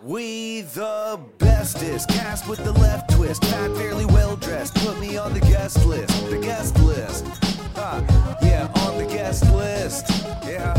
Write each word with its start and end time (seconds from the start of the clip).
We 0.00 0.60
the 0.60 1.18
bestest, 1.38 2.08
cast 2.08 2.46
with 2.46 2.62
the 2.62 2.70
left 2.70 3.10
twist, 3.10 3.44
fat, 3.46 3.74
fairly 3.74 4.04
well 4.04 4.36
dressed. 4.36 4.76
Put 4.76 5.00
me 5.00 5.16
on 5.16 5.34
the 5.34 5.40
guest 5.40 5.84
list, 5.86 6.30
the 6.30 6.38
guest 6.38 6.78
list. 6.84 7.26
Ah, 7.74 8.38
yeah, 8.40 8.70
on 8.86 8.96
the 8.96 9.06
guest 9.12 9.50
list. 9.50 10.08
Yeah. 10.46 10.72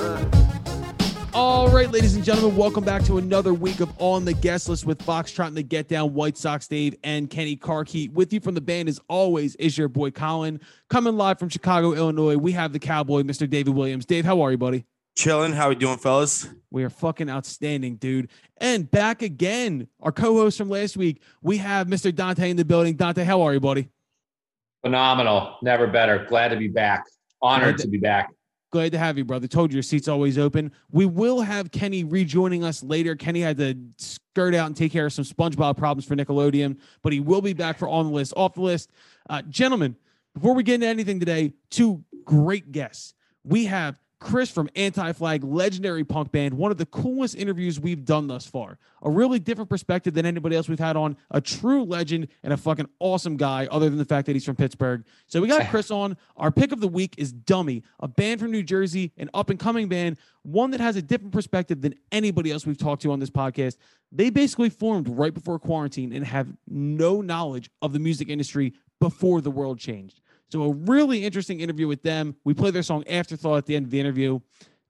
Uh. 0.00 0.24
All 1.34 1.68
right, 1.70 1.90
ladies 1.90 2.14
and 2.14 2.22
gentlemen, 2.22 2.56
welcome 2.56 2.84
back 2.84 3.02
to 3.06 3.18
another 3.18 3.54
week 3.54 3.80
of 3.80 3.90
On 3.98 4.24
the 4.24 4.34
Guest 4.34 4.68
List 4.68 4.86
with 4.86 4.98
Foxtrot 4.98 5.48
and 5.48 5.56
the 5.56 5.62
Get 5.64 5.88
Down 5.88 6.14
White 6.14 6.36
Sox 6.36 6.68
Dave 6.68 6.94
and 7.02 7.28
Kenny 7.28 7.56
Carkey. 7.56 8.12
With 8.12 8.32
you 8.32 8.38
from 8.38 8.54
the 8.54 8.60
band, 8.60 8.88
as 8.88 9.00
always, 9.08 9.56
is 9.56 9.76
your 9.76 9.88
boy 9.88 10.12
Colin. 10.12 10.60
Coming 10.90 11.16
live 11.16 11.40
from 11.40 11.48
Chicago, 11.48 11.92
Illinois, 11.92 12.36
we 12.36 12.52
have 12.52 12.72
the 12.72 12.78
cowboy, 12.78 13.22
Mr. 13.22 13.50
David 13.50 13.74
Williams. 13.74 14.06
Dave, 14.06 14.24
how 14.24 14.42
are 14.42 14.52
you, 14.52 14.58
buddy? 14.58 14.84
Chilling. 15.14 15.52
How 15.52 15.68
we 15.68 15.74
doing, 15.74 15.98
fellas? 15.98 16.48
We 16.70 16.84
are 16.84 16.90
fucking 16.90 17.28
outstanding, 17.28 17.96
dude. 17.96 18.30
And 18.56 18.90
back 18.90 19.20
again, 19.20 19.88
our 20.00 20.12
co-host 20.12 20.56
from 20.56 20.70
last 20.70 20.96
week, 20.96 21.22
we 21.42 21.58
have 21.58 21.86
Mr. 21.86 22.14
Dante 22.14 22.50
in 22.50 22.56
the 22.56 22.64
building. 22.64 22.96
Dante, 22.96 23.22
how 23.22 23.42
are 23.42 23.52
you, 23.52 23.60
buddy? 23.60 23.90
Phenomenal. 24.82 25.58
Never 25.62 25.86
better. 25.86 26.24
Glad 26.28 26.48
to 26.48 26.56
be 26.56 26.68
back. 26.68 27.04
Honored 27.42 27.78
to 27.78 27.88
be 27.88 27.98
back. 27.98 28.32
Glad 28.70 28.92
to 28.92 28.98
have 28.98 29.18
you, 29.18 29.24
brother. 29.24 29.46
Told 29.46 29.70
you 29.70 29.76
your 29.76 29.82
seat's 29.82 30.08
always 30.08 30.38
open. 30.38 30.72
We 30.90 31.04
will 31.04 31.42
have 31.42 31.70
Kenny 31.70 32.04
rejoining 32.04 32.64
us 32.64 32.82
later. 32.82 33.14
Kenny 33.14 33.42
had 33.42 33.58
to 33.58 33.76
skirt 33.98 34.54
out 34.54 34.66
and 34.66 34.74
take 34.74 34.92
care 34.92 35.04
of 35.04 35.12
some 35.12 35.26
SpongeBob 35.26 35.76
problems 35.76 36.06
for 36.06 36.16
Nickelodeon, 36.16 36.78
but 37.02 37.12
he 37.12 37.20
will 37.20 37.42
be 37.42 37.52
back 37.52 37.78
for 37.78 37.86
on 37.86 38.06
the 38.06 38.12
list, 38.12 38.32
off 38.34 38.54
the 38.54 38.62
list. 38.62 38.90
Uh, 39.28 39.42
gentlemen, 39.42 39.94
before 40.32 40.54
we 40.54 40.62
get 40.62 40.76
into 40.76 40.86
anything 40.86 41.20
today, 41.20 41.52
two 41.68 42.02
great 42.24 42.72
guests. 42.72 43.12
We 43.44 43.66
have 43.66 44.00
Chris 44.22 44.50
from 44.50 44.68
Anti 44.76 45.12
Flag, 45.12 45.42
legendary 45.44 46.04
punk 46.04 46.32
band, 46.32 46.54
one 46.54 46.70
of 46.70 46.78
the 46.78 46.86
coolest 46.86 47.34
interviews 47.34 47.80
we've 47.80 48.04
done 48.04 48.28
thus 48.28 48.46
far. 48.46 48.78
A 49.02 49.10
really 49.10 49.38
different 49.38 49.68
perspective 49.68 50.14
than 50.14 50.24
anybody 50.24 50.56
else 50.56 50.68
we've 50.68 50.78
had 50.78 50.96
on. 50.96 51.16
A 51.32 51.40
true 51.40 51.82
legend 51.84 52.28
and 52.42 52.52
a 52.52 52.56
fucking 52.56 52.88
awesome 53.00 53.36
guy, 53.36 53.66
other 53.70 53.88
than 53.88 53.98
the 53.98 54.04
fact 54.04 54.26
that 54.26 54.34
he's 54.34 54.44
from 54.44 54.56
Pittsburgh. 54.56 55.04
So 55.26 55.40
we 55.40 55.48
got 55.48 55.66
Chris 55.70 55.90
on. 55.90 56.16
Our 56.36 56.50
pick 56.50 56.72
of 56.72 56.80
the 56.80 56.88
week 56.88 57.14
is 57.18 57.32
Dummy, 57.32 57.82
a 58.00 58.08
band 58.08 58.40
from 58.40 58.52
New 58.52 58.62
Jersey, 58.62 59.12
an 59.18 59.28
up 59.34 59.50
and 59.50 59.58
coming 59.58 59.88
band, 59.88 60.16
one 60.42 60.70
that 60.70 60.80
has 60.80 60.96
a 60.96 61.02
different 61.02 61.32
perspective 61.32 61.82
than 61.82 61.94
anybody 62.12 62.52
else 62.52 62.64
we've 62.64 62.78
talked 62.78 63.02
to 63.02 63.12
on 63.12 63.18
this 63.18 63.30
podcast. 63.30 63.76
They 64.12 64.30
basically 64.30 64.70
formed 64.70 65.08
right 65.08 65.34
before 65.34 65.58
quarantine 65.58 66.12
and 66.12 66.24
have 66.26 66.48
no 66.68 67.20
knowledge 67.20 67.70
of 67.80 67.92
the 67.92 67.98
music 67.98 68.28
industry 68.28 68.74
before 69.00 69.40
the 69.40 69.50
world 69.50 69.78
changed. 69.80 70.20
So 70.52 70.64
a 70.64 70.70
really 70.70 71.24
interesting 71.24 71.60
interview 71.60 71.88
with 71.88 72.02
them. 72.02 72.36
We 72.44 72.52
play 72.52 72.70
their 72.70 72.82
song 72.82 73.04
Afterthought 73.08 73.56
at 73.56 73.64
the 73.64 73.74
end 73.74 73.86
of 73.86 73.90
the 73.90 73.98
interview. 73.98 74.38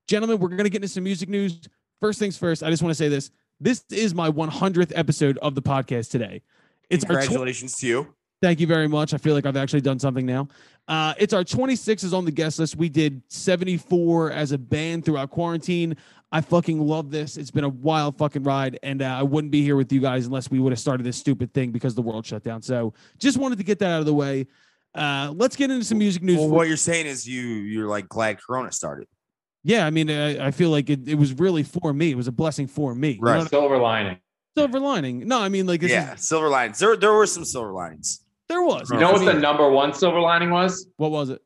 Gentlemen, 0.08 0.40
we're 0.40 0.48
going 0.48 0.64
to 0.64 0.70
get 0.70 0.82
into 0.82 0.88
some 0.88 1.04
music 1.04 1.28
news. 1.28 1.60
First 2.00 2.18
things 2.18 2.36
first, 2.36 2.64
I 2.64 2.70
just 2.70 2.82
want 2.82 2.90
to 2.90 2.96
say 2.96 3.08
this. 3.08 3.30
This 3.60 3.84
is 3.92 4.12
my 4.12 4.28
100th 4.28 4.90
episode 4.96 5.38
of 5.38 5.54
the 5.54 5.62
podcast 5.62 6.10
today. 6.10 6.42
It's 6.90 7.04
our 7.04 7.10
tw- 7.10 7.26
Congratulations 7.26 7.76
to 7.76 7.86
you. 7.86 8.14
Thank 8.42 8.58
you 8.58 8.66
very 8.66 8.88
much. 8.88 9.14
I 9.14 9.18
feel 9.18 9.34
like 9.34 9.46
I've 9.46 9.56
actually 9.56 9.82
done 9.82 10.00
something 10.00 10.26
now. 10.26 10.48
Uh, 10.88 11.14
it's 11.16 11.32
our 11.32 11.44
26 11.44 12.12
on 12.12 12.24
the 12.24 12.32
guest 12.32 12.58
list. 12.58 12.74
We 12.74 12.88
did 12.88 13.22
74 13.28 14.32
as 14.32 14.50
a 14.50 14.58
band 14.58 15.04
throughout 15.04 15.30
quarantine. 15.30 15.96
I 16.32 16.40
fucking 16.40 16.80
love 16.80 17.12
this. 17.12 17.36
It's 17.36 17.52
been 17.52 17.62
a 17.62 17.68
wild 17.68 18.18
fucking 18.18 18.42
ride, 18.42 18.80
and 18.82 19.00
uh, 19.00 19.04
I 19.04 19.22
wouldn't 19.22 19.52
be 19.52 19.62
here 19.62 19.76
with 19.76 19.92
you 19.92 20.00
guys 20.00 20.26
unless 20.26 20.50
we 20.50 20.58
would 20.58 20.72
have 20.72 20.80
started 20.80 21.04
this 21.04 21.18
stupid 21.18 21.54
thing 21.54 21.70
because 21.70 21.94
the 21.94 22.02
world 22.02 22.26
shut 22.26 22.42
down. 22.42 22.62
So 22.62 22.94
just 23.20 23.38
wanted 23.38 23.58
to 23.58 23.64
get 23.64 23.78
that 23.78 23.90
out 23.92 24.00
of 24.00 24.06
the 24.06 24.14
way. 24.14 24.48
Uh, 24.94 25.32
let's 25.36 25.56
get 25.56 25.70
into 25.70 25.84
some 25.84 25.98
music 25.98 26.22
news. 26.22 26.38
Well, 26.38 26.48
what 26.48 26.68
you're 26.68 26.76
saying 26.76 27.06
is 27.06 27.26
you 27.26 27.40
you're 27.42 27.88
like 27.88 28.08
glad 28.08 28.40
Corona 28.42 28.70
started. 28.72 29.06
yeah, 29.64 29.86
I 29.86 29.90
mean, 29.90 30.10
I, 30.10 30.48
I 30.48 30.50
feel 30.50 30.70
like 30.70 30.90
it, 30.90 31.08
it 31.08 31.14
was 31.14 31.32
really 31.34 31.62
for 31.62 31.92
me. 31.92 32.10
It 32.10 32.16
was 32.16 32.28
a 32.28 32.32
blessing 32.32 32.66
for 32.66 32.94
me. 32.94 33.12
You 33.12 33.20
know 33.22 33.30
Right. 33.30 33.38
what- 33.38 33.48
Silver 33.50 33.78
lining. 33.78 34.18
silver 34.56 34.78
lining. 34.80 35.26
No, 35.26 35.40
I 35.40 35.48
mean, 35.48 35.66
like, 35.66 35.80
yeah, 35.82 36.14
is, 36.14 36.28
silver 36.28 36.48
linings. 36.48 36.78
There 36.78 36.96
there 36.96 37.12
were 37.12 37.26
some 37.26 37.44
silver 37.44 37.72
linings. 37.72 38.22
there 38.48 38.62
was. 38.62 38.90
You 38.90 38.98
know 38.98 39.10
I 39.10 39.12
what 39.12 39.24
the 39.24 39.34
number 39.34 39.70
one 39.70 39.94
silver 39.94 40.20
lining 40.20 40.50
was? 40.50 40.86
what 40.96 41.10
was 41.10 41.30
it? 41.30 41.40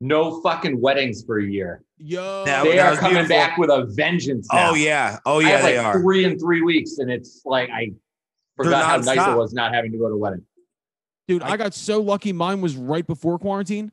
No 0.00 0.40
fucking 0.42 0.80
weddings 0.80 1.24
for 1.24 1.38
a 1.40 1.44
year. 1.44 1.82
Yo, 1.98 2.44
That- 2.44 2.64
They 2.64 2.76
that 2.76 2.92
are 2.92 2.96
coming 2.98 3.14
beautiful. 3.14 3.36
back 3.36 3.58
with 3.58 3.70
a 3.70 3.86
vengeance. 3.96 4.46
Now. 4.52 4.70
Oh 4.70 4.74
yeah. 4.74 5.18
Oh 5.26 5.38
I 5.38 5.42
yeah, 5.42 5.48
have 5.48 5.62
they 5.62 5.76
like 5.78 5.86
are. 5.86 6.00
three 6.02 6.24
in 6.24 6.38
three 6.38 6.60
weeks, 6.62 6.98
and 6.98 7.10
it's 7.10 7.40
like 7.46 7.68
I 7.70 7.92
forgot 8.56 8.84
how 8.84 8.96
nice 8.98 9.26
it 9.26 9.36
was 9.36 9.52
not 9.54 9.74
having 9.74 9.90
to 9.92 9.98
go 9.98 10.06
to 10.08 10.14
a 10.14 10.18
wedding. 10.18 10.42
Dude, 11.28 11.42
I 11.42 11.56
got 11.56 11.74
so 11.74 12.00
lucky. 12.00 12.32
Mine 12.32 12.60
was 12.60 12.76
right 12.76 13.06
before 13.06 13.38
quarantine. 13.38 13.90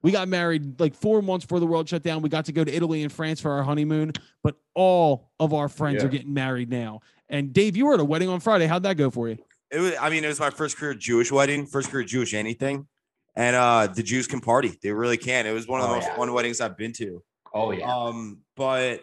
We 0.00 0.12
got 0.12 0.28
married 0.28 0.78
like 0.78 0.94
four 0.94 1.22
months 1.22 1.44
before 1.44 1.58
the 1.58 1.66
world 1.66 1.88
shut 1.88 2.04
down. 2.04 2.22
We 2.22 2.28
got 2.28 2.44
to 2.44 2.52
go 2.52 2.62
to 2.62 2.72
Italy 2.72 3.02
and 3.02 3.12
France 3.12 3.40
for 3.40 3.50
our 3.50 3.64
honeymoon, 3.64 4.12
but 4.44 4.54
all 4.74 5.32
of 5.40 5.52
our 5.52 5.68
friends 5.68 5.96
Yeah. 6.02 6.06
are 6.06 6.08
getting 6.08 6.32
married 6.32 6.70
now. 6.70 7.00
And 7.28 7.52
Dave, 7.52 7.76
you 7.76 7.86
were 7.86 7.94
at 7.94 8.00
a 8.00 8.04
wedding 8.04 8.28
on 8.28 8.38
Friday. 8.38 8.66
How'd 8.66 8.84
that 8.84 8.96
go 8.96 9.10
for 9.10 9.28
you? 9.28 9.38
It 9.70 9.80
was. 9.80 9.94
I 10.00 10.08
mean, 10.08 10.24
it 10.24 10.28
was 10.28 10.38
my 10.38 10.50
first 10.50 10.76
career 10.76 10.94
Jewish 10.94 11.32
wedding, 11.32 11.66
first 11.66 11.90
career 11.90 12.04
Jewish 12.04 12.32
anything, 12.32 12.86
and 13.34 13.56
uh 13.56 13.88
the 13.88 14.02
Jews 14.04 14.26
can 14.28 14.40
party. 14.40 14.78
They 14.82 14.92
really 14.92 15.16
can. 15.18 15.46
It 15.46 15.52
was 15.52 15.66
one 15.66 15.80
of 15.80 15.88
the 15.88 15.92
Oh, 15.92 15.96
most 15.96 16.06
yeah. 16.06 16.16
fun 16.16 16.32
weddings 16.32 16.60
I've 16.60 16.76
been 16.78 16.92
to. 16.92 17.22
Oh 17.52 17.72
yeah. 17.72 17.92
Um, 17.92 18.38
but 18.56 19.02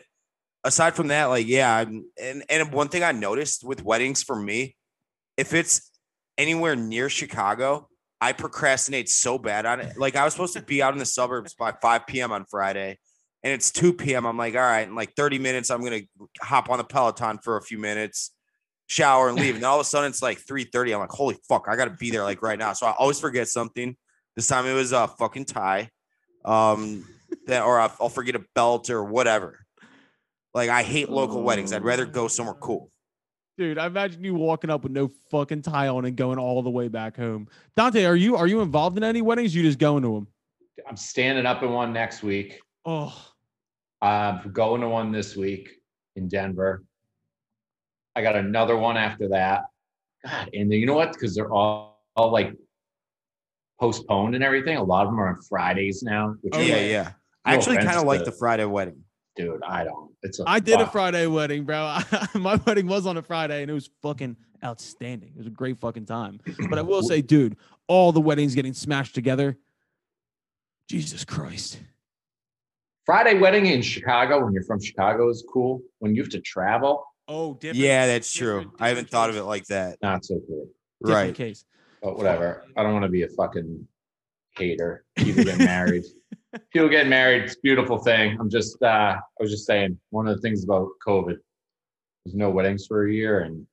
aside 0.64 0.96
from 0.96 1.10
that, 1.10 1.26
like, 1.26 1.46
yeah, 1.46 1.76
I'm, 1.76 2.06
and 2.20 2.44
and 2.50 2.72
one 2.72 2.88
thing 2.88 3.04
I 3.04 3.12
noticed 3.12 3.64
with 3.66 3.84
weddings 3.84 4.24
for 4.24 4.36
me, 4.36 4.76
if 5.38 5.54
it's 5.54 5.92
anywhere 6.38 6.76
near 6.76 7.10
Chicago, 7.10 7.88
I 8.22 8.32
procrastinate 8.32 9.10
so 9.10 9.38
bad 9.38 9.66
on 9.66 9.80
it. 9.80 9.98
Like, 9.98 10.16
I 10.16 10.24
was 10.24 10.34
supposed 10.34 10.54
to 10.54 10.62
be 10.62 10.82
out 10.82 10.94
in 10.94 11.00
the 11.00 11.06
suburbs 11.06 11.54
by 11.54 11.72
5 11.72 12.08
p.m. 12.08 12.32
on 12.32 12.46
Friday, 12.46 12.98
and 13.44 13.54
it's 13.54 13.72
2 13.72 13.94
p.m. 13.94 14.26
I'm 14.26 14.38
like, 14.38 14.56
all 14.56 14.62
right, 14.62 14.88
in 14.88 14.96
like 14.96 15.14
30 15.16 15.40
minutes, 15.40 15.70
I'm 15.70 15.84
gonna 15.84 16.02
hop 16.42 16.70
on 16.70 16.78
the 16.78 16.84
Peloton 16.84 17.40
for 17.44 17.58
a 17.58 17.62
few 17.62 17.78
minutes, 17.78 18.32
shower, 18.88 19.30
and 19.30 19.38
leave. 19.38 19.56
And 19.56 19.64
all 19.64 19.76
of 19.76 19.82
a 19.82 19.86
sudden, 19.86 20.10
it's 20.10 20.22
like 20.22 20.40
3:30. 20.40 20.94
I'm 20.94 21.00
like, 21.00 21.12
holy 21.12 21.38
fuck, 21.48 21.68
I 21.70 21.76
gotta 21.76 21.92
be 21.92 22.10
there 22.10 22.24
like 22.24 22.42
right 22.42 22.58
now. 22.58 22.74
So 22.74 22.88
I 22.88 22.92
always 22.98 23.20
forget 23.20 23.48
something. 23.48 23.96
This 24.36 24.48
time 24.48 24.66
it 24.66 24.74
was 24.74 24.92
a 24.92 25.08
fucking 25.08 25.46
tie. 25.46 25.90
Um, 26.44 27.06
that 27.48 27.64
or 27.64 27.80
I'll, 27.80 27.96
I'll 28.02 28.10
forget 28.10 28.36
a 28.36 28.44
belt 28.56 28.90
or 28.90 29.04
whatever. 29.04 29.66
Like 30.54 30.70
I 30.70 30.84
hate 30.84 31.10
local 31.10 31.44
weddings. 31.44 31.74
I'd 31.74 31.84
rather 31.84 32.06
go 32.06 32.28
somewhere 32.28 32.56
cool. 32.56 32.90
Dude, 33.58 33.78
I 33.78 33.86
imagine 33.86 34.24
you 34.24 34.36
walking 34.36 34.70
up 34.70 34.84
with 34.84 34.92
no 34.92 35.10
fucking 35.32 35.62
tie 35.62 35.88
on 35.88 36.06
and 36.06 36.18
going 36.18 36.38
all 36.38 36.62
the 36.62 36.70
way 36.70 36.90
back 36.90 37.16
home. 37.16 37.48
Dante, 37.78 38.04
are 38.04 38.16
you 38.16 38.36
are 38.36 38.48
you 38.48 38.62
involved 38.62 38.98
in 38.98 39.04
any 39.04 39.22
weddings? 39.22 39.56
You 39.56 39.64
just 39.64 39.80
going 39.80 40.04
to 40.04 40.14
them? 40.16 40.28
I'm 40.88 40.98
standing 40.98 41.46
up 41.46 41.64
in 41.64 41.72
one 41.72 41.94
next 41.94 42.22
week. 42.22 42.60
Oh, 42.84 43.16
I'm 44.02 44.52
going 44.52 44.82
to 44.82 44.90
one 44.90 45.12
this 45.12 45.38
week 45.38 45.70
in 46.18 46.28
Denver. 46.28 46.84
I 48.16 48.22
got 48.22 48.36
another 48.36 48.76
one 48.76 48.98
after 48.98 49.30
that. 49.30 49.64
God, 50.26 50.50
and 50.54 50.72
then 50.72 50.80
you 50.80 50.86
know 50.86 50.94
what? 50.96 51.14
Because 51.14 51.34
they're 51.34 51.52
all, 51.52 52.04
all 52.16 52.32
like 52.32 52.54
postponed 53.80 54.36
and 54.36 54.44
everything. 54.44 54.78
A 54.78 54.84
lot 54.84 55.06
of 55.06 55.12
them 55.12 55.20
are 55.20 55.30
on 55.30 55.42
Fridays 55.50 56.04
now. 56.04 56.36
Which 56.42 56.54
Oh, 56.56 56.60
yeah, 56.60 56.76
like, 56.76 56.90
yeah. 56.90 57.12
I 57.46 57.56
actually 57.56 57.78
kind 57.78 57.98
of 57.98 58.04
like 58.04 58.26
the 58.26 58.32
Friday 58.32 58.66
wedding. 58.66 59.04
dude, 59.36 59.62
I 59.66 59.84
don't. 59.84 60.12
It's 60.26 60.40
a 60.40 60.44
I 60.48 60.60
did 60.60 60.82
a. 60.82 60.88
Friday 60.88 61.28
wedding, 61.28 61.64
bro. 61.66 62.00
My 62.36 62.56
wedding 62.66 62.88
was 62.88 63.06
on 63.06 63.18
a 63.18 63.22
Friday 63.22 63.62
and 63.62 63.70
it 63.70 63.74
was 63.74 63.90
fucking 64.02 64.36
outstanding. 64.64 65.30
It 65.36 65.38
was 65.38 65.48
a 65.48 65.52
great 65.52 65.80
fucking 65.80 66.06
time. 66.06 66.40
But 66.70 66.80
I 66.80 66.82
will 66.82 67.04
say, 67.04 67.22
dude, 67.22 67.58
all 67.88 68.12
the 68.12 68.22
weddings 68.22 68.56
getting 68.56 68.74
smashed 68.74 69.14
together. 69.16 69.58
Jesus 70.90 71.24
Christ. 71.26 71.80
Friday 73.06 73.38
wedding 73.40 73.68
in 73.68 73.82
Chicago 73.84 74.44
when 74.44 74.54
you're 74.54 74.64
from 74.64 74.82
Chicago 74.82 75.30
is 75.30 75.44
cool. 75.52 75.82
When 76.00 76.16
you 76.16 76.22
have 76.24 76.32
to 76.32 76.42
travel, 76.42 77.06
Oh, 77.28 77.54
different. 77.56 77.78
Yeah, 77.78 78.06
that's 78.08 78.32
true. 78.32 78.60
different- 78.62 78.82
I 78.82 78.88
haven't 78.90 79.06
different 79.06 79.12
thought 79.12 79.30
of 79.32 79.36
it 79.38 79.44
like 79.44 79.66
that. 79.66 79.98
not 80.02 80.24
so 80.26 80.40
cool. 80.48 80.68
Different 81.04 81.28
Right. 81.30 81.36
case. 81.36 81.66
But 82.02 82.18
whatever. 82.18 82.64
I 82.78 82.84
don't 82.84 82.94
want 82.94 83.04
to 83.04 83.10
be 83.10 83.24
a 83.24 83.28
fucking 83.30 83.88
hater. 84.58 85.06
People 85.16 85.44
get 85.44 85.58
married. 85.60 86.04
People 86.72 86.90
get 86.90 87.08
married. 87.08 87.44
It's 87.44 87.56
a 87.56 87.62
beautiful 87.62 87.98
thing. 87.98 88.38
I'm 88.40 88.50
just 88.50 88.82
uh 88.82 89.16
I 89.18 89.20
was 89.40 89.52
just 89.52 89.66
saying 89.66 90.00
one 90.10 90.28
of 90.28 90.36
the 90.36 90.42
things 90.42 90.64
about 90.64 90.90
COVID 91.06 91.38
was 92.26 92.34
no 92.34 92.50
weddings 92.50 92.86
for 92.88 93.08
a 93.08 93.14
year 93.14 93.42
and 93.42 93.66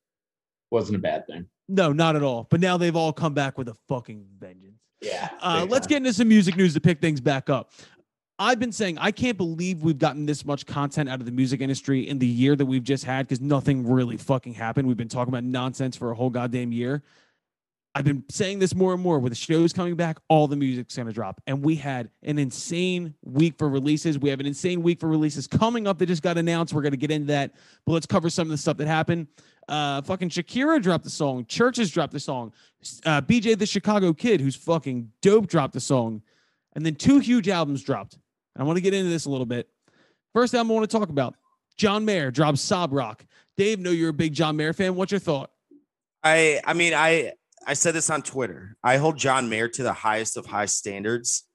wasn't 0.70 0.96
a 0.96 1.00
bad 1.00 1.26
thing. 1.26 1.46
No, 1.68 1.92
not 1.92 2.16
at 2.16 2.22
all. 2.22 2.46
But 2.50 2.60
now 2.60 2.76
they've 2.76 2.96
all 2.96 3.12
come 3.12 3.34
back 3.34 3.56
with 3.56 3.68
a 3.68 3.76
fucking 3.88 4.26
vengeance. 4.38 4.80
Yeah. 5.00 5.30
Uh, 5.40 5.66
let's 5.68 5.86
get 5.86 5.98
into 5.98 6.12
some 6.12 6.28
music 6.28 6.56
news 6.56 6.74
to 6.74 6.80
pick 6.80 7.00
things 7.00 7.20
back 7.20 7.50
up. 7.50 7.72
I've 8.38 8.58
been 8.58 8.72
saying 8.72 8.98
I 8.98 9.10
can't 9.10 9.36
believe 9.36 9.82
we've 9.82 9.98
gotten 9.98 10.26
this 10.26 10.44
much 10.44 10.66
content 10.66 11.08
out 11.08 11.20
of 11.20 11.26
the 11.26 11.32
music 11.32 11.60
industry 11.60 12.08
in 12.08 12.18
the 12.18 12.26
year 12.26 12.56
that 12.56 12.66
we've 12.66 12.82
just 12.82 13.04
had 13.04 13.26
because 13.26 13.40
nothing 13.40 13.88
really 13.88 14.16
fucking 14.16 14.54
happened. 14.54 14.88
We've 14.88 14.96
been 14.96 15.08
talking 15.08 15.32
about 15.32 15.44
nonsense 15.44 15.96
for 15.96 16.10
a 16.10 16.14
whole 16.14 16.30
goddamn 16.30 16.72
year. 16.72 17.02
I've 17.94 18.04
been 18.04 18.24
saying 18.30 18.58
this 18.58 18.74
more 18.74 18.94
and 18.94 19.02
more 19.02 19.18
with 19.18 19.32
the 19.32 19.36
shows 19.36 19.72
coming 19.72 19.96
back, 19.96 20.18
all 20.28 20.48
the 20.48 20.56
music's 20.56 20.96
going 20.96 21.08
to 21.08 21.12
drop. 21.12 21.42
And 21.46 21.62
we 21.62 21.76
had 21.76 22.08
an 22.22 22.38
insane 22.38 23.14
week 23.22 23.58
for 23.58 23.68
releases. 23.68 24.18
We 24.18 24.30
have 24.30 24.40
an 24.40 24.46
insane 24.46 24.82
week 24.82 24.98
for 24.98 25.08
releases 25.08 25.46
coming 25.46 25.86
up 25.86 25.98
that 25.98 26.06
just 26.06 26.22
got 26.22 26.38
announced. 26.38 26.72
We're 26.72 26.82
going 26.82 26.92
to 26.92 26.98
get 26.98 27.10
into 27.10 27.26
that, 27.26 27.52
but 27.84 27.92
let's 27.92 28.06
cover 28.06 28.30
some 28.30 28.46
of 28.46 28.50
the 28.50 28.56
stuff 28.56 28.78
that 28.78 28.86
happened. 28.86 29.26
Uh, 29.68 30.00
fucking 30.02 30.30
Shakira 30.30 30.82
dropped 30.82 31.04
the 31.04 31.10
song. 31.10 31.44
CHVRCHES 31.44 31.92
dropped 31.92 32.12
the 32.12 32.20
song. 32.20 32.52
Uh, 33.04 33.20
BJ 33.20 33.58
the 33.58 33.66
Chicago 33.66 34.12
Kid, 34.12 34.40
who's 34.40 34.56
fucking 34.56 35.10
dope, 35.20 35.46
dropped 35.46 35.74
the 35.74 35.80
song. 35.80 36.22
And 36.74 36.86
then 36.86 36.94
two 36.94 37.18
huge 37.18 37.48
albums 37.48 37.82
dropped. 37.82 38.18
I 38.56 38.62
want 38.64 38.76
to 38.76 38.82
get 38.82 38.94
into 38.94 39.10
this 39.10 39.26
a 39.26 39.30
little 39.30 39.46
bit. 39.46 39.68
First 40.34 40.54
album 40.54 40.70
I 40.70 40.74
want 40.74 40.90
to 40.90 40.98
talk 40.98 41.10
about 41.10 41.34
John 41.76 42.04
Mayer 42.04 42.30
drops 42.30 42.60
Sob 42.60 42.92
Rock. 42.92 43.24
Dave, 43.56 43.80
know 43.80 43.90
you're 43.90 44.10
a 44.10 44.14
big 44.14 44.32
John 44.32 44.56
Mayer 44.56 44.72
fan. 44.72 44.94
What's 44.94 45.12
your 45.12 45.20
thought? 45.20 45.50
I 46.22 46.60
I 46.64 46.72
mean 46.72 46.94
I 46.94 47.32
I 47.66 47.74
said 47.74 47.94
this 47.94 48.10
on 48.10 48.22
Twitter. 48.22 48.76
I 48.82 48.96
hold 48.96 49.16
John 49.16 49.48
Mayer 49.48 49.68
to 49.68 49.82
the 49.82 49.92
highest 49.92 50.36
of 50.36 50.46
high 50.46 50.66
standards. 50.66 51.46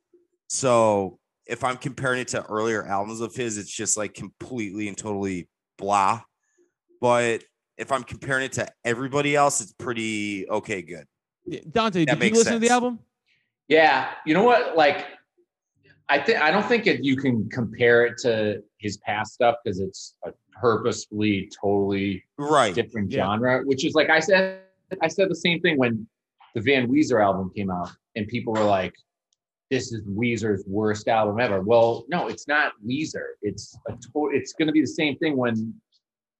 So 0.47 1.19
if 1.45 1.63
I'm 1.63 1.77
comparing 1.77 2.21
it 2.21 2.29
to 2.29 2.43
earlier 2.45 2.85
albums 2.85 3.21
of 3.21 3.35
his, 3.35 3.57
it's 3.57 3.71
just 3.71 3.97
like 3.97 4.13
completely 4.13 4.87
and 4.87 4.97
totally 4.97 5.49
blah. 5.77 6.21
But 7.01 7.43
if 7.77 7.91
I'm 7.91 8.03
comparing 8.03 8.45
it 8.45 8.53
to 8.53 8.67
everybody 8.85 9.35
else, 9.35 9.61
it's 9.61 9.73
pretty 9.73 10.49
okay, 10.49 10.81
good. 10.81 11.05
Dante, 11.71 12.05
That 12.05 12.05
did 12.05 12.09
you 12.13 12.19
makes 12.19 12.37
listen 12.37 12.53
to 12.53 12.59
the 12.59 12.69
album? 12.69 12.99
Yeah, 13.67 14.09
you 14.25 14.33
know 14.33 14.43
what? 14.43 14.75
Like, 14.77 15.05
I 16.09 16.19
think 16.19 16.39
I 16.39 16.51
don't 16.51 16.65
think 16.65 16.87
it, 16.87 17.03
you 17.03 17.17
can 17.17 17.49
compare 17.49 18.05
it 18.05 18.17
to 18.19 18.63
his 18.77 18.97
past 18.97 19.33
stuff 19.33 19.55
because 19.63 19.79
it's 19.79 20.15
a 20.25 20.31
purposefully 20.59 21.51
totally 21.61 22.23
Right. 22.37 22.73
different 22.73 23.11
Yeah. 23.11 23.25
genre. 23.25 23.61
Which 23.63 23.85
is 23.85 23.93
like 23.93 24.09
I 24.09 24.19
said, 24.21 24.61
I 25.01 25.07
said 25.07 25.29
the 25.29 25.35
same 25.35 25.59
thing 25.61 25.77
when 25.77 26.07
the 26.55 26.61
Van 26.61 26.87
Weezer 26.87 27.21
album 27.21 27.51
came 27.55 27.69
out, 27.69 27.89
and 28.15 28.27
people 28.27 28.53
were 28.53 28.63
like, 28.63 28.93
"This 29.69 29.91
is 29.91 30.01
Weezer's 30.07 30.63
worst 30.67 31.07
album 31.07 31.39
ever." 31.39 31.61
Well, 31.61 32.05
no, 32.09 32.27
it's 32.27 32.47
not 32.47 32.73
Weezer. 32.85 33.31
It's 33.41 33.77
a 33.87 33.91
to- 33.91 34.29
It's 34.33 34.53
going 34.53 34.67
to 34.67 34.71
be 34.71 34.81
the 34.81 34.87
same 34.87 35.17
thing 35.17 35.37
when 35.37 35.73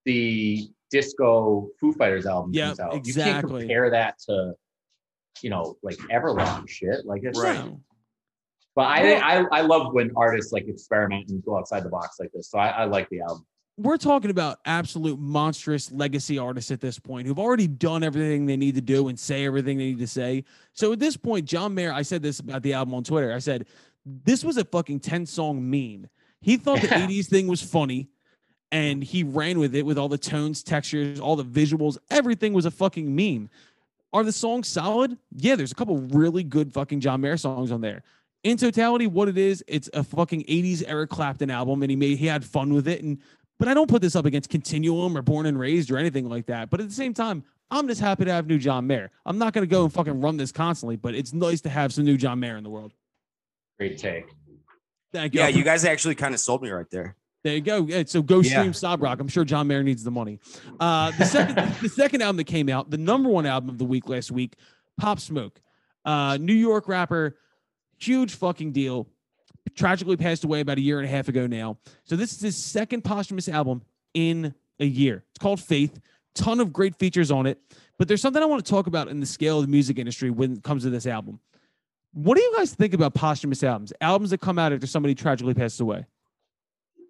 the 0.05 0.69
disco 0.89 1.69
Foo 1.79 1.91
Fighters 1.93 2.25
album 2.25 2.51
Yeah, 2.53 2.67
comes 2.67 2.79
out. 2.79 2.93
You 2.93 2.99
exactly. 2.99 3.31
can't 3.33 3.47
compare 3.47 3.89
that 3.89 4.19
to, 4.27 4.53
you 5.41 5.49
know, 5.49 5.75
like 5.83 5.97
Everlong 6.11 6.67
shit. 6.69 7.05
Like 7.05 7.23
it's 7.23 7.37
Right. 7.39 7.57
No. 7.57 7.81
but 8.73 8.83
I, 8.85 9.15
I 9.15 9.45
I 9.51 9.61
love 9.61 9.93
when 9.93 10.11
artists 10.15 10.53
like 10.53 10.67
experiment 10.69 11.29
and 11.29 11.43
go 11.43 11.57
outside 11.57 11.83
the 11.83 11.89
box 11.89 12.17
like 12.21 12.31
this. 12.31 12.49
So 12.49 12.57
I, 12.57 12.69
I 12.69 12.83
like 12.85 13.09
the 13.09 13.19
album. 13.21 13.45
We're 13.77 13.97
talking 13.97 14.31
about 14.31 14.59
absolute 14.65 15.19
monstrous 15.19 15.91
legacy 15.91 16.39
artists 16.39 16.71
at 16.71 16.81
this 16.81 16.97
point 16.97 17.27
who've 17.27 17.37
already 17.39 17.67
done 17.67 18.03
everything 18.03 18.47
they 18.47 18.57
need 18.57 18.75
to 18.75 18.81
do 18.81 19.07
and 19.07 19.19
say 19.19 19.45
everything 19.45 19.77
they 19.77 19.85
need 19.85 19.99
to 19.99 20.07
say. 20.07 20.43
So 20.73 20.93
at 20.93 20.99
this 20.99 21.15
point, 21.15 21.45
John 21.45 21.75
Mayer, 21.75 21.93
I 21.93 22.01
said 22.01 22.23
this 22.23 22.39
about 22.39 22.63
the 22.63 22.73
album 22.73 22.95
on 22.95 23.03
Twitter. 23.03 23.31
I 23.33 23.39
said, 23.39 23.67
this 24.05 24.43
was 24.43 24.57
a 24.57 24.65
fucking 24.65 25.01
10 25.01 25.27
song 25.27 25.69
meme. 25.69 26.07
He 26.41 26.57
thought 26.57 26.81
the 26.81 26.87
Yeah. 26.87 27.05
80s 27.05 27.27
thing 27.29 27.47
was 27.47 27.61
funny 27.61 28.09
and 28.71 29.03
he 29.03 29.23
ran 29.23 29.59
with 29.59 29.75
it 29.75 29.85
with 29.85 29.97
all 29.97 30.09
the 30.09 30.17
tones, 30.17 30.63
textures, 30.63 31.19
all 31.19 31.35
the 31.35 31.45
visuals. 31.45 31.97
Everything 32.09 32.53
was 32.53 32.65
a 32.65 32.71
fucking 32.71 33.15
meme. 33.15 33.49
Are 34.11 34.23
the 34.23 34.31
songs 34.31 34.67
solid? 34.67 35.17
Yeah, 35.35 35.55
there's 35.55 35.71
a 35.71 35.75
couple 35.75 35.97
really 35.97 36.43
good 36.43 36.73
fucking 36.73 36.99
John 37.01 37.21
Mayer 37.21 37.37
songs 37.37 37.71
on 37.71 37.81
there. 37.81 38.03
In 38.43 38.57
totality, 38.57 39.07
what 39.07 39.27
it 39.27 39.37
is, 39.37 39.63
it's 39.67 39.89
a 39.93 40.03
fucking 40.03 40.43
80s 40.43 40.83
Eric 40.87 41.09
Clapton 41.09 41.51
album, 41.51 41.83
and 41.83 41.89
he 41.89 41.95
made 41.95 42.17
he 42.17 42.27
had 42.27 42.45
fun 42.45 42.73
with 42.73 42.87
it. 42.87 43.03
And 43.03 43.19
but 43.59 43.67
I 43.67 43.73
don't 43.73 43.89
put 43.89 44.01
this 44.01 44.15
up 44.15 44.25
against 44.25 44.49
Continuum 44.49 45.17
or 45.17 45.21
Born 45.21 45.45
and 45.45 45.59
Raised 45.59 45.91
or 45.91 45.97
anything 45.97 46.29
like 46.29 46.45
that. 46.47 46.69
But 46.69 46.79
at 46.79 46.87
the 46.87 46.93
same 46.93 47.13
time, 47.13 47.43
I'm 47.69 47.87
just 47.87 47.99
happy 48.01 48.25
to 48.25 48.31
have 48.31 48.47
new 48.47 48.57
John 48.57 48.87
Mayer. 48.87 49.11
I'm 49.25 49.37
not 49.37 49.53
gonna 49.53 49.65
go 49.67 49.83
and 49.83 49.93
fucking 49.93 50.21
run 50.21 50.37
this 50.37 50.51
constantly, 50.51 50.95
but 50.95 51.15
it's 51.15 51.33
nice 51.33 51.61
to 51.61 51.69
have 51.69 51.93
some 51.93 52.05
new 52.05 52.17
John 52.17 52.39
Mayer 52.39 52.57
in 52.57 52.63
the 52.63 52.69
world. 52.69 52.93
Great 53.77 53.97
take. 53.97 54.25
Thank 55.13 55.33
you. 55.33 55.41
Yeah, 55.41 55.47
you 55.47 55.63
guys 55.63 55.85
actually 55.85 56.15
kind 56.15 56.33
of 56.33 56.39
sold 56.39 56.61
me 56.61 56.69
right 56.69 56.89
there. 56.91 57.15
There 57.43 57.53
you 57.55 57.61
go. 57.61 57.85
Yeah, 57.85 58.03
so 58.05 58.21
go 58.21 58.41
Yeah. 58.41 58.59
stream 58.59 58.73
Sob 58.73 59.01
Rock. 59.01 59.19
I'm 59.21 59.27
sure 59.27 59.45
John 59.45 59.67
Mayer 59.67 59.83
needs 59.83 60.03
the 60.03 60.11
money. 60.11 60.39
Uh, 60.79 61.11
the 61.11 61.25
second, 61.25 61.55
the 61.81 61.87
second 61.89 62.21
album 62.21 62.37
that 62.37 62.43
came 62.45 62.67
out, 62.69 62.89
the 62.89 62.97
number 62.97 63.29
one 63.29 63.45
album 63.45 63.69
of 63.69 63.77
the 63.77 63.85
week 63.85 64.09
last 64.09 64.31
week, 64.31 64.55
Pop 64.99 65.19
Smoke, 65.19 65.61
uh, 66.03 66.37
New 66.41 66.53
York 66.53 66.87
rapper, 66.87 67.37
huge 67.97 68.33
fucking 68.35 68.71
deal. 68.73 69.07
Tragically 69.75 70.17
passed 70.17 70.43
away 70.43 70.59
about 70.61 70.77
a 70.77 70.81
year 70.81 70.99
and 70.99 71.07
a 71.07 71.11
half 71.11 71.27
ago 71.27 71.47
now. 71.47 71.77
So 72.03 72.15
this 72.15 72.33
is 72.33 72.41
his 72.41 72.57
second 72.57 73.03
posthumous 73.03 73.49
album 73.49 73.81
in 74.13 74.53
a 74.79 74.85
year. 74.85 75.23
It's 75.31 75.39
called 75.39 75.59
Faith. 75.59 75.99
Ton 76.35 76.59
of 76.59 76.71
great 76.71 76.95
features 76.95 77.31
on 77.31 77.45
it. 77.47 77.59
But 77.97 78.07
there's 78.07 78.21
something 78.21 78.41
I 78.41 78.45
want 78.45 78.63
to 78.63 78.69
talk 78.69 78.85
about 78.87 79.07
in 79.07 79.19
the 79.19 79.25
scale 79.25 79.57
of 79.59 79.65
the 79.65 79.71
music 79.71 79.97
industry 79.97 80.29
when 80.29 80.53
it 80.53 80.63
comes 80.63 80.83
to 80.83 80.89
this 80.91 81.07
album. 81.07 81.39
What 82.13 82.37
do 82.37 82.43
you 82.43 82.53
guys 82.55 82.73
think 82.73 82.93
about 82.93 83.13
posthumous 83.15 83.63
albums? 83.63 83.91
Albums 84.01 84.29
that 84.29 84.39
come 84.39 84.59
out 84.59 84.71
after 84.71 84.85
somebody 84.87 85.15
tragically 85.15 85.53
passes 85.55 85.79
away. 85.79 86.05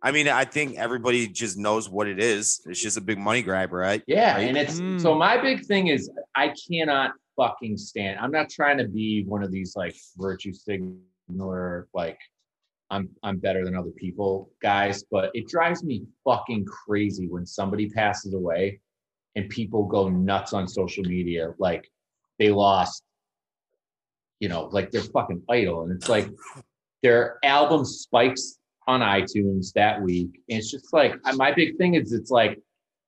I 0.01 0.11
mean, 0.11 0.27
I 0.29 0.45
think 0.45 0.77
everybody 0.77 1.27
just 1.27 1.57
knows 1.57 1.89
what 1.89 2.07
it 2.07 2.19
is. 2.21 2.61
It's 2.67 2.81
just 2.81 2.97
a 2.97 3.01
big 3.01 3.17
money 3.17 3.41
grab, 3.41 3.73
right? 3.73 4.01
Yeah, 4.07 4.35
Right? 4.35 4.47
and 4.47 4.57
it's 4.57 4.79
Mm. 4.79 5.01
so 5.01 5.15
my 5.15 5.37
big 5.41 5.65
thing 5.65 5.87
is 5.87 6.09
I 6.35 6.53
cannot 6.69 7.11
fucking 7.35 7.77
stand. 7.77 8.19
I'm 8.19 8.31
not 8.31 8.49
trying 8.49 8.77
to 8.77 8.87
be 8.87 9.23
one 9.25 9.43
of 9.43 9.51
these 9.51 9.75
like 9.75 9.95
virtue 10.17 10.53
signaler 10.53 11.87
like 11.93 12.19
I'm 12.89 13.09
I'm 13.23 13.37
better 13.37 13.65
than 13.65 13.75
other 13.75 13.91
people 13.91 14.51
guys, 14.61 15.03
but 15.11 15.31
it 15.33 15.47
drives 15.47 15.83
me 15.83 16.05
fucking 16.23 16.65
crazy 16.65 17.27
when 17.27 17.45
somebody 17.45 17.89
passes 17.89 18.33
away 18.33 18.79
and 19.35 19.49
people 19.49 19.85
go 19.85 20.09
nuts 20.09 20.53
on 20.53 20.67
social 20.67 21.03
media 21.03 21.53
like 21.59 21.89
they 22.39 22.49
lost 22.49 23.03
you 24.39 24.49
know, 24.49 24.69
like 24.71 24.91
their 24.91 25.01
fucking 25.01 25.41
idol 25.49 25.83
and 25.83 25.91
it's 25.91 26.09
like 26.09 26.29
their 27.01 27.39
album 27.43 27.85
spikes 27.85 28.59
on 28.87 29.01
iTunes 29.01 29.73
that 29.73 30.01
week. 30.01 30.41
And 30.49 30.59
it's 30.59 30.71
just 30.71 30.93
like 30.93 31.15
my 31.35 31.51
big 31.51 31.77
thing 31.77 31.95
is 31.95 32.13
it's 32.13 32.31
like 32.31 32.59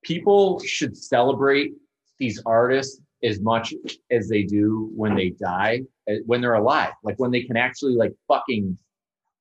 people 0.02 0.60
should 0.60 0.96
celebrate 0.96 1.72
these 2.18 2.42
artists 2.46 3.00
as 3.22 3.40
much 3.40 3.74
as 4.10 4.28
they 4.28 4.42
do 4.42 4.90
when 4.94 5.14
they 5.14 5.30
die, 5.30 5.82
uh, 6.10 6.14
when 6.26 6.40
they're 6.40 6.54
alive, 6.54 6.92
like 7.02 7.18
when 7.18 7.30
they 7.30 7.42
can 7.42 7.56
actually 7.56 7.94
like 7.94 8.12
fucking 8.28 8.76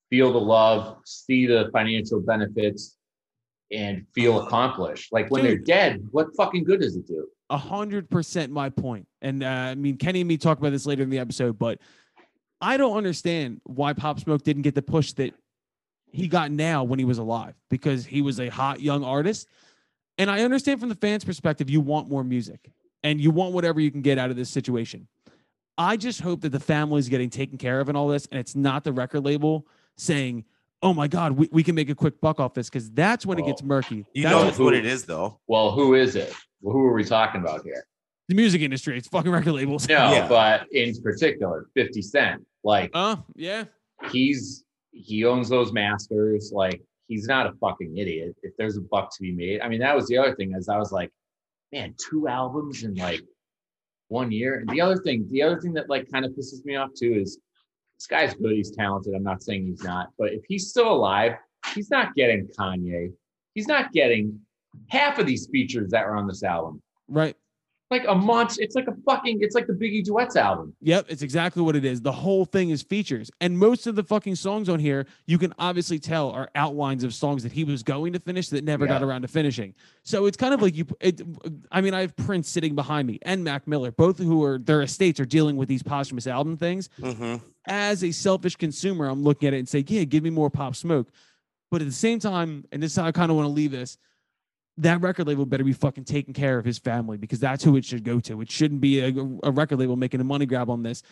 feel 0.09 0.31
the 0.33 0.39
love, 0.39 0.97
see 1.05 1.45
the 1.45 1.69
financial 1.73 2.21
benefits, 2.21 2.97
and 3.71 4.05
feel 4.13 4.45
accomplished. 4.45 5.11
Like 5.11 5.29
when 5.29 5.43
they're 5.43 5.57
dead, 5.57 6.07
what 6.11 6.27
fucking 6.35 6.63
good 6.63 6.81
does 6.81 6.95
it 6.95 7.07
do? 7.07 7.27
a 7.49 7.57
hundred 7.57 8.09
percent 8.09 8.51
my 8.51 8.69
point. 8.69 9.07
And 9.21 9.43
uh, 9.43 9.47
I 9.47 9.75
mean, 9.75 9.97
Kenny 9.97 10.21
and 10.21 10.27
me 10.27 10.37
talk 10.37 10.59
about 10.59 10.71
this 10.71 10.85
later 10.85 11.03
in 11.03 11.09
the 11.09 11.19
episode, 11.19 11.57
but 11.57 11.79
I 12.61 12.77
don't 12.77 12.95
understand 12.95 13.61
why 13.63 13.93
Pop 13.93 14.19
Smoke 14.19 14.43
didn't 14.43 14.63
get 14.63 14.75
the 14.75 14.81
push 14.81 15.13
that 15.13 15.33
he 16.11 16.27
got 16.27 16.51
now 16.51 16.83
when 16.83 16.99
he 16.99 17.05
was 17.05 17.17
alive 17.17 17.55
because 17.69 18.05
he 18.05 18.21
was 18.21 18.39
a 18.39 18.49
hot 18.49 18.81
young 18.81 19.03
artist. 19.03 19.47
And 20.17 20.29
I 20.29 20.41
understand 20.41 20.79
from 20.79 20.89
the 20.89 20.95
fans' 20.95 21.23
perspective, 21.23 21.69
you 21.69 21.79
want 21.81 22.09
more 22.09 22.23
music 22.23 22.71
and 23.03 23.21
you 23.21 23.31
want 23.31 23.53
whatever 23.53 23.79
you 23.79 23.89
can 23.89 24.01
get 24.01 24.17
out 24.17 24.29
of 24.29 24.35
this 24.35 24.49
situation. 24.49 25.07
I 25.77 25.95
just 25.95 26.19
hope 26.19 26.41
that 26.41 26.49
the 26.49 26.59
family 26.59 26.99
is 26.99 27.07
getting 27.07 27.29
taken 27.29 27.57
care 27.57 27.79
of 27.79 27.87
and 27.87 27.97
all 27.97 28.09
this, 28.09 28.27
and 28.31 28.39
it's 28.39 28.55
not 28.55 28.83
the 28.83 28.91
record 28.91 29.23
label 29.23 29.65
saying, 29.99 30.45
"Oh 30.81 30.93
my 30.93 31.07
God, 31.07 31.33
we, 31.33 31.49
we 31.51 31.63
can 31.63 31.75
make 31.75 31.89
a 31.89 31.95
quick 31.95 32.19
buck 32.21 32.39
off 32.39 32.53
this," 32.53 32.69
because 32.69 32.89
that's 32.91 33.25
when 33.25 33.37
it 33.39 33.45
gets 33.45 33.61
Oh. 33.61 33.65
murky. 33.65 34.05
You 34.13 34.23
That's 34.23 34.33
know 34.33 34.45
what- 34.45 34.59
what 34.59 34.73
it 34.73 34.85
is, 34.85 35.05
though. 35.05 35.39
Well, 35.47 35.71
who 35.71 35.95
is 35.95 36.15
it? 36.15 36.33
Well, 36.61 36.73
who 36.73 36.83
are 36.85 36.93
we 36.93 37.03
talking 37.03 37.41
about 37.41 37.63
here? 37.63 37.83
the 38.27 38.35
music 38.35 38.61
industry. 38.61 38.95
It's 38.95 39.07
fucking 39.07 39.31
record 39.31 39.53
labels. 39.53 39.89
No, 39.89 40.11
Yeah. 40.11 40.27
but 40.27 40.71
in 40.71 40.93
particular, 41.01 41.65
50 41.73 41.99
Cent. 42.03 42.45
Like 42.63 42.91
Uh, 42.93 43.15
yeah. 43.35 43.63
he's 44.11 44.63
he 44.91 45.25
owns 45.25 45.49
those 45.49 45.71
masters. 45.73 46.51
Like 46.53 46.79
he's 47.07 47.25
not 47.25 47.47
a 47.47 47.53
fucking 47.53 47.97
idiot. 47.97 48.35
If 48.43 48.55
there's 48.57 48.77
a 48.77 48.81
buck 48.81 49.09
to 49.15 49.21
be 49.23 49.31
made, 49.31 49.61
I 49.61 49.67
mean, 49.67 49.79
that 49.79 49.95
was 49.95 50.05
the 50.07 50.17
other 50.19 50.35
thing. 50.35 50.53
As 50.53 50.69
I 50.69 50.77
was 50.77 50.91
like, 50.91 51.09
man, 51.71 51.95
two 51.97 52.27
albums 52.27 52.83
in 52.83 52.93
like 52.93 53.21
one 54.09 54.31
year. 54.31 54.59
And 54.59 54.69
the 54.69 54.81
other 54.81 54.97
thing, 54.97 55.27
the 55.31 55.41
other 55.41 55.59
thing 55.59 55.73
that 55.73 55.89
like 55.89 56.07
kind 56.11 56.23
of 56.23 56.31
pisses 56.33 56.63
me 56.65 56.75
off 56.75 56.91
too 56.95 57.13
is 57.15 57.39
this 57.99 58.07
guy's 58.07 58.33
good. 58.33 58.53
He's 58.53 58.71
talented. 58.71 59.13
I'm 59.13 59.23
not 59.23 59.43
saying 59.43 59.67
he's 59.67 59.83
not, 59.83 60.09
but 60.17 60.31
if 60.31 60.41
he's 60.47 60.69
still 60.69 60.89
alive, 60.89 61.33
he's 61.75 61.89
not 61.89 62.15
getting 62.15 62.47
Kanye. 62.57 63.11
He's 63.55 63.67
not 63.67 63.91
getting 63.91 64.39
half 64.87 65.19
of 65.19 65.25
these 65.25 65.47
features 65.47 65.91
that 65.91 66.05
were 66.05 66.15
on 66.15 66.25
this 66.25 66.41
album. 66.41 66.81
Right. 67.09 67.35
Like 67.91 68.05
a 68.07 68.13
month. 68.13 68.57
It's 68.59 68.75
like 68.75 68.87
a 68.87 68.93
fucking. 69.03 69.39
It's 69.41 69.55
like 69.55 69.65
the 69.65 69.73
Biggie 69.73 70.03
duets 70.03 70.35
album. 70.35 70.75
Yep, 70.81 71.07
it's 71.09 71.23
exactly 71.23 71.63
what 71.63 71.75
it 71.75 71.83
is. 71.83 72.01
The 72.01 72.11
whole 72.11 72.45
thing 72.45 72.69
is 72.69 72.83
features. 72.83 73.31
And 73.41 73.57
most 73.57 73.87
of 73.87 73.95
the 73.95 74.03
fucking 74.03 74.35
songs 74.35 74.69
on 74.69 74.79
here, 74.79 75.07
you 75.25 75.39
can 75.39 75.53
obviously 75.57 75.97
tell 75.97 76.29
are 76.29 76.51
outlines 76.53 77.03
of 77.03 77.15
songs 77.15 77.41
that 77.41 77.51
he 77.51 77.63
was 77.63 77.81
going 77.81 78.13
to 78.13 78.19
finish 78.19 78.49
that 78.49 78.63
never 78.63 78.85
got 78.85 79.01
around 79.01 79.23
to 79.23 79.27
finishing. 79.27 79.73
So 80.03 80.27
it's 80.27 80.37
kind 80.37 80.53
of 80.53 80.61
like 80.61 80.75
you 80.75 80.85
it 80.99 81.21
I 81.71 81.81
mean, 81.81 81.95
I 81.95 82.01
have 82.01 82.15
Prince 82.15 82.47
sitting 82.47 82.75
behind 82.75 83.07
me 83.07 83.17
and 83.23 83.43
Mac 83.43 83.67
Miller, 83.67 83.91
both 83.91 84.19
who 84.19 84.43
are 84.43 84.59
their 84.59 84.83
estates 84.83 85.19
are 85.19 85.25
dealing 85.25 85.57
with 85.57 85.67
these 85.67 85.81
posthumous 85.81 86.27
album 86.27 86.57
things. 86.57 86.89
hmm 87.01 87.37
As 87.65 88.03
a 88.03 88.11
selfish 88.11 88.55
consumer, 88.55 89.07
I'm 89.07 89.23
looking 89.23 89.47
at 89.47 89.55
it 89.55 89.59
and 89.59 89.67
say, 89.67 89.83
Yeah, 89.87 90.03
give 90.03 90.23
me 90.23 90.29
more 90.29 90.51
pop 90.51 90.75
smoke. 90.75 91.09
But 91.71 91.81
at 91.81 91.87
the 91.87 91.93
same 91.93 92.19
time, 92.19 92.65
and 92.71 92.81
this 92.83 92.91
is 92.91 92.97
how 92.97 93.05
I 93.05 93.11
kind 93.11 93.31
of 93.31 93.37
want 93.37 93.47
to 93.47 93.51
leave 93.53 93.71
this, 93.71 93.97
that 94.79 95.01
record 95.01 95.27
label 95.27 95.45
better 95.45 95.63
be 95.63 95.73
fucking 95.73 96.05
taking 96.05 96.33
care 96.33 96.57
of 96.57 96.65
his 96.65 96.79
family 96.79 97.17
because 97.17 97.39
that's 97.39 97.63
who 97.63 97.75
it 97.75 97.85
should 97.85 98.03
go 98.03 98.19
to. 98.21 98.41
It 98.41 98.49
shouldn't 98.49 98.81
be 98.81 98.99
a, 99.01 99.13
a 99.43 99.51
record 99.51 99.79
label 99.79 99.95
making 99.95 100.21
a 100.21 100.23
money 100.23 100.45
grab 100.45 100.69
on 100.69 100.83
this. 100.83 101.03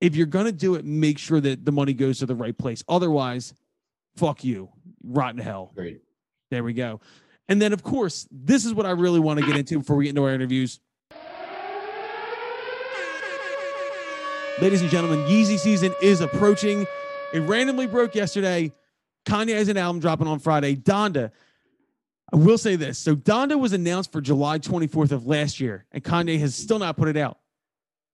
If 0.00 0.16
you're 0.16 0.26
gonna 0.26 0.52
do 0.52 0.74
it, 0.74 0.84
make 0.84 1.18
sure 1.18 1.40
that 1.40 1.64
the 1.64 1.72
money 1.72 1.92
goes 1.92 2.18
to 2.18 2.26
the 2.26 2.34
right 2.34 2.56
place. 2.56 2.82
Otherwise, 2.88 3.54
fuck 4.16 4.44
you, 4.44 4.70
rotten 5.04 5.40
hell. 5.40 5.72
Great. 5.74 6.00
There 6.50 6.64
we 6.64 6.72
go. 6.72 7.00
And 7.48 7.62
then, 7.62 7.72
of 7.72 7.82
course, 7.82 8.26
this 8.30 8.64
is 8.64 8.74
what 8.74 8.86
I 8.86 8.90
really 8.90 9.20
want 9.20 9.40
to 9.40 9.46
get 9.46 9.56
into 9.56 9.78
before 9.78 9.96
we 9.96 10.04
get 10.04 10.10
into 10.10 10.24
our 10.24 10.34
interviews. 10.34 10.80
Ladies 14.60 14.80
and 14.80 14.90
gentlemen, 14.90 15.20
Yeezy 15.28 15.58
season 15.58 15.94
is 16.00 16.22
approaching. 16.22 16.86
It 17.34 17.40
randomly 17.40 17.86
broke 17.86 18.14
yesterday. 18.14 18.72
Kanye 19.26 19.54
has 19.54 19.68
an 19.68 19.76
album 19.76 20.00
dropping 20.00 20.26
on 20.26 20.38
Friday. 20.38 20.76
Donda, 20.76 21.30
I 22.32 22.36
will 22.36 22.58
say 22.58 22.76
this. 22.76 22.98
So 22.98 23.14
Donda 23.14 23.58
was 23.58 23.72
announced 23.72 24.10
for 24.10 24.20
July 24.20 24.58
24th 24.58 25.12
of 25.12 25.26
last 25.26 25.60
year, 25.60 25.86
and 25.92 26.02
Kanye 26.02 26.38
has 26.40 26.54
still 26.54 26.78
not 26.78 26.96
put 26.96 27.08
it 27.08 27.16
out. 27.16 27.38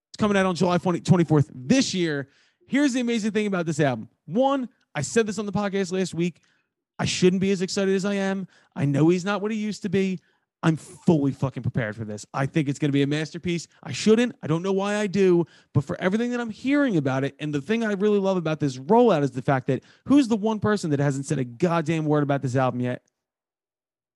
It's 0.09 0.17
coming 0.17 0.37
out 0.37 0.45
on 0.45 0.55
July 0.55 0.77
20, 0.77 1.01
24th 1.01 1.49
this 1.53 1.93
year. 1.93 2.29
Here's 2.67 2.93
the 2.93 2.99
amazing 2.99 3.31
thing 3.31 3.47
about 3.47 3.65
this 3.65 3.79
album. 3.79 4.09
One, 4.25 4.69
I 4.93 5.01
said 5.01 5.25
this 5.25 5.39
on 5.39 5.45
the 5.45 5.51
podcast 5.51 5.91
last 5.91 6.13
week. 6.13 6.39
I 6.99 7.05
shouldn't 7.05 7.41
be 7.41 7.51
as 7.51 7.63
excited 7.63 7.95
as 7.95 8.05
I 8.05 8.13
am. 8.15 8.47
I 8.75 8.85
know 8.85 9.09
he's 9.09 9.25
not 9.25 9.41
what 9.41 9.51
he 9.51 9.57
used 9.57 9.81
to 9.81 9.89
be. 9.89 10.19
I'm 10.61 10.77
fully 10.77 11.33
fucking 11.33 11.63
prepared 11.63 11.95
for 11.95 12.05
this. 12.05 12.25
I 12.33 12.45
think 12.45 12.69
it's 12.69 12.79
going 12.79 12.89
to 12.89 12.93
be 12.93 13.01
a 13.01 13.07
masterpiece. 13.07 13.67
I 13.81 13.91
shouldn't. 13.91 14.35
I 14.41 14.47
don't 14.47 14.63
know 14.63 14.71
why 14.71 14.95
I 14.95 15.07
do, 15.07 15.45
but 15.73 15.83
for 15.83 15.99
everything 15.99 16.31
that 16.31 16.39
I'm 16.39 16.49
hearing 16.49 16.95
about 16.95 17.25
it, 17.25 17.35
and 17.39 17.53
the 17.53 17.59
thing 17.59 17.83
I 17.83 17.91
really 17.93 18.19
love 18.19 18.37
about 18.37 18.61
this 18.61 18.77
rollout 18.77 19.23
is 19.23 19.31
the 19.31 19.41
fact 19.41 19.67
that 19.67 19.83
who's 20.05 20.29
the 20.29 20.37
one 20.37 20.59
person 20.59 20.89
that 20.91 20.99
hasn't 20.99 21.25
said 21.25 21.37
a 21.37 21.43
goddamn 21.43 22.05
word 22.05 22.23
about 22.23 22.41
this 22.41 22.55
album 22.55 22.79
yet? 22.79 23.03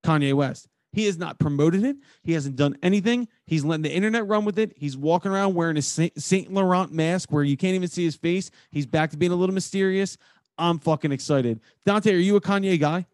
Kanye 0.07 0.33
West. 0.33 0.67
He 0.93 1.05
has 1.05 1.17
not 1.17 1.37
promoted 1.37 1.83
it. 1.83 1.97
He 2.23 2.33
hasn't 2.33 2.55
done 2.55 2.77
anything. 2.81 3.27
He's 3.45 3.65
letting 3.65 3.83
the 3.83 3.93
internet 3.93 4.25
run 4.25 4.45
with 4.45 4.57
it. 4.57 4.73
He's 4.77 4.95
walking 4.95 5.31
around 5.31 5.53
wearing 5.53 5.77
a 5.77 5.81
Saint 5.81 6.51
Laurent 6.51 6.91
mask 6.91 7.31
where 7.31 7.43
you 7.43 7.57
can't 7.57 7.75
even 7.75 7.89
see 7.89 8.05
his 8.05 8.15
face. 8.15 8.49
He's 8.71 8.85
back 8.85 9.11
to 9.11 9.17
being 9.17 9.33
a 9.33 9.35
little 9.35 9.53
mysterious. 9.53 10.17
I'm 10.57 10.79
fucking 10.79 11.11
excited. 11.11 11.59
Dante, 11.85 12.13
are 12.13 12.17
you 12.17 12.35
a 12.37 12.41
Kanye 12.41 12.79
guy? 12.79 13.05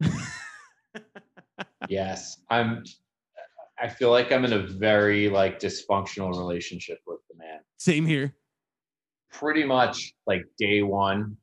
yes, 1.88 2.38
I'm. 2.50 2.82
I 3.78 3.88
feel 3.88 4.10
like 4.10 4.32
I'm 4.32 4.44
in 4.44 4.52
a 4.52 4.66
very 4.66 5.28
like 5.28 5.60
dysfunctional 5.60 6.30
relationship 6.30 7.00
with 7.06 7.20
the 7.30 7.36
man. 7.36 7.60
Same 7.78 8.06
here. 8.06 8.34
Pretty 9.30 9.64
much 9.64 10.14
like 10.26 10.44
day 10.58 10.82
one, 10.82 11.36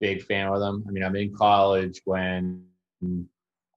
big 0.00 0.22
fan 0.24 0.50
with 0.50 0.62
him. 0.62 0.84
I 0.88 0.90
mean, 0.90 1.04
I'm 1.04 1.16
in 1.16 1.34
college 1.34 2.00
when 2.04 2.64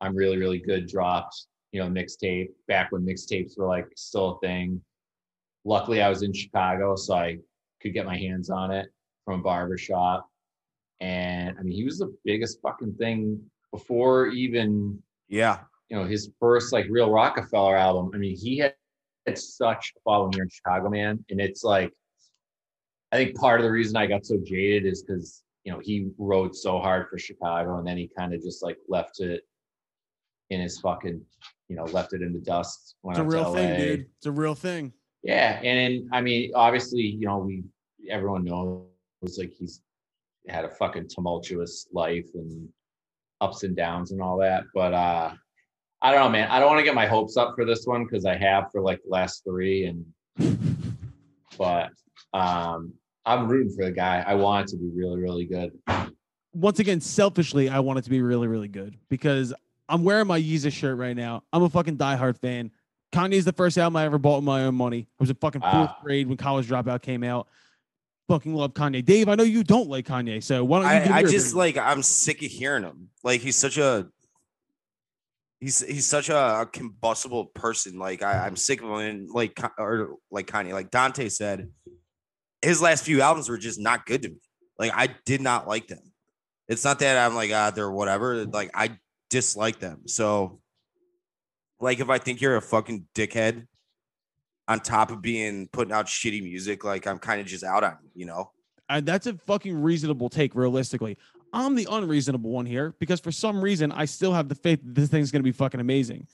I'm 0.03 0.15
really, 0.15 0.37
really 0.37 0.59
good 0.59 0.87
dropped, 0.87 1.45
you 1.71 1.79
know, 1.79 1.87
mixtape 1.89 2.49
back 2.67 2.91
when 2.91 3.05
mixtapes 3.05 3.57
were 3.57 3.67
like 3.67 3.87
still 3.95 4.31
a 4.31 4.39
thing. 4.45 4.81
Luckily, 5.63 6.01
I 6.01 6.09
was 6.09 6.23
in 6.23 6.33
Chicago, 6.33 6.95
so 6.97 7.15
I 7.15 7.37
could 7.81 7.93
get 7.93 8.05
my 8.05 8.17
hands 8.17 8.49
on 8.49 8.69
it 8.69 8.89
from 9.23 9.39
a 9.39 9.43
barbershop. 9.43 10.27
And 10.99 11.57
I 11.57 11.61
mean, 11.63 11.73
he 11.73 11.85
was 11.85 11.99
the 11.99 12.13
biggest 12.25 12.59
fucking 12.61 12.95
thing 12.95 13.41
before 13.71 14.27
even 14.27 15.01
Yeah. 15.29 15.59
you 15.89 15.97
know 15.97 16.03
his 16.05 16.29
first 16.39 16.73
like 16.73 16.85
real 16.89 17.09
Rockefeller 17.09 17.77
album. 17.77 18.11
I 18.13 18.17
mean, 18.17 18.35
he 18.35 18.57
had, 18.57 18.75
had 19.25 19.37
such 19.37 19.93
a 19.95 19.99
following 20.03 20.33
here 20.33 20.43
in 20.43 20.49
Chicago, 20.49 20.89
man, 20.89 21.23
and 21.29 21.39
it's 21.39 21.63
like 21.63 21.93
I 23.13 23.15
think 23.15 23.37
part 23.37 23.61
of 23.61 23.63
the 23.63 23.71
reason 23.71 23.95
I 23.95 24.05
got 24.05 24.25
so 24.25 24.37
jaded 24.43 24.85
is 24.85 25.01
because 25.01 25.43
you 25.63 25.71
know 25.71 25.79
he 25.79 26.09
rode 26.17 26.53
so 26.53 26.79
hard 26.79 27.07
for 27.09 27.17
Chicago, 27.17 27.77
and 27.77 27.87
then 27.87 27.95
he 27.95 28.09
kind 28.17 28.33
of 28.33 28.41
just 28.41 28.61
like 28.61 28.77
left 28.89 29.21
it 29.21 29.43
in 30.53 30.61
his 30.61 30.79
fucking 30.79 31.21
you 31.69 31.75
know 31.75 31.83
left 31.85 32.13
it 32.13 32.21
in 32.21 32.33
the 32.33 32.39
dust. 32.39 32.95
It's 33.05 33.19
a 33.19 33.23
real 33.23 33.53
thing, 33.53 33.79
dude. 33.79 34.05
It's 34.17 34.25
a 34.25 34.31
real 34.31 34.55
thing. 34.55 34.93
Yeah, 35.23 35.59
and 35.61 36.09
I 36.11 36.21
mean, 36.21 36.51
obviously, 36.53 37.01
you 37.01 37.27
know, 37.27 37.39
we 37.39 37.63
everyone 38.09 38.43
knows 38.43 38.85
like 39.37 39.53
he's 39.57 39.81
had 40.47 40.65
a 40.65 40.69
fucking 40.69 41.07
tumultuous 41.07 41.87
life 41.93 42.27
and 42.35 42.67
ups 43.39 43.63
and 43.63 43.75
downs 43.75 44.11
and 44.11 44.21
all 44.21 44.37
that. 44.37 44.63
But 44.73 44.93
uh 44.93 45.33
I 46.01 46.11
don't 46.11 46.19
know, 46.19 46.29
man. 46.29 46.49
I 46.49 46.59
don't 46.59 46.67
want 46.67 46.79
to 46.79 46.83
get 46.83 46.95
my 46.95 47.05
hopes 47.05 47.37
up 47.37 47.53
for 47.55 47.63
this 47.63 47.85
one 47.85 48.03
because 48.03 48.25
I 48.25 48.35
have 48.35 48.65
for 48.73 48.81
like 48.81 49.01
the 49.03 49.09
last 49.09 49.43
three, 49.45 49.85
and 49.85 50.05
but 51.57 51.91
um 52.33 52.93
I'm 53.25 53.47
rooting 53.47 53.73
for 53.73 53.85
the 53.85 53.91
guy. 53.91 54.23
I 54.25 54.35
want 54.35 54.67
it 54.67 54.71
to 54.71 54.77
be 54.77 54.89
really, 54.93 55.19
really 55.19 55.45
good. 55.45 55.71
Once 56.53 56.79
again, 56.79 56.99
selfishly, 56.99 57.69
I 57.69 57.79
want 57.79 57.99
it 57.99 58.03
to 58.03 58.09
be 58.09 58.21
really, 58.21 58.47
really 58.47 58.67
good 58.67 58.97
because 59.09 59.53
I'm 59.89 60.03
wearing 60.03 60.27
my 60.27 60.39
Yeezus 60.39 60.71
shirt 60.71 60.97
right 60.97 61.15
now. 61.15 61.43
I'm 61.51 61.63
a 61.63 61.69
fucking 61.69 61.97
diehard 61.97 62.37
fan. 62.39 62.71
Kanye's 63.13 63.45
the 63.45 63.53
first 63.53 63.77
album 63.77 63.97
I 63.97 64.05
ever 64.05 64.17
bought 64.17 64.37
with 64.37 64.45
my 64.45 64.63
own 64.63 64.75
money. 64.75 65.07
I 65.19 65.23
was 65.23 65.29
in 65.29 65.35
fucking 65.35 65.61
fourth 65.61 65.73
Wow. 65.73 65.97
grade 66.03 66.27
when 66.27 66.37
College 66.37 66.67
Dropout 66.67 67.01
came 67.01 67.23
out. 67.23 67.47
Fucking 68.29 68.55
love 68.55 68.73
Kanye. 68.73 69.03
Dave, 69.03 69.27
I 69.29 69.35
know 69.35 69.43
you 69.43 69.63
don't 69.63 69.89
like 69.89 70.07
Kanye, 70.07 70.41
so 70.41 70.63
why 70.63 70.79
don't 70.81 71.07
you? 71.07 71.13
I, 71.13 71.17
I 71.17 71.21
just 71.23 71.51
opinion? 71.53 71.57
like 71.57 71.77
I'm 71.77 72.01
sick 72.01 72.41
of 72.41 72.49
hearing 72.49 72.83
him. 72.83 73.09
Like 73.23 73.41
he's 73.41 73.57
such 73.57 73.77
a 73.77 74.07
he's 75.59 75.85
he's 75.85 76.05
such 76.07 76.29
a, 76.29 76.61
a 76.61 76.65
combustible 76.65 77.45
person. 77.47 77.99
Like 77.99 78.23
I, 78.23 78.45
I'm 78.45 78.55
sick 78.55 78.81
of 78.81 78.89
him. 78.89 78.95
And 78.97 79.29
like 79.29 79.59
or 79.77 80.15
like 80.31 80.47
Kanye, 80.47 80.71
like 80.71 80.89
Dante 80.89 81.29
said, 81.29 81.69
his 82.61 82.81
last 82.81 83.03
few 83.03 83.21
albums 83.21 83.49
were 83.49 83.57
just 83.57 83.79
not 83.79 84.05
good 84.05 84.21
to 84.23 84.29
me. 84.29 84.37
Like 84.79 84.93
I 84.95 85.09
did 85.25 85.41
not 85.41 85.67
like 85.67 85.87
them. 85.87 85.99
It's 86.69 86.85
not 86.85 86.99
that 86.99 87.17
I'm 87.23 87.35
like 87.35 87.51
ah 87.53 87.71
they're 87.71 87.91
whatever. 87.91 88.45
Like 88.45 88.71
I 88.73 88.97
dislike 89.33 89.79
them. 89.79 90.01
So 90.05 90.59
like 91.79 91.99
if 91.99 92.07
I 92.07 92.19
think 92.19 92.39
you're 92.39 92.55
a 92.55 92.61
fucking 92.61 93.07
dickhead 93.15 93.65
on 94.67 94.79
top 94.79 95.09
of 95.09 95.23
being 95.23 95.67
putting 95.73 95.91
out 95.91 96.05
shitty 96.05 96.43
music, 96.43 96.83
like 96.83 97.07
I'm 97.07 97.17
kind 97.17 97.41
of 97.41 97.47
just 97.47 97.63
out 97.63 97.83
on, 97.83 97.97
you, 98.13 98.27
know. 98.27 98.51
And 98.89 99.07
that's 99.07 99.25
a 99.25 99.33
fucking 99.33 99.81
reasonable 99.81 100.29
take, 100.29 100.53
realistically. 100.53 101.17
I'm 101.51 101.73
the 101.73 101.87
unreasonable 101.89 102.51
one 102.51 102.67
here 102.67 102.93
because 102.99 103.19
for 103.19 103.31
some 103.31 103.59
reason 103.59 103.91
I 103.91 104.05
still 104.05 104.33
have 104.33 104.49
the 104.49 104.55
faith 104.55 104.81
that 104.83 104.93
this 104.93 105.09
thing's 105.09 105.31
gonna 105.31 105.43
be 105.43 105.51
fucking 105.51 105.79
amazing. 105.79 106.27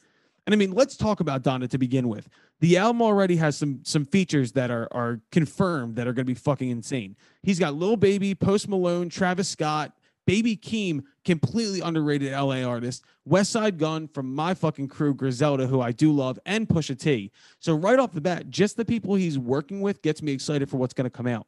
And 0.46 0.54
I 0.54 0.58
mean, 0.58 0.72
let's 0.72 0.98
talk 0.98 1.22
about 1.22 1.42
Donda 1.42 1.70
to 1.70 1.78
begin 1.78 2.10
with. 2.10 2.28
The 2.60 2.78
album 2.78 3.02
already 3.02 3.38
has 3.38 3.58
some 3.58 3.80
some 3.84 4.04
features 4.04 4.52
that 4.54 4.72
are 4.72 4.90
are 4.92 5.22
confirmed 5.32 5.96
that 5.96 6.06
are 6.06 6.12
gonna 6.12 6.26
be 6.26 6.34
fucking 6.34 6.70
insane. 6.70 7.16
He's 7.44 7.60
got 7.60 7.76
Lil 7.76 7.96
Baby, 7.96 8.36
Post 8.36 8.68
Malone, 8.68 9.08
Travis 9.08 9.48
Scott, 9.48 9.94
Baby 10.30 10.56
Keem, 10.56 11.06
completely 11.26 11.82
underrated 11.82 12.34
LA 12.34 12.62
artist, 12.62 13.04
Westside 13.28 13.80
Gunn 13.80 14.08
from 14.08 14.32
my 14.36 14.54
fucking 14.54 14.88
crew, 14.88 15.16
Griselda, 15.16 15.66
who 15.66 15.82
I 15.82 15.92
do 15.92 16.12
love, 16.12 16.38
and 16.46 16.70
Pusha 16.70 17.00
T. 17.00 17.32
So 17.58 17.74
right 17.74 17.98
off 17.98 18.12
the 18.12 18.22
bat, 18.22 18.48
just 18.52 18.78
the 18.78 18.86
people 18.86 19.16
he's 19.16 19.40
working 19.40 19.82
with 19.82 20.04
gets 20.04 20.22
me 20.22 20.32
excited 20.32 20.70
for 20.70 20.78
what's 20.78 20.94
gonna 20.94 21.10
come 21.10 21.26
out. 21.26 21.48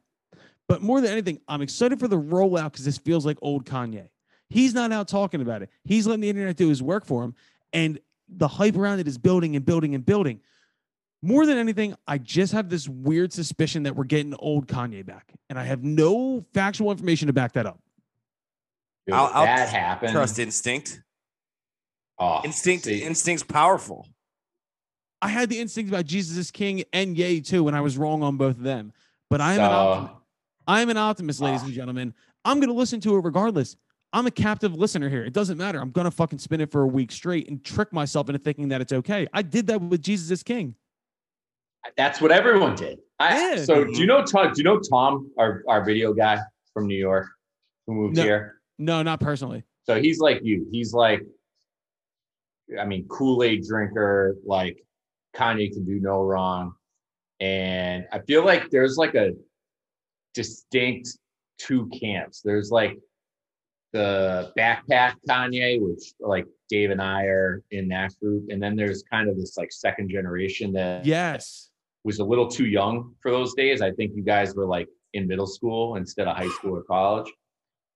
But 0.66 0.82
more 0.82 1.00
than 1.00 1.12
anything, 1.12 1.38
I'm 1.46 1.62
excited 1.62 2.00
for 2.00 2.08
the 2.08 2.18
rollout 2.18 2.72
because 2.72 2.84
this 2.84 2.98
feels 2.98 3.24
like 3.24 3.38
old 3.40 3.66
Kanye. 3.66 4.08
He's 4.48 4.74
not 4.74 4.90
out 4.90 5.06
talking 5.06 5.42
about 5.42 5.62
it. 5.62 5.70
He's 5.84 6.08
letting 6.08 6.22
the 6.22 6.30
internet 6.30 6.56
do 6.56 6.68
his 6.68 6.82
work 6.82 7.06
for 7.06 7.22
him. 7.22 7.36
And 7.72 8.00
the 8.28 8.48
hype 8.48 8.76
around 8.76 8.98
it 8.98 9.06
is 9.06 9.16
building 9.16 9.54
and 9.54 9.64
building 9.64 9.94
and 9.94 10.04
building. 10.04 10.40
More 11.22 11.46
than 11.46 11.56
anything, 11.56 11.94
I 12.08 12.18
just 12.18 12.52
have 12.52 12.68
this 12.68 12.88
weird 12.88 13.32
suspicion 13.32 13.84
that 13.84 13.94
we're 13.94 14.02
getting 14.02 14.34
old 14.40 14.66
Kanye 14.66 15.06
back. 15.06 15.34
And 15.48 15.56
I 15.56 15.62
have 15.62 15.84
no 15.84 16.44
factual 16.52 16.90
information 16.90 17.28
to 17.28 17.32
back 17.32 17.52
that 17.52 17.64
up. 17.64 17.78
Dude, 19.06 19.14
I'll- 19.14 19.26
if 19.28 19.34
I'll 19.36 19.44
that 19.46 19.68
happened. 19.68 20.12
Trust 20.12 20.38
instinct. 20.38 21.02
oh, 22.18 22.40
Instinct 22.44 22.84
see, 22.84 23.02
instinct's 23.02 23.42
powerful. 23.42 24.06
I 25.20 25.28
had 25.28 25.48
the 25.48 25.58
instinct 25.60 25.88
about 25.90 26.04
Jesus 26.06 26.36
is 26.36 26.50
King 26.50 26.84
and 26.92 27.16
Ye 27.16 27.40
too, 27.40 27.68
and 27.68 27.76
I 27.76 27.80
was 27.80 27.96
wrong 27.96 28.22
on 28.22 28.36
both 28.36 28.56
of 28.56 28.62
them. 28.62 28.92
But 29.30 29.40
I 29.40 29.54
am 29.54 29.60
an 29.60 29.64
optimist. 29.70 30.14
I 30.66 30.80
am 30.82 30.90
an 30.90 30.96
optimist, 30.96 31.40
ladies 31.40 31.62
Ah. 31.62 31.66
and 31.66 31.74
gentlemen. 31.74 32.14
I'm 32.44 32.58
going 32.58 32.68
to 32.68 32.74
listen 32.74 33.00
to 33.00 33.16
it 33.16 33.20
regardless. 33.24 33.76
I'm 34.12 34.26
a 34.26 34.30
captive 34.30 34.74
listener 34.74 35.08
here. 35.08 35.24
It 35.24 35.32
doesn't 35.32 35.56
matter. 35.58 35.80
I'm 35.80 35.90
going 35.90 36.04
to 36.04 36.10
fucking 36.10 36.38
spin 36.38 36.60
it 36.60 36.70
for 36.70 36.82
a 36.82 36.86
week 36.86 37.10
straight 37.12 37.48
and 37.48 37.64
trick 37.64 37.92
myself 37.92 38.28
into 38.28 38.38
thinking 38.38 38.68
that 38.68 38.80
it's 38.80 38.92
okay. 38.92 39.26
I 39.32 39.42
did 39.42 39.66
that 39.68 39.80
with 39.80 40.02
Jesus 40.02 40.30
is 40.30 40.42
King. 40.42 40.74
That's 41.96 42.20
what 42.20 42.30
everyone 42.30 42.76
did. 42.76 42.98
I, 43.18 43.54
Yeah. 43.56 43.64
So 43.64 43.84
do 43.84 43.92
you 43.98 44.06
know 44.06 44.22
Tom? 44.24 44.52
Do 44.52 44.58
you 44.58 44.64
know 44.64 44.78
Tom, 44.80 45.30
our 45.38 45.62
our 45.68 45.84
video 45.84 46.12
guy 46.12 46.38
from 46.74 46.86
New 46.86 46.96
York, 46.98 47.26
who 47.86 47.94
moved 47.94 48.16
No. 48.16 48.22
here? 48.22 48.60
No, 48.78 49.02
not 49.02 49.20
personally. 49.20 49.64
So 49.84 50.00
he's 50.00 50.18
like 50.18 50.40
you. 50.42 50.66
He's 50.70 50.92
like, 50.94 51.22
I 52.80 52.84
mean, 52.84 53.06
Kool 53.08 53.42
Aid 53.42 53.64
drinker. 53.66 54.36
Like 54.44 54.82
Kanye 55.36 55.72
can 55.72 55.84
do 55.84 55.98
no 56.00 56.22
wrong, 56.22 56.72
and 57.40 58.06
I 58.12 58.20
feel 58.20 58.44
like 58.44 58.70
there's 58.70 58.96
like 58.96 59.14
a 59.14 59.32
distinct 60.34 61.08
two 61.58 61.88
camps. 62.00 62.40
There's 62.42 62.70
like 62.70 62.98
the 63.92 64.52
backpack 64.58 65.14
Kanye, 65.28 65.80
which 65.80 66.12
like 66.20 66.46
Dave 66.70 66.90
and 66.90 67.02
I 67.02 67.24
are 67.24 67.62
in 67.70 67.88
that 67.88 68.12
group, 68.20 68.46
and 68.50 68.62
then 68.62 68.76
there's 68.76 69.02
kind 69.02 69.28
of 69.28 69.36
this 69.36 69.56
like 69.56 69.70
second 69.72 70.10
generation 70.10 70.72
that 70.72 71.04
Yes. 71.04 71.70
was 72.04 72.18
a 72.20 72.24
little 72.24 72.48
too 72.48 72.66
young 72.66 73.14
for 73.20 73.30
those 73.30 73.54
days. 73.54 73.82
I 73.82 73.90
think 73.92 74.12
you 74.14 74.22
guys 74.22 74.54
were 74.54 74.66
like 74.66 74.88
in 75.12 75.26
middle 75.26 75.46
school 75.46 75.96
instead 75.96 76.26
of 76.26 76.36
high 76.36 76.48
school 76.48 76.76
or 76.76 76.82
college. 76.84 77.30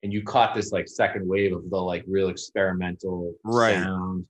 And 0.07 0.13
you 0.13 0.23
caught 0.23 0.55
this 0.55 0.71
like 0.71 0.87
second 0.87 1.27
wave 1.27 1.53
of 1.53 1.69
the 1.69 1.77
like 1.77 2.05
real 2.07 2.29
experimental 2.29 3.35
Right. 3.43 3.75
sound. 3.75 4.25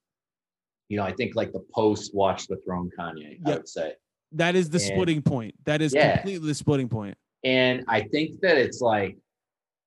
You 0.88 0.96
know, 0.96 1.02
I 1.04 1.12
think 1.12 1.34
like 1.36 1.52
the 1.52 1.62
post 1.74 2.14
watch 2.14 2.46
the 2.46 2.56
throne 2.64 2.88
Kanye, 2.98 3.38
I 3.44 3.56
would 3.56 3.68
say. 3.68 3.92
That 4.32 4.56
is 4.56 4.70
the 4.70 4.78
And- 4.78 4.86
splitting 4.86 5.20
point. 5.20 5.54
That 5.66 5.82
is 5.82 5.92
Yeah. 5.92 6.16
completely 6.16 6.48
the 6.48 6.54
splitting 6.54 6.88
point. 6.88 7.18
And 7.44 7.84
I 7.88 8.00
think 8.00 8.40
that 8.40 8.56
it's 8.56 8.80
like 8.80 9.18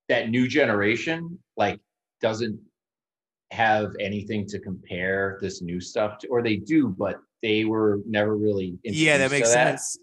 that 0.08 0.30
new 0.30 0.46
generation 0.46 1.40
like 1.56 1.80
doesn't 2.20 2.60
have 3.50 3.92
anything 3.98 4.46
to 4.46 4.60
compare 4.60 5.38
this 5.42 5.60
new 5.60 5.80
stuff 5.80 6.18
to, 6.18 6.28
or 6.28 6.40
they 6.40 6.54
do, 6.58 6.86
but 6.96 7.16
they 7.42 7.64
were 7.64 7.98
never 8.06 8.36
really 8.36 8.78
Yeah, 8.84 9.18
that 9.18 9.32
makes 9.32 9.50
sense. 9.50 9.98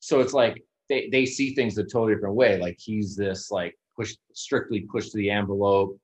so 0.00 0.18
it's 0.18 0.32
like 0.32 0.64
they, 0.88 1.08
they 1.10 1.26
see 1.26 1.54
things 1.54 1.78
a 1.78 1.84
totally 1.84 2.14
different 2.14 2.34
way 2.34 2.58
like 2.58 2.76
he's 2.80 3.14
this 3.14 3.52
like 3.52 3.78
push 3.96 4.14
strictly 4.34 4.86
push 4.90 5.10
to 5.10 5.18
the 5.18 5.30
envelope 5.30 5.98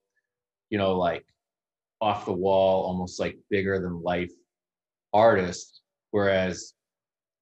you 0.70 0.78
know 0.78 0.96
like 0.96 1.24
off 2.00 2.26
the 2.26 2.32
wall, 2.32 2.84
almost 2.84 3.18
like 3.18 3.38
bigger 3.50 3.80
than 3.80 4.02
life 4.02 4.30
artist. 5.12 5.80
Whereas 6.10 6.74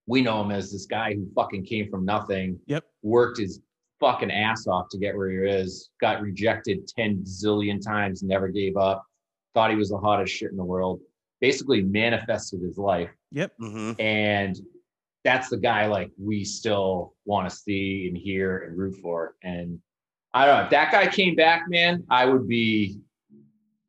we 0.06 0.22
know 0.22 0.42
him 0.42 0.50
as 0.50 0.72
this 0.72 0.86
guy 0.86 1.14
who 1.14 1.28
fucking 1.34 1.64
came 1.64 1.90
from 1.90 2.04
nothing. 2.04 2.58
Yep. 2.66 2.84
Worked 3.02 3.38
his 3.38 3.60
fucking 4.00 4.30
ass 4.30 4.66
off 4.66 4.88
to 4.90 4.98
get 4.98 5.16
where 5.16 5.30
he 5.30 5.36
is. 5.38 5.90
Got 6.00 6.22
rejected 6.22 6.86
10 6.88 7.24
zillion 7.24 7.84
times, 7.84 8.22
never 8.22 8.48
gave 8.48 8.76
up. 8.76 9.04
Thought 9.54 9.70
he 9.70 9.76
was 9.76 9.90
the 9.90 9.98
hottest 9.98 10.34
shit 10.34 10.50
in 10.50 10.56
the 10.56 10.64
world. 10.64 11.00
Basically 11.40 11.82
manifested 11.82 12.60
his 12.62 12.78
life. 12.78 13.10
Yep. 13.32 13.52
hmm 13.58 13.92
And 13.98 14.58
that's 15.24 15.48
the 15.48 15.56
guy 15.56 15.86
like 15.86 16.10
we 16.18 16.44
still 16.44 17.14
want 17.24 17.48
to 17.48 17.54
see 17.54 18.06
and 18.08 18.16
hear 18.16 18.58
and 18.58 18.78
root 18.78 18.96
for. 19.02 19.34
And 19.42 19.80
I 20.36 20.44
don't 20.44 20.56
know. 20.58 20.64
If 20.64 20.70
that 20.70 20.92
guy 20.92 21.06
came 21.06 21.34
back, 21.34 21.62
man, 21.68 22.04
I 22.10 22.26
would 22.26 22.46
be 22.46 23.00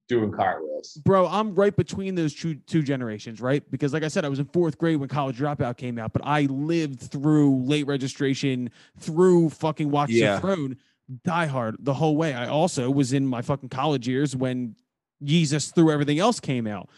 doing 0.07 0.31
cartwheels. 0.31 0.93
Bro, 1.03 1.27
I'm 1.27 1.53
right 1.53 1.75
between 1.75 2.15
those 2.15 2.33
two 2.33 2.55
two 2.55 2.81
generations, 2.81 3.41
right? 3.41 3.69
Because 3.69 3.91
like 3.91 4.03
I 4.03 4.07
said, 4.07 4.23
I 4.23 4.29
was 4.29 4.39
in 4.39 4.45
fourth 4.45 4.77
grade 4.77 4.95
when 4.97 5.09
College 5.09 5.37
Dropout 5.37 5.75
came 5.75 5.99
out, 5.99 6.13
but 6.13 6.21
I 6.23 6.43
lived 6.43 7.01
through 7.01 7.63
late 7.63 7.85
registration, 7.85 8.69
through 8.97 9.49
fucking 9.49 9.91
Watch 9.91 10.11
Yeah. 10.11 10.35
the 10.35 10.41
Throne, 10.41 10.77
Die 11.25 11.45
Hard 11.47 11.75
the 11.79 11.93
whole 11.93 12.15
way. 12.15 12.33
I 12.33 12.47
also 12.47 12.89
was 12.89 13.11
in 13.11 13.27
my 13.27 13.41
fucking 13.41 13.67
college 13.67 14.07
years 14.07 14.33
when 14.33 14.75
Jesus 15.23 15.71
through 15.71 15.91
everything 15.91 16.19
else 16.19 16.39
came 16.39 16.65
out. 16.65 16.89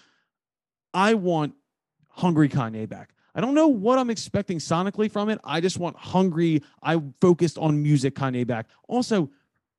I 0.93 1.15
want 1.15 1.55
hungry 2.09 2.49
Kanye 2.49 2.87
back. 2.87 3.15
I 3.33 3.41
don't 3.41 3.53
know 3.53 3.67
what 3.67 3.97
I'm 3.97 4.09
expecting 4.09 4.57
sonically 4.57 5.09
from 5.11 5.29
it. 5.29 5.39
I 5.43 5.61
just 5.61 5.79
want 5.79 5.95
hungry. 5.95 6.61
I 6.83 7.01
focused 7.21 7.57
on 7.57 7.81
music 7.81 8.13
Kanye 8.15 8.45
back. 8.45 8.67
Also, 8.87 9.29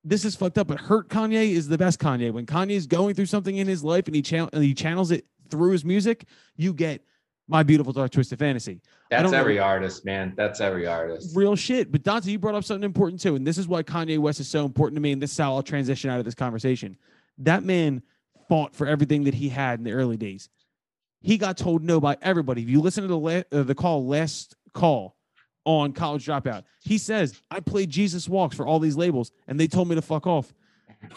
this 0.04 0.24
is 0.24 0.34
fucked 0.34 0.58
up, 0.58 0.68
but 0.68 0.80
hurt 0.80 1.08
Kanye 1.08 1.50
is 1.50 1.68
the 1.68 1.78
best 1.78 1.98
Kanye. 1.98 2.32
When 2.32 2.46
Kanye's 2.46 2.86
going 2.86 3.14
through 3.14 3.26
something 3.26 3.56
in 3.56 3.66
his 3.66 3.84
life 3.84 4.06
and 4.06 4.14
he 4.14 4.22
channel 4.22 4.48
he 4.52 4.74
channels 4.74 5.10
it 5.10 5.26
through 5.50 5.72
his 5.72 5.84
music, 5.84 6.24
you 6.56 6.72
get 6.72 7.02
my 7.48 7.62
beautiful 7.62 7.92
dark 7.92 8.12
twisted 8.12 8.38
fantasy. 8.38 8.80
That's 9.10 9.32
know. 9.32 9.36
every 9.36 9.58
artist, 9.58 10.04
man. 10.04 10.34
That's 10.36 10.60
every 10.60 10.86
artist. 10.86 11.36
Real 11.36 11.56
shit. 11.56 11.90
But 11.90 12.02
Dante, 12.02 12.30
you 12.30 12.38
brought 12.38 12.54
up 12.54 12.64
something 12.64 12.84
important 12.84 13.20
too, 13.20 13.34
and 13.34 13.46
this 13.46 13.58
is 13.58 13.68
why 13.68 13.82
Kanye 13.82 14.18
West 14.18 14.40
is 14.40 14.48
so 14.48 14.64
important 14.64 14.96
to 14.96 15.00
me. 15.00 15.12
And 15.12 15.20
this 15.20 15.32
is 15.32 15.38
how 15.38 15.54
I'll 15.54 15.62
transition 15.62 16.10
out 16.10 16.18
of 16.18 16.24
this 16.24 16.34
conversation. 16.34 16.96
That 17.38 17.64
man 17.64 18.02
fought 18.48 18.74
for 18.74 18.86
everything 18.86 19.24
that 19.24 19.34
he 19.34 19.48
had 19.48 19.80
in 19.80 19.84
the 19.84 19.92
early 19.92 20.16
days. 20.16 20.48
He 21.20 21.36
got 21.36 21.58
told 21.58 21.82
no 21.82 22.00
by 22.00 22.16
everybody. 22.22 22.62
If 22.62 22.70
you 22.70 22.80
listen 22.80 23.02
to 23.02 23.08
the 23.08 23.18
la- 23.18 23.42
uh, 23.52 23.62
the 23.64 23.74
call 23.74 24.06
last 24.06 24.56
call 24.72 25.16
on 25.78 25.92
College 25.92 26.26
Dropout, 26.26 26.64
he 26.82 26.98
says, 26.98 27.40
"I 27.50 27.60
played 27.60 27.90
Jesus 27.90 28.28
Walks 28.28 28.56
for 28.56 28.66
all 28.66 28.78
these 28.78 28.96
labels, 28.96 29.32
and 29.46 29.58
they 29.58 29.66
told 29.66 29.88
me 29.88 29.94
to 29.94 30.02
fuck 30.02 30.26
off." 30.26 30.52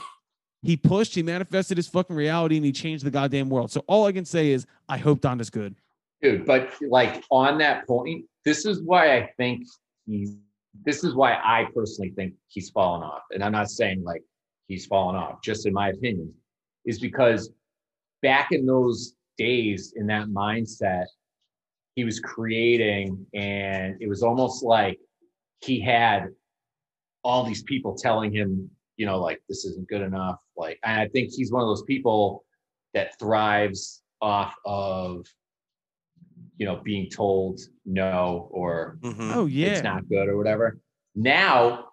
He 0.65 0.77
pushed, 0.77 1.13
he 1.13 1.23
manifested 1.23 1.75
his 1.75 1.89
fucking 1.89 2.15
reality, 2.15 2.55
and 2.55 2.65
he 2.65 2.71
changed 2.71 3.03
the 3.03 3.11
goddamn 3.11 3.49
world. 3.49 3.69
So 3.69 3.83
all 3.85 4.05
I 4.05 4.13
can 4.13 4.23
say 4.23 4.51
is, 4.51 4.65
I 4.87 4.97
hope 4.97 5.19
Donda's 5.19 5.49
good. 5.49 5.75
Dude, 6.21 6.45
but 6.45 6.71
like 6.89 7.21
on 7.29 7.57
that 7.57 7.85
point, 7.85 8.23
this 8.45 8.65
is 8.65 8.81
why 8.81 9.17
I 9.17 9.29
think 9.35 9.67
he's 10.05 10.37
this 10.85 11.03
is 11.03 11.13
why 11.13 11.33
I 11.33 11.67
personally 11.75 12.11
think 12.15 12.33
he's 12.47 12.69
fallen 12.69 13.03
off. 13.03 13.23
And 13.31 13.43
I'm 13.43 13.51
not 13.51 13.69
saying 13.69 14.03
like 14.03 14.23
he's 14.67 14.85
fallen 14.85 15.15
off, 15.15 15.41
just 15.43 15.65
in 15.65 15.73
my 15.73 15.89
opinion, 15.89 16.33
is 16.85 16.99
because 16.99 17.51
back 18.21 18.51
in 18.51 18.65
those 18.65 19.15
days 19.37 19.93
in 19.95 20.07
that 20.07 20.27
mindset, 20.27 21.05
he 21.95 22.03
was 22.03 22.19
creating 22.19 23.25
and 23.33 23.97
it 24.01 24.07
was 24.07 24.23
almost 24.23 24.63
like 24.63 24.99
he 25.61 25.79
had 25.79 26.29
all 27.23 27.43
these 27.43 27.63
people 27.63 27.95
telling 27.95 28.33
him, 28.33 28.69
you 28.97 29.05
know, 29.05 29.19
like 29.19 29.41
this 29.47 29.65
isn't 29.65 29.87
good 29.87 30.01
enough. 30.01 30.39
Like, 30.57 30.79
and 30.83 30.99
I 30.99 31.07
think 31.07 31.31
he's 31.31 31.51
one 31.51 31.61
of 31.61 31.67
those 31.67 31.83
people 31.83 32.43
that 32.93 33.17
thrives 33.19 34.01
off 34.21 34.53
of, 34.65 35.25
you 36.57 36.65
know, 36.65 36.81
being 36.83 37.09
told 37.09 37.59
no 37.85 38.49
or 38.51 38.97
hmm 39.01 39.31
Oh 39.33 39.45
yeah, 39.45 39.67
it's 39.67 39.83
not 39.83 40.07
good 40.09 40.27
or 40.27 40.37
whatever. 40.37 40.79
Now 41.15 41.85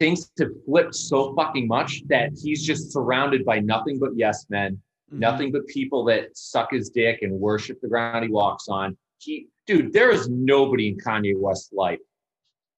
things 0.00 0.30
have 0.38 0.48
flipped 0.66 0.94
so 0.94 1.34
fucking 1.34 1.68
much 1.68 2.02
that 2.08 2.30
he's 2.42 2.64
just 2.64 2.92
surrounded 2.92 3.44
by 3.44 3.60
nothing 3.60 3.98
but 3.98 4.10
yes 4.16 4.46
men, 4.50 4.80
Mhm. 5.12 5.18
nothing 5.18 5.52
but 5.52 5.66
people 5.66 6.04
that 6.04 6.36
suck 6.36 6.72
his 6.72 6.88
dick 6.90 7.22
and 7.22 7.32
worship 7.32 7.80
the 7.80 7.88
ground 7.88 8.24
he 8.24 8.30
walks 8.30 8.68
on. 8.68 8.96
He, 9.18 9.48
dude, 9.66 9.92
there 9.92 10.10
is 10.10 10.28
nobody 10.28 10.88
in 10.88 10.96
Kanye 10.98 11.38
West's 11.38 11.72
life 11.72 12.00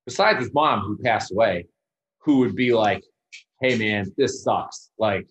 besides 0.07 0.41
his 0.41 0.53
mom 0.53 0.81
who 0.81 0.97
passed 0.99 1.33
away 1.33 1.67
who 2.19 2.39
would 2.39 2.55
be 2.57 2.73
like, 2.75 3.03
"Hey, 3.61 3.77
man, 3.79 4.13
this 4.17 4.43
sucks." 4.43 4.91
Like 4.99 5.27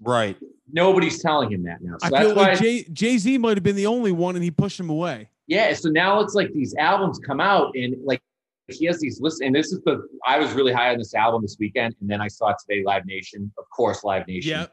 Right. 0.00 0.36
nobody's 0.72 1.20
telling 1.22 1.50
him 1.52 1.62
that 1.64 1.82
now. 1.82 1.96
So 1.98 2.06
I 2.06 2.10
that's 2.10 2.22
feel 2.26 2.34
why, 2.36 2.52
like 2.54 2.92
Jay 2.92 3.18
Z 3.18 3.38
might 3.38 3.56
have 3.56 3.64
been 3.64 3.76
the 3.76 3.86
only 3.86 4.12
one, 4.12 4.34
and 4.34 4.42
he 4.44 4.50
pushed 4.50 4.78
him 4.80 4.90
away. 4.90 5.30
yeah. 5.46 5.72
So 5.74 5.88
now 5.88 6.20
it's 6.20 6.34
like 6.34 6.52
these 6.52 6.74
albums 6.76 7.18
come 7.18 7.40
out 7.40 7.74
and 7.74 7.96
like 8.04 8.20
he 8.68 8.84
has 8.84 9.00
these 9.00 9.18
lists. 9.20 9.40
And 9.40 9.54
this 9.54 9.72
is 9.72 9.80
the 9.86 10.06
I 10.26 10.38
was 10.38 10.52
really 10.52 10.72
high 10.72 10.90
on 10.92 10.98
this 10.98 11.14
album 11.14 11.40
this 11.42 11.56
weekend, 11.58 11.94
and 12.00 12.08
then 12.10 12.20
I 12.20 12.28
saw 12.28 12.52
today 12.52 12.82
Live 12.84 13.06
Nation, 13.06 13.50
of 13.58 13.64
course, 13.70 14.04
Live 14.04 14.26
Nation. 14.28 14.66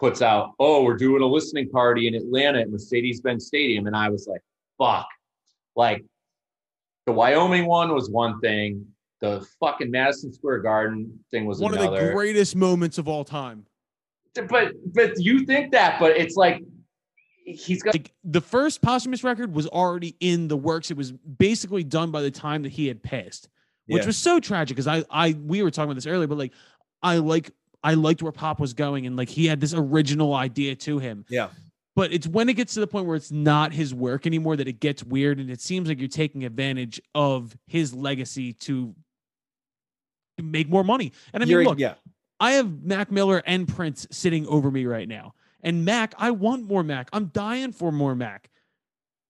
Puts 0.00 0.22
out, 0.22 0.54
oh, 0.58 0.82
we're 0.82 0.96
doing 0.96 1.22
a 1.22 1.26
listening 1.26 1.68
party 1.68 2.08
in 2.08 2.14
Atlanta 2.14 2.60
at 2.60 2.70
Mercedes-Benz 2.70 3.46
Stadium. 3.46 3.86
And 3.86 3.94
I 3.94 4.08
was 4.08 4.26
like, 4.26 4.40
fuck. 4.78 5.06
Like 5.76 6.04
the 7.06 7.12
Wyoming 7.12 7.66
one 7.66 7.94
was 7.94 8.10
one 8.10 8.40
thing. 8.40 8.86
The 9.20 9.46
fucking 9.60 9.90
Madison 9.90 10.32
Square 10.32 10.60
Garden 10.60 11.20
thing 11.30 11.44
was 11.44 11.60
one 11.60 11.76
of 11.76 11.78
the 11.78 12.10
greatest 12.12 12.56
moments 12.56 12.96
of 12.96 13.06
all 13.06 13.22
time. 13.24 13.66
but 14.48 14.72
but 14.94 15.20
you 15.20 15.44
think 15.44 15.72
that, 15.72 16.00
but 16.00 16.16
it's 16.16 16.36
like 16.36 16.62
he's 17.44 17.82
got 17.82 17.94
Like 17.94 18.12
the 18.24 18.40
first 18.40 18.80
posthumous 18.80 19.22
record 19.22 19.52
was 19.52 19.66
already 19.66 20.16
in 20.20 20.48
the 20.48 20.56
works. 20.56 20.90
It 20.90 20.96
was 20.96 21.12
basically 21.12 21.84
done 21.84 22.10
by 22.10 22.22
the 22.22 22.30
time 22.30 22.62
that 22.62 22.72
he 22.72 22.88
had 22.88 23.02
passed, 23.02 23.50
which 23.86 24.02
Yeah. 24.02 24.06
was 24.06 24.16
so 24.16 24.40
tragic. 24.40 24.76
Because 24.76 24.86
I, 24.86 25.04
I, 25.10 25.32
we 25.44 25.62
were 25.62 25.70
talking 25.70 25.90
about 25.90 25.96
this 25.96 26.06
earlier, 26.06 26.26
but 26.26 26.38
like, 26.38 26.52
I 27.02 27.18
like, 27.18 27.50
I 27.82 27.94
liked 27.94 28.22
where 28.22 28.32
Pop 28.32 28.60
was 28.60 28.74
going, 28.74 29.06
and 29.06 29.16
like 29.16 29.28
he 29.28 29.46
had 29.46 29.60
this 29.60 29.74
original 29.74 30.34
idea 30.34 30.74
to 30.76 30.98
him. 30.98 31.24
Yeah. 31.28 31.48
But 31.96 32.12
it's 32.12 32.26
when 32.26 32.48
it 32.48 32.54
gets 32.54 32.74
to 32.74 32.80
the 32.80 32.86
point 32.86 33.06
where 33.06 33.16
it's 33.16 33.32
not 33.32 33.72
his 33.72 33.92
work 33.94 34.26
anymore 34.26 34.56
that 34.56 34.68
it 34.68 34.80
gets 34.80 35.02
weird, 35.02 35.38
and 35.40 35.50
it 35.50 35.60
seems 35.60 35.88
like 35.88 35.98
you're 35.98 36.08
taking 36.08 36.44
advantage 36.44 37.00
of 37.14 37.56
his 37.66 37.92
legacy 37.92 38.52
to 38.54 38.94
to 40.38 40.44
make 40.44 40.68
more 40.68 40.84
money. 40.84 41.12
And 41.32 41.42
I 41.42 41.46
mean, 41.46 41.50
You're- 41.50 41.64
look, 41.64 41.78
yeah. 41.78 41.94
I 42.38 42.52
have 42.52 42.82
Mac 42.82 43.10
Miller 43.10 43.42
and 43.44 43.68
Prince 43.68 44.06
sitting 44.10 44.46
over 44.46 44.70
me 44.70 44.86
right 44.86 45.06
now. 45.06 45.34
And 45.62 45.84
Mac, 45.84 46.14
I 46.16 46.30
want 46.30 46.66
more 46.66 46.82
Mac. 46.82 47.10
I'm 47.12 47.26
dying 47.26 47.72
for 47.72 47.92
more 47.92 48.14
Mac. 48.14 48.48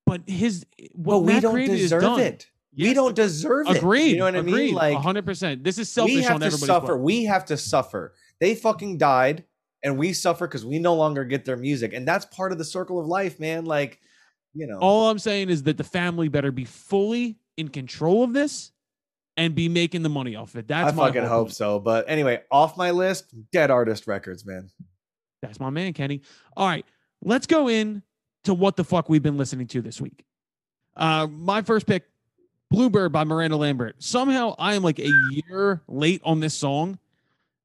But 0.07 0.29
his 0.29 0.65
what 0.93 1.15
But 1.15 1.19
we 1.21 1.33
Mac 1.33 1.43
don't 1.43 1.53
created 1.55 1.75
is 1.75 1.81
deserve 1.83 2.03
done. 2.03 2.39
It. 2.77 2.83
We 2.83 2.95
don't 2.95 3.15
deserve 3.15 3.69
it. 3.69 3.79
Agreed. 3.79 4.11
You 4.11 4.19
know 4.19 4.25
what 4.25 4.37
I 4.37 4.39
agreed, 4.39 4.53
mean? 4.53 4.75
Like 4.75 4.99
100%. 4.99 5.65
This 5.65 5.79
is 5.79 5.91
selfish 5.91 6.15
we 6.15 6.23
have 6.23 6.35
on 6.35 6.41
to 6.41 6.51
suffer. 6.51 6.87
part. 6.87 7.01
We 7.01 7.25
have 7.25 7.45
to 7.47 7.57
suffer. 7.57 8.15
They 8.41 8.55
fucking 8.55 8.99
died, 8.99 9.45
and 9.83 9.99
we 9.99 10.13
suffer 10.13 10.47
because 10.47 10.65
we 10.65 10.79
no 10.79 10.95
longer 10.95 11.25
get 11.25 11.45
their 11.45 11.57
music, 11.57 11.93
and 11.93 12.07
that's 12.07 12.25
part 12.27 12.53
of 12.53 12.59
the 12.59 12.65
circle 12.65 12.99
of 12.99 13.07
life, 13.07 13.39
man. 13.41 13.65
Like, 13.65 14.01
you 14.55 14.67
know, 14.67 14.79
All 14.79 15.11
I'm 15.11 15.19
saying 15.19 15.51
is 15.51 15.63
that 15.65 15.77
the 15.77 15.85
family 15.85 16.29
better 16.29 16.53
be 16.53 16.65
fully 16.65 17.39
in 17.57 17.69
control 17.69 18.25
of 18.25 18.33
this 18.33 18.73
and 19.37 19.55
be 19.55 19.69
making 19.69 20.03
the 20.03 20.09
money 20.09 20.37
off 20.37 20.57
it. 20.57 20.67
That's 20.69 20.93
I 20.93 20.97
my 20.97 21.07
fucking 21.07 21.25
hope 21.25 21.53
so. 21.53 21.79
But 21.79 22.07
anyway, 22.09 22.43
off 22.51 22.77
my 22.77 22.91
list, 22.91 23.35
Dead 23.53 23.71
Artist 23.71 24.07
Records, 24.07 24.45
man. 24.45 24.69
That's 25.43 25.61
my 25.61 25.71
man, 25.71 25.93
Kenny. 25.93 26.23
All 26.57 26.67
right, 26.67 26.85
let's 27.23 27.47
go 27.47 27.69
in 27.69 28.03
to 28.45 28.55
what 28.55 28.77
the 28.77 28.85
fuck 28.85 29.09
we've 29.09 29.23
been 29.23 29.37
listening 29.37 29.67
to 29.69 29.83
this 29.83 30.01
week. 30.01 30.25
Uh, 30.97 31.27
my 31.31 31.63
first 31.63 31.87
pick, 31.87 32.05
Bluebird 32.71 33.13
by 33.13 33.25
Miranda 33.25 33.57
Lambert. 33.57 33.97
Somehow 33.99 34.55
I 34.59 34.75
am 34.75 34.83
like 34.83 34.99
a 34.99 35.11
year 35.33 35.83
late 35.89 36.21
on 36.25 36.41
this 36.41 36.55
song. 36.55 36.99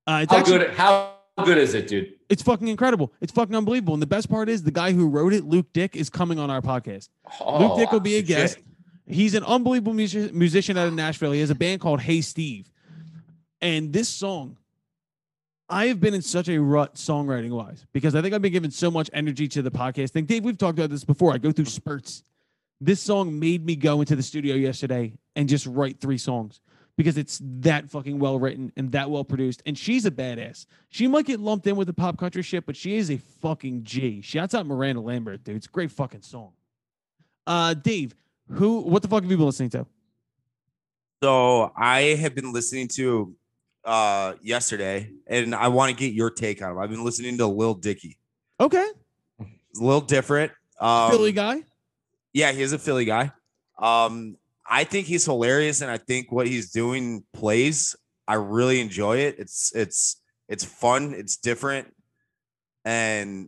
Uh, 0.08 0.22
it's 0.24 0.32
how 0.32 0.40
actually, 0.40 0.58
good 0.60 0.70
how 0.72 1.14
good 1.44 1.58
is 1.58 1.74
it, 1.74 1.88
dude? 1.88 2.14
It's 2.30 2.42
fucking 2.42 2.68
incredible. 2.68 3.14
It's 3.22 3.32
fucking 3.32 3.56
unbelievable. 3.56 3.94
And 3.94 4.02
the 4.02 4.08
best 4.08 4.30
part 4.30 4.50
is 4.50 4.64
the 4.64 4.72
guy 4.72 4.92
who 4.94 5.08
wrote 5.08 5.34
it, 5.34 5.46
Luke 5.46 5.68
Dick, 5.74 5.96
is 5.96 6.10
coming 6.10 6.40
on 6.40 6.50
our 6.50 6.62
podcast. 6.62 7.10
Luke 7.46 7.78
Dick 7.78 7.92
will 7.92 8.00
be 8.00 8.16
a 8.16 8.20
shit. 8.20 8.28
guest. 8.28 8.58
He's 9.08 9.36
an 9.36 9.44
unbelievable 9.44 9.94
music- 9.94 10.34
musician 10.34 10.78
out 10.78 10.88
of 10.88 10.94
Nashville. 10.96 11.32
He 11.32 11.40
has 11.42 11.52
a 11.52 11.56
band 11.56 11.82
called 11.82 12.02
Hey 12.02 12.22
Steve. 12.22 12.68
And 13.62 13.94
this 13.94 14.10
song, 14.10 14.58
I 15.70 15.88
have 15.88 16.00
been 16.00 16.14
in 16.16 16.22
such 16.24 16.50
a 16.50 16.58
rut 16.60 16.96
songwriting 16.96 17.52
wise 17.52 17.86
because 17.94 18.16
I 18.16 18.22
think 18.22 18.34
I've 18.34 18.42
been 18.42 18.52
giving 18.52 18.72
so 18.72 18.90
much 18.90 19.10
energy 19.14 19.48
to 19.50 19.62
the 19.62 19.72
podcast 19.72 20.10
thing. 20.12 20.26
Dave, 20.26 20.44
we've 20.44 20.58
talked 20.58 20.80
about 20.80 20.90
this 20.90 21.04
before. 21.04 21.34
I 21.34 21.38
go 21.38 21.52
through 21.52 21.66
spurts. 21.66 22.24
This 22.86 23.02
song 23.02 23.40
made 23.40 23.66
me 23.66 23.76
go 23.76 24.02
into 24.02 24.16
the 24.16 24.22
studio 24.22 24.54
yesterday 24.54 25.18
and 25.36 25.50
just 25.50 25.66
write 25.66 26.00
three 26.00 26.20
songs 26.20 26.62
because 26.98 27.18
it's 27.18 27.42
that 27.42 27.90
fucking 27.90 28.20
well 28.20 28.38
written 28.38 28.72
and 28.78 28.92
that 28.92 29.10
well 29.10 29.24
produced. 29.24 29.64
And 29.66 29.76
she's 29.76 30.06
a 30.06 30.12
badass. 30.12 30.68
She 30.90 31.08
might 31.08 31.26
get 31.26 31.40
lumped 31.40 31.66
in 31.66 31.78
with 31.78 31.88
the 31.88 31.94
pop 31.94 32.20
country 32.20 32.44
shit, 32.44 32.68
but 32.68 32.76
she 32.76 32.96
is 32.96 33.10
a 33.10 33.18
fucking 33.18 33.86
G. 33.86 34.22
Shouts 34.22 34.54
out 34.54 34.68
Miranda 34.68 35.02
Lambert, 35.02 35.44
dude. 35.44 35.56
It's 35.56 35.66
a 35.66 35.70
great 35.70 35.90
fucking 35.90 36.22
song. 36.22 36.52
Uh, 37.48 37.74
Dave, 37.74 38.14
who? 38.52 38.82
What 38.82 39.02
the 39.02 39.08
fuck 39.08 39.24
have 39.24 39.32
you 39.32 39.38
been 39.38 39.48
listening 39.48 39.72
to? 39.72 39.88
So 41.24 41.72
I 41.76 42.02
have 42.02 42.36
been 42.36 42.54
listening 42.54 42.88
to 42.90 43.36
uh 43.84 44.34
yesterday, 44.44 45.10
and 45.26 45.56
I 45.56 45.70
want 45.70 45.90
to 45.90 45.98
get 45.98 46.14
your 46.14 46.30
take 46.30 46.62
on 46.62 46.70
him. 46.70 46.78
I've 46.78 46.92
been 46.92 47.04
listening 47.04 47.36
to 47.40 47.48
Lil 47.48 47.74
Dicky. 47.74 48.20
Okay. 48.60 48.88
It's 49.40 49.80
a 49.80 49.84
little 49.84 50.02
different. 50.02 50.52
Um, 50.80 51.10
Philly 51.10 51.32
guy. 51.32 51.64
Yeah, 52.36 52.52
he's 52.52 52.74
a 52.74 52.78
Philly 52.78 53.06
guy. 53.06 53.32
Um, 53.80 54.36
I 54.70 54.84
think 54.84 55.08
he's 55.08 55.24
hilarious, 55.24 55.80
and 55.80 55.90
I 55.90 55.98
think 55.98 56.34
what 56.34 56.48
he's 56.48 56.70
doing 56.70 57.24
plays. 57.34 57.96
I 58.28 58.34
really 58.34 58.82
enjoy 58.82 59.20
it. 59.20 59.36
It's 59.40 59.72
it's 59.74 60.22
it's 60.50 60.66
fun. 60.66 61.14
It's 61.16 61.38
different, 61.38 61.94
and 62.84 63.48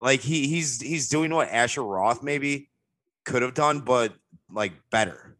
like 0.00 0.20
he 0.20 0.48
he's 0.48 0.80
he's 0.80 1.10
doing 1.10 1.32
what 1.34 1.50
Asher 1.50 1.82
Roth 1.82 2.22
maybe 2.22 2.70
could 3.26 3.42
have 3.42 3.52
done, 3.52 3.80
but 3.80 4.14
like 4.50 4.72
better, 4.90 5.36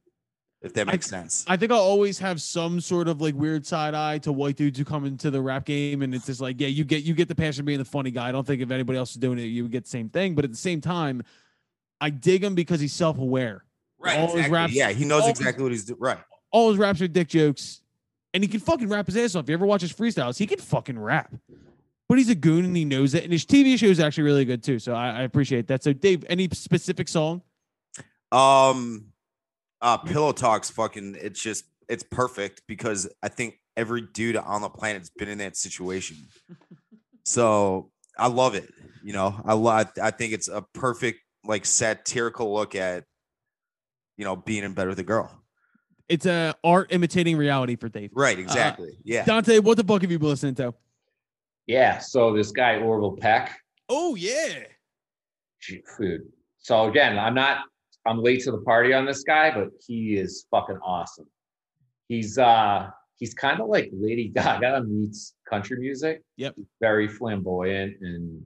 if 0.61 0.75
that 0.75 0.89
I- 0.89 0.93
makes 0.93 1.07
sense. 1.07 1.47
I 1.49 1.57
think 1.57 1.73
I'll 1.73 1.79
always 1.79 2.19
have 2.19 2.43
some 2.43 2.79
sort 2.79 3.09
of 3.09 3.23
like 3.23 3.35
weird 3.35 3.65
side 3.67 3.95
eye 3.95 4.19
to 4.19 4.33
white 4.33 4.57
dudes 4.57 4.79
who 4.79 4.85
come 4.85 5.07
into 5.07 5.31
the 5.31 5.41
rap 5.41 5.65
game, 5.65 6.03
and 6.03 6.15
it's 6.15 6.27
just 6.27 6.43
like, 6.43 6.61
yeah, 6.61 6.69
you 6.69 6.85
get 6.85 7.05
you 7.05 7.15
get 7.15 7.29
the 7.29 7.35
passion 7.35 7.63
of 7.63 7.67
being 7.67 7.79
the 7.79 7.87
funny 7.87 8.11
guy. 8.11 8.29
I 8.29 8.33
don't 8.33 8.47
think 8.47 8.61
if 8.61 8.71
anybody 8.71 8.99
else 8.99 9.13
is 9.13 9.17
doing 9.17 9.39
it, 9.39 9.45
you 9.45 9.63
would 9.63 9.73
get 9.73 9.85
the 9.85 9.91
same 9.91 10.11
thing. 10.11 10.35
But 10.35 10.45
at 10.45 10.51
the 10.51 10.57
same 10.59 10.83
time, 10.83 11.23
I 12.03 12.11
dig 12.11 12.43
him 12.43 12.55
because 12.55 12.81
he's 12.81 12.93
self 12.93 13.17
aware. 13.19 13.65
right? 13.99 14.19
all 14.19 14.37
his 14.37 14.49
raps- 14.49 14.75
yeah, 14.75 14.91
he 14.91 15.05
knows 15.05 15.23
all 15.23 15.29
his- 15.29 15.39
exactly 15.39 15.63
what 15.63 15.73
he's 15.73 15.85
doing. 15.85 16.01
Right. 16.01 16.19
All 16.51 16.69
his 16.69 16.79
raps 16.79 17.01
are 17.01 17.09
dick 17.09 17.29
jokes, 17.29 17.81
and 18.35 18.43
he 18.43 18.49
can 18.49 18.61
fucking 18.61 18.89
rap 18.89 19.07
his 19.07 19.17
ass 19.17 19.35
off. 19.37 19.45
If 19.45 19.49
you 19.51 19.55
ever 19.55 19.65
watch 19.65 19.81
his 19.81 19.93
freestyles, 19.93 20.37
he 20.37 20.47
can 20.47 20.59
fucking 20.59 20.99
rap. 20.99 21.33
But 22.09 22.19
he's 22.19 22.29
a 22.29 22.35
goon 22.35 22.65
and 22.67 22.77
he 22.77 22.85
knows 22.85 23.15
it. 23.15 23.23
And 23.25 23.33
his 23.33 23.47
TV 23.47 23.79
show 23.79 23.87
is 23.87 23.99
actually 24.01 24.25
really 24.25 24.45
good 24.45 24.63
too. 24.63 24.79
So 24.79 24.93
I, 24.93 25.21
I 25.21 25.23
appreciate 25.23 25.69
that. 25.69 25.83
So 25.83 25.95
Dave, 25.95 26.27
any 26.29 26.47
specific 26.53 27.09
song? 27.09 27.41
Um, 28.31 29.07
uh, 29.81 29.97
Pillow 29.99 30.33
Talks 30.33 30.69
fucking. 30.69 31.17
It's 31.21 31.41
just 31.41 31.65
it's 31.89 32.03
perfect 32.03 32.63
because 32.67 33.09
I 33.23 33.29
think 33.29 33.61
every 33.77 34.03
dude 34.03 34.37
on 34.37 34.61
the 34.61 34.69
planet's 34.69 35.11
been 35.11 35.29
in 35.29 35.39
that 35.39 35.57
situation. 35.57 36.17
so 37.25 37.91
I 38.19 38.29
love 38.29 38.55
it. 38.55 38.69
You 39.03 39.13
know, 39.13 39.41
I 39.45 39.55
love. 39.55 39.91
I 40.03 40.11
think 40.11 40.33
it's 40.33 40.49
a 40.49 40.63
perfect 40.75 41.21
like 41.45 41.67
satirical 41.67 42.53
look 42.55 42.75
at, 42.75 43.05
you 44.17 44.25
know, 44.25 44.37
being 44.37 44.65
in 44.65 44.75
bed 44.75 44.89
with 44.89 44.99
a 44.99 45.05
girl. 45.05 45.31
It's 46.09 46.27
a 46.27 46.55
art 46.63 46.93
imitating 46.93 47.37
reality 47.37 47.77
for 47.77 47.89
Dave. 47.89 48.11
Right. 48.15 48.39
Exactly. 48.39 48.99
yeah. 49.05 49.25
Dante, 49.25 49.59
what 49.59 49.77
the 49.77 49.85
fuck 49.85 50.03
have 50.03 50.11
you 50.11 50.19
been 50.19 50.29
listening 50.29 50.55
to? 50.57 50.75
Yeah. 51.67 51.99
So 51.99 52.35
this 52.37 52.51
guy 52.51 52.77
Orville 52.79 53.17
Peck, 53.17 53.57
Oh 53.89 54.15
yeah. 54.15 54.65
food. 55.97 56.23
So 56.59 56.89
again, 56.89 57.19
I'm 57.19 57.35
not. 57.35 57.65
I'm 58.05 58.21
late 58.21 58.43
to 58.45 58.51
the 58.51 58.59
party 58.63 58.93
on 58.93 59.05
this 59.07 59.23
guy, 59.23 59.53
but 59.55 59.69
he 59.87 60.15
is 60.17 60.47
fucking 60.51 60.79
awesome. 60.85 61.27
He's 62.09 62.37
uh 62.37 62.89
he's 63.19 63.33
kind 63.35 63.61
of 63.61 63.69
like 63.69 63.91
Lady 63.93 64.29
Gaga 64.35 64.83
meets 64.85 65.35
country 65.49 65.79
music. 65.79 66.23
Yep. 66.37 66.57
Very 66.81 67.07
flamboyant 67.07 67.95
and 68.01 68.43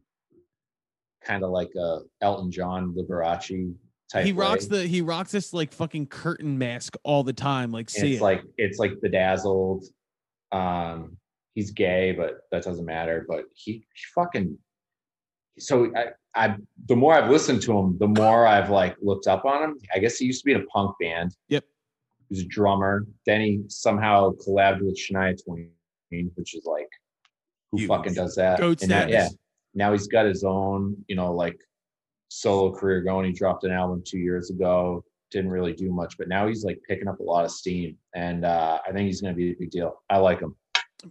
kind 1.26 1.42
of 1.44 1.50
like 1.50 1.70
a 1.76 1.98
Elton 2.20 2.50
John 2.50 2.94
Liberace 2.94 3.74
type. 4.12 4.24
He 4.24 4.32
rocks 4.32 4.68
way. 4.68 4.82
the 4.82 4.86
he 4.86 5.00
rocks 5.00 5.32
this 5.32 5.52
like 5.52 5.72
fucking 5.72 6.06
curtain 6.06 6.56
mask 6.58 6.96
all 7.02 7.24
the 7.24 7.32
time. 7.32 7.72
Like 7.72 7.90
see 7.90 8.12
it's 8.12 8.20
it. 8.20 8.24
like 8.24 8.42
it's 8.56 8.78
like 8.78 8.92
bedazzled. 9.02 9.84
Um, 10.52 11.16
he's 11.54 11.70
gay, 11.72 12.12
but 12.12 12.38
that 12.52 12.62
doesn't 12.62 12.84
matter. 12.86 13.26
But 13.28 13.44
he, 13.54 13.72
he 13.72 13.82
fucking. 14.14 14.56
So 15.58 15.90
I, 15.96 16.06
I, 16.34 16.56
the 16.86 16.96
more 16.96 17.14
I've 17.14 17.30
listened 17.30 17.62
to 17.62 17.78
him, 17.78 17.96
the 17.98 18.08
more 18.08 18.46
I've 18.46 18.70
like 18.70 18.94
looked 19.00 19.26
up 19.26 19.44
on 19.44 19.62
him. 19.62 19.78
I 19.94 19.98
guess 19.98 20.18
he 20.18 20.26
used 20.26 20.42
to 20.42 20.46
be 20.46 20.52
in 20.52 20.60
a 20.60 20.66
punk 20.66 20.94
band. 21.00 21.34
Yep. 21.48 21.64
He 22.28 22.34
was 22.34 22.44
a 22.44 22.48
drummer. 22.48 23.06
Then 23.24 23.40
he 23.40 23.62
somehow 23.68 24.32
collabed 24.32 24.82
with 24.82 24.98
Shania 24.98 25.34
Twain, 25.42 25.70
which 26.34 26.54
is 26.54 26.66
like, 26.66 26.88
who 27.72 27.78
Huge. 27.78 27.88
fucking 27.88 28.14
does 28.14 28.34
that? 28.34 28.58
Goat 28.58 28.82
And 28.82 28.90
now- 28.90 29.06
yeah. 29.06 29.28
Now 29.76 29.92
he's 29.92 30.08
got 30.08 30.26
his 30.26 30.42
own, 30.42 30.96
you 31.06 31.14
know, 31.14 31.32
like 31.32 31.56
solo 32.28 32.72
career 32.72 33.02
going. 33.02 33.26
He 33.26 33.32
dropped 33.32 33.64
an 33.64 33.70
album 33.70 34.02
two 34.04 34.18
years 34.18 34.50
ago. 34.50 35.04
Didn't 35.30 35.50
really 35.50 35.72
do 35.72 35.92
much, 35.92 36.16
but 36.18 36.28
now 36.28 36.48
he's 36.48 36.64
like 36.64 36.80
picking 36.88 37.06
up 37.06 37.20
a 37.20 37.22
lot 37.22 37.44
of 37.44 37.50
steam, 37.50 37.96
and 38.14 38.44
uh, 38.44 38.78
I 38.86 38.92
think 38.92 39.06
he's 39.06 39.20
going 39.20 39.34
to 39.34 39.36
be 39.36 39.50
a 39.50 39.54
big 39.58 39.70
deal. 39.70 40.02
I 40.08 40.18
like 40.18 40.40
him. 40.40 40.56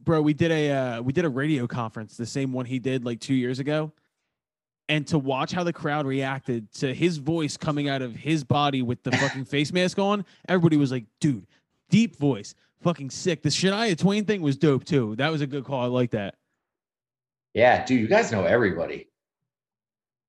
bro 0.03 0.21
we 0.21 0.33
did 0.33 0.51
a 0.51 0.71
uh, 0.71 1.01
we 1.01 1.13
did 1.13 1.25
a 1.25 1.29
radio 1.29 1.67
conference 1.67 2.17
the 2.17 2.25
same 2.25 2.51
one 2.51 2.65
he 2.65 2.79
did 2.79 3.05
like 3.05 3.19
two 3.19 3.35
years 3.35 3.59
ago 3.59 3.91
and 4.89 5.07
to 5.07 5.17
watch 5.17 5.51
how 5.51 5.63
the 5.63 5.73
crowd 5.73 6.05
reacted 6.05 6.71
to 6.73 6.93
his 6.93 7.17
voice 7.17 7.57
coming 7.57 7.89
out 7.89 8.01
of 8.01 8.15
his 8.15 8.43
body 8.43 8.81
with 8.81 9.01
the 9.03 9.11
fucking 9.11 9.45
face 9.53 9.71
mask 9.71 9.99
on 9.99 10.25
everybody 10.47 10.77
was 10.77 10.91
like 10.91 11.05
dude 11.19 11.45
deep 11.89 12.15
voice 12.17 12.55
fucking 12.81 13.09
sick 13.09 13.43
the 13.43 13.49
shania 13.49 13.97
twain 13.97 14.25
thing 14.25 14.41
was 14.41 14.57
dope 14.57 14.83
too 14.83 15.15
that 15.17 15.31
was 15.31 15.41
a 15.41 15.47
good 15.47 15.63
call 15.63 15.81
i 15.81 15.87
like 15.87 16.11
that 16.11 16.35
Yeah, 17.55 17.85
dude, 17.85 18.01
you 18.01 18.07
guys 18.07 18.31
know 18.31 18.43
everybody. 18.43 19.09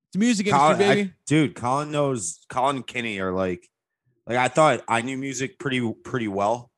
it's 0.09 0.17
music 0.17 0.47
industry 0.47 0.77
Colin, 0.77 0.99
I- 0.99 1.13
dude, 1.27 1.55
Colin 1.57 1.91
knows. 1.91 2.47
Colin 2.49 2.77
and 2.77 2.87
Kenny 2.87 3.19
are 3.19 3.33
like, 3.33 3.69
like 4.27 4.39
I 4.39 4.49
thought 4.49 4.83
I 4.89 5.03
knew 5.03 5.19
music 5.19 5.59
pretty 5.59 5.93
pretty 6.05 6.29
well, 6.29 6.71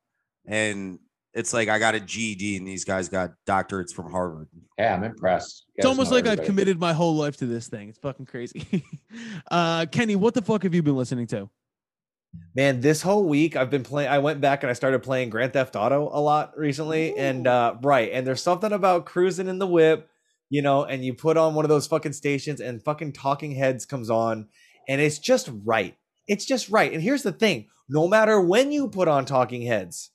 and 0.46 0.98
it's 1.34 1.52
like 1.52 1.68
I 1.68 1.78
got 1.78 1.94
a 1.94 2.00
GED 2.00 2.56
and 2.56 2.66
these 2.66 2.84
guys 2.86 3.10
got 3.10 3.32
doctorates 3.46 3.92
from 3.92 4.10
Harvard. 4.10 4.48
Yeah, 4.78 4.94
I'm 4.94 5.04
impressed. 5.04 5.66
It's 5.76 5.86
almost 5.86 6.10
know 6.10 6.16
like 6.16 6.26
i've 6.26 6.44
committed 6.44 6.80
my 6.80 6.92
whole 6.92 7.14
life 7.14 7.36
to 7.36 7.46
this 7.46 7.68
thing 7.68 7.88
it's 7.88 7.98
fucking 7.98 8.26
crazy 8.26 8.84
uh 9.50 9.86
kenny 9.92 10.16
what 10.16 10.34
the 10.34 10.42
fuck 10.42 10.64
have 10.64 10.74
you 10.74 10.82
been 10.82 10.96
listening 10.96 11.26
to 11.28 11.48
Man, 12.54 12.80
this 12.80 13.00
whole 13.00 13.24
week 13.24 13.56
I've 13.56 13.70
been 13.70 13.82
playing. 13.82 14.10
I 14.10 14.18
went 14.18 14.40
back 14.40 14.62
and 14.62 14.70
I 14.70 14.74
started 14.74 15.02
playing 15.02 15.30
Grand 15.30 15.52
Theft 15.52 15.76
Auto 15.76 16.10
a 16.12 16.20
lot 16.20 16.56
recently, 16.58 17.16
and 17.16 17.46
uh, 17.46 17.76
right, 17.82 18.10
and 18.12 18.26
there's 18.26 18.42
something 18.42 18.72
about 18.72 19.06
cruising 19.06 19.48
in 19.48 19.58
the 19.58 19.66
whip, 19.66 20.10
you 20.50 20.62
know, 20.62 20.84
and 20.84 21.04
you 21.04 21.14
put 21.14 21.36
on 21.36 21.54
one 21.54 21.64
of 21.64 21.68
those 21.68 21.86
fucking 21.86 22.12
stations, 22.12 22.60
and 22.60 22.82
fucking 22.82 23.12
Talking 23.12 23.52
Heads 23.52 23.86
comes 23.86 24.10
on, 24.10 24.48
and 24.88 25.00
it's 25.00 25.18
just 25.18 25.50
right. 25.64 25.96
It's 26.26 26.44
just 26.44 26.68
right. 26.68 26.92
And 26.92 27.02
here's 27.02 27.22
the 27.22 27.32
thing: 27.32 27.68
no 27.88 28.08
matter 28.08 28.40
when 28.40 28.72
you 28.72 28.88
put 28.88 29.08
on 29.08 29.24
Talking 29.24 29.62
Heads, 29.62 30.10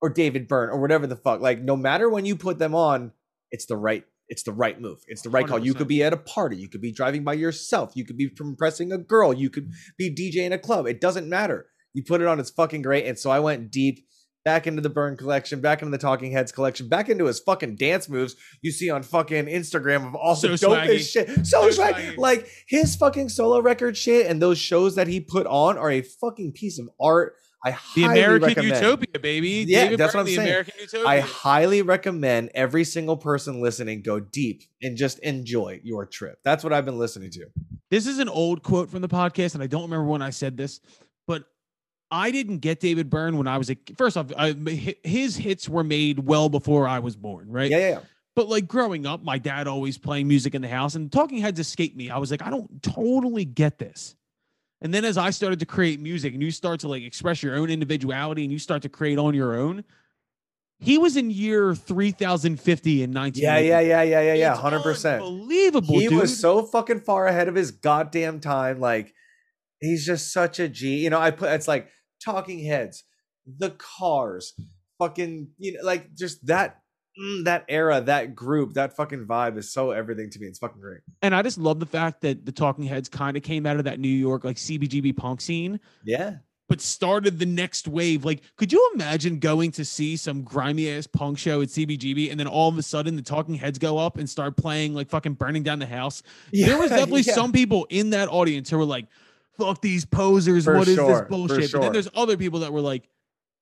or 0.00 0.10
David 0.10 0.48
Byrne, 0.48 0.70
or 0.70 0.80
whatever 0.80 1.06
the 1.06 1.16
fuck, 1.16 1.40
like 1.40 1.60
no 1.60 1.76
matter 1.76 2.08
when 2.08 2.24
you 2.24 2.36
put 2.36 2.58
them 2.58 2.74
on, 2.74 3.12
it's 3.50 3.66
the 3.66 3.76
right. 3.76 4.04
It's 4.28 4.44
the 4.44 4.52
right 4.52 4.80
move. 4.80 4.98
It's 5.08 5.20
the 5.20 5.28
right 5.28 5.46
call. 5.46 5.58
You 5.58 5.74
could 5.74 5.88
be 5.88 6.02
at 6.02 6.14
a 6.14 6.16
party. 6.16 6.56
You 6.56 6.68
could 6.68 6.80
be 6.80 6.92
driving 6.92 7.22
by 7.22 7.34
yourself. 7.34 7.92
You 7.94 8.06
could 8.06 8.16
be 8.16 8.30
impressing 8.40 8.90
a 8.90 8.96
girl. 8.96 9.34
You 9.34 9.50
could 9.50 9.70
be 9.98 10.14
DJing 10.14 10.54
a 10.54 10.58
club. 10.58 10.86
It 10.86 11.02
doesn't 11.02 11.28
matter. 11.28 11.66
You 11.92 12.02
put 12.02 12.22
it 12.22 12.26
on, 12.26 12.40
it's 12.40 12.50
fucking 12.50 12.80
great. 12.80 13.04
And 13.04 13.18
so 13.18 13.30
I 13.30 13.40
went 13.40 13.70
deep 13.70 14.06
back 14.44 14.66
into 14.66 14.80
the 14.82 14.88
Byrne 14.90 15.16
collection, 15.16 15.60
back 15.60 15.82
into 15.82 15.90
the 15.90 15.98
Talking 15.98 16.32
Heads 16.32 16.52
collection, 16.52 16.88
back 16.88 17.08
into 17.08 17.26
his 17.26 17.38
fucking 17.40 17.76
dance 17.76 18.08
moves 18.08 18.36
you 18.60 18.70
see 18.72 18.90
on 18.90 19.02
fucking 19.02 19.46
Instagram 19.46 20.06
of 20.06 20.14
all 20.14 20.34
the 20.34 20.56
So 20.58 20.70
dopest 20.70 20.86
swaggy. 20.86 21.12
shit. 21.12 21.28
So, 21.46 21.62
So 21.62 21.70
swag- 21.70 21.94
swaggy. 21.94 22.16
Like 22.18 22.48
his 22.66 22.96
fucking 22.96 23.28
solo 23.28 23.60
record 23.60 23.96
shit 23.96 24.26
and 24.26 24.40
those 24.42 24.58
shows 24.58 24.94
that 24.96 25.06
he 25.08 25.20
put 25.20 25.46
on 25.46 25.78
are 25.78 25.90
a 25.90 26.02
fucking 26.02 26.52
piece 26.52 26.78
of 26.78 26.88
art. 27.00 27.36
I 27.64 27.70
the 27.70 27.76
highly 27.76 28.20
american 28.20 28.48
recommend. 28.48 28.74
utopia 28.74 29.20
baby 29.20 29.64
Yeah, 29.68 29.84
David 29.84 30.00
that's 30.00 30.12
Byrne, 30.14 30.18
what 30.18 30.20
I'm 30.22 30.26
the 30.26 30.34
saying. 30.34 30.48
american 30.48 30.74
utopia 30.80 31.06
I 31.06 31.20
highly 31.20 31.82
recommend 31.82 32.50
every 32.56 32.82
single 32.82 33.16
person 33.16 33.60
listening 33.62 34.02
go 34.02 34.18
deep 34.18 34.62
and 34.82 34.96
just 34.96 35.20
enjoy 35.20 35.78
your 35.84 36.04
trip. 36.06 36.40
That's 36.44 36.64
what 36.64 36.72
I've 36.72 36.84
been 36.84 36.98
listening 36.98 37.30
to. 37.30 37.46
This 37.88 38.08
is 38.08 38.18
an 38.18 38.28
old 38.28 38.64
quote 38.64 38.90
from 38.90 39.00
the 39.00 39.08
podcast, 39.08 39.54
and 39.54 39.62
I 39.62 39.68
don't 39.68 39.82
remember 39.82 40.06
when 40.06 40.22
I 40.22 40.30
said 40.30 40.56
this, 40.56 40.80
but 40.80 41.11
I 42.12 42.30
didn't 42.30 42.58
get 42.58 42.78
David 42.78 43.08
Byrne 43.08 43.38
when 43.38 43.48
I 43.48 43.56
was 43.56 43.70
a 43.70 43.76
first 43.96 44.18
off. 44.18 44.26
I, 44.36 44.52
his 45.02 45.34
hits 45.36 45.66
were 45.66 45.82
made 45.82 46.18
well 46.20 46.50
before 46.50 46.86
I 46.86 46.98
was 46.98 47.16
born, 47.16 47.50
right? 47.50 47.70
Yeah, 47.70 47.78
yeah, 47.78 47.88
yeah. 47.88 48.00
But 48.36 48.48
like 48.48 48.68
growing 48.68 49.06
up, 49.06 49.22
my 49.24 49.38
dad 49.38 49.66
always 49.66 49.96
playing 49.96 50.28
music 50.28 50.54
in 50.54 50.60
the 50.60 50.68
house, 50.68 50.94
and 50.94 51.10
Talking 51.10 51.38
Heads 51.38 51.58
escaped 51.58 51.96
me. 51.96 52.10
I 52.10 52.18
was 52.18 52.30
like, 52.30 52.42
I 52.42 52.50
don't 52.50 52.82
totally 52.82 53.46
get 53.46 53.78
this. 53.78 54.14
And 54.82 54.92
then 54.92 55.04
as 55.06 55.16
I 55.16 55.30
started 55.30 55.58
to 55.60 55.66
create 55.66 56.00
music, 56.00 56.34
and 56.34 56.42
you 56.42 56.50
start 56.50 56.80
to 56.80 56.88
like 56.88 57.02
express 57.02 57.42
your 57.42 57.56
own 57.56 57.70
individuality, 57.70 58.42
and 58.44 58.52
you 58.52 58.58
start 58.58 58.82
to 58.82 58.88
create 58.90 59.18
on 59.18 59.34
your 59.34 59.56
own. 59.56 59.82
He 60.80 60.98
was 60.98 61.16
in 61.16 61.30
year 61.30 61.74
three 61.74 62.10
thousand 62.10 62.60
fifty 62.60 63.02
in 63.02 63.12
nineteen. 63.12 63.44
Yeah, 63.44 63.58
yeah, 63.58 63.80
yeah, 63.80 64.02
yeah, 64.02 64.20
yeah, 64.20 64.34
yeah. 64.34 64.56
Hundred 64.56 64.82
percent. 64.82 65.22
Unbelievable, 65.22 65.98
He 65.98 66.08
dude. 66.08 66.20
was 66.20 66.38
so 66.38 66.62
fucking 66.64 67.00
far 67.00 67.26
ahead 67.26 67.48
of 67.48 67.54
his 67.54 67.70
goddamn 67.70 68.40
time. 68.40 68.80
Like 68.80 69.14
he's 69.80 70.04
just 70.04 70.32
such 70.32 70.58
a 70.58 70.68
G. 70.68 70.96
You 70.98 71.10
know, 71.10 71.20
I 71.20 71.30
put 71.30 71.50
it's 71.52 71.68
like 71.68 71.88
Talking 72.24 72.64
Heads, 72.64 73.04
the 73.46 73.70
Cars, 73.70 74.54
fucking 74.98 75.48
you 75.58 75.72
know, 75.74 75.80
like 75.82 76.14
just 76.14 76.44
that 76.46 76.80
mm, 77.20 77.44
that 77.44 77.64
era, 77.68 78.00
that 78.00 78.34
group, 78.34 78.74
that 78.74 78.96
fucking 78.96 79.26
vibe 79.26 79.58
is 79.58 79.72
so 79.72 79.90
everything 79.90 80.30
to 80.30 80.38
me. 80.40 80.46
It's 80.46 80.58
fucking 80.58 80.80
great. 80.80 81.00
And 81.22 81.34
I 81.34 81.42
just 81.42 81.58
love 81.58 81.80
the 81.80 81.86
fact 81.86 82.20
that 82.22 82.46
the 82.46 82.52
Talking 82.52 82.84
Heads 82.84 83.08
kind 83.08 83.36
of 83.36 83.42
came 83.42 83.66
out 83.66 83.76
of 83.76 83.84
that 83.84 84.00
New 84.00 84.08
York 84.08 84.44
like 84.44 84.56
CBGB 84.56 85.16
punk 85.16 85.40
scene, 85.40 85.80
Yeah. 86.04 86.36
but 86.68 86.80
started 86.80 87.38
the 87.38 87.46
next 87.46 87.88
wave. 87.88 88.24
Like, 88.24 88.42
could 88.56 88.72
you 88.72 88.90
imagine 88.94 89.38
going 89.38 89.72
to 89.72 89.84
see 89.84 90.16
some 90.16 90.42
grimy 90.42 90.88
ass 90.90 91.06
punk 91.06 91.38
show 91.38 91.60
at 91.60 91.68
CBGB 91.68 92.30
and 92.30 92.38
then 92.38 92.46
all 92.46 92.68
of 92.68 92.78
a 92.78 92.82
sudden 92.82 93.16
the 93.16 93.22
Talking 93.22 93.56
Heads 93.56 93.78
go 93.78 93.98
up 93.98 94.18
and 94.18 94.28
start 94.28 94.56
playing 94.56 94.94
like 94.94 95.10
fucking 95.10 95.34
burning 95.34 95.62
down 95.62 95.78
the 95.78 95.86
house? 95.86 96.22
there 96.52 96.78
was 96.78 96.90
definitely 96.90 97.22
yeah. 97.22 97.34
some 97.34 97.52
people 97.52 97.86
in 97.90 98.10
that 98.10 98.28
audience 98.28 98.70
who 98.70 98.78
were 98.78 98.84
like, 98.84 99.06
"Fuck 99.58 99.80
these 99.82 100.04
posers! 100.04 100.64
For 100.64 100.76
What 100.76 100.88
is 100.88 100.94
sure, 100.96 101.20
this 101.20 101.28
bullshit?" 101.28 101.72
But 101.72 101.80
then 101.82 101.92
there's 101.92 102.08
other 102.14 102.36
people 102.36 102.60
that 102.60 102.72
were 102.72 102.80
like, 102.80 103.08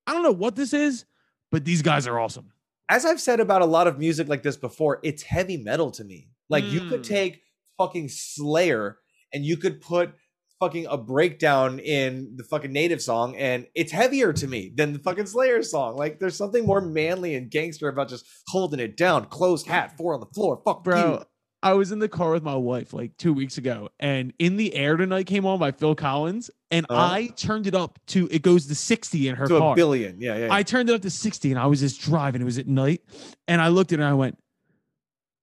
"I 0.07 0.13
don't 0.13 0.23
know 0.23 0.31
what 0.31 0.55
this 0.55 0.73
is, 0.73 1.05
but 1.51 1.65
these 1.65 1.81
guys 1.81 2.07
are 2.07 2.19
awesome." 2.19 2.51
as 2.89 3.05
I've 3.05 3.21
said 3.21 3.39
about 3.39 3.61
a 3.61 3.65
lot 3.65 3.87
of 3.87 3.97
music 3.99 4.27
like 4.27 4.43
this 4.43 4.57
before, 4.57 4.99
it's 5.01 5.23
heavy 5.23 5.55
metal 5.55 5.91
to 5.91 6.03
me. 6.03 6.27
Like 6.49 6.65
you 6.65 6.81
could 6.89 7.03
Mm. 7.03 7.07
take 7.07 7.41
fucking 7.77 8.09
Slayer 8.09 8.97
and 9.33 9.45
you 9.45 9.55
could 9.55 9.79
put 9.79 10.11
fucking 10.59 10.87
a 10.87 10.97
breakdown 10.97 11.79
in 11.79 12.35
the 12.35 12.43
fucking 12.43 12.73
native 12.73 13.01
song 13.01 13.37
and 13.37 13.65
it's 13.75 13.93
heavier 13.93 14.33
to 14.33 14.45
me 14.45 14.73
than 14.75 14.91
the 14.91 14.99
fucking 14.99 15.25
Slayer 15.25 15.63
song. 15.63 15.95
Like 15.95 16.19
there's 16.19 16.35
something 16.35 16.65
more 16.65 16.81
manly 16.81 17.33
and 17.35 17.49
gangster 17.49 17.87
about 17.87 18.09
just 18.09 18.25
holding 18.47 18.81
it 18.81 18.97
down, 18.97 19.25
closed 19.27 19.67
hat, 19.67 19.95
four 19.97 20.13
on 20.13 20.19
the 20.19 20.25
floor. 20.25 20.61
Fuck 20.65 20.83
Bro, 20.83 21.11
you. 21.13 21.25
I 21.63 21.73
was 21.73 21.91
in 21.91 21.99
the 21.99 22.09
car 22.09 22.31
with 22.31 22.41
my 22.43 22.55
wife 22.55 22.91
like 22.93 23.15
two 23.17 23.33
weeks 23.33 23.57
ago, 23.57 23.89
and 23.99 24.33
In 24.39 24.57
the 24.57 24.73
Air 24.73 24.97
Tonight 24.97 25.27
came 25.27 25.45
on 25.45 25.59
by 25.59 25.71
Phil 25.71 25.93
Collins, 25.93 26.49
and 26.71 26.85
Uh-huh. 26.89 27.13
I 27.13 27.27
turned 27.35 27.67
it 27.67 27.75
up 27.75 27.99
to 28.07 28.27
it 28.31 28.41
goes 28.41 28.65
to 28.67 28.75
60 28.75 29.27
in 29.27 29.35
her 29.35 29.47
To 29.47 29.59
car. 29.59 29.73
a 29.73 29.75
billion. 29.75 30.19
Yeah, 30.19 30.37
yeah. 30.37 30.45
yeah. 30.47 30.53
I 30.53 30.63
turned 30.63 30.89
it 30.89 30.93
up 30.93 31.01
to 31.03 31.09
60 31.11 31.51
and 31.51 31.59
I 31.59 31.67
was 31.67 31.79
just 31.81 32.01
driving. 32.01 32.41
It 32.41 32.45
was 32.45 32.57
at 32.57 32.67
night. 32.67 33.01
And 33.47 33.61
I 33.61 33.67
looked 33.67 33.91
at 33.91 33.99
it 33.99 34.01
and 34.01 34.09
I 34.09 34.13
went, 34.15 34.37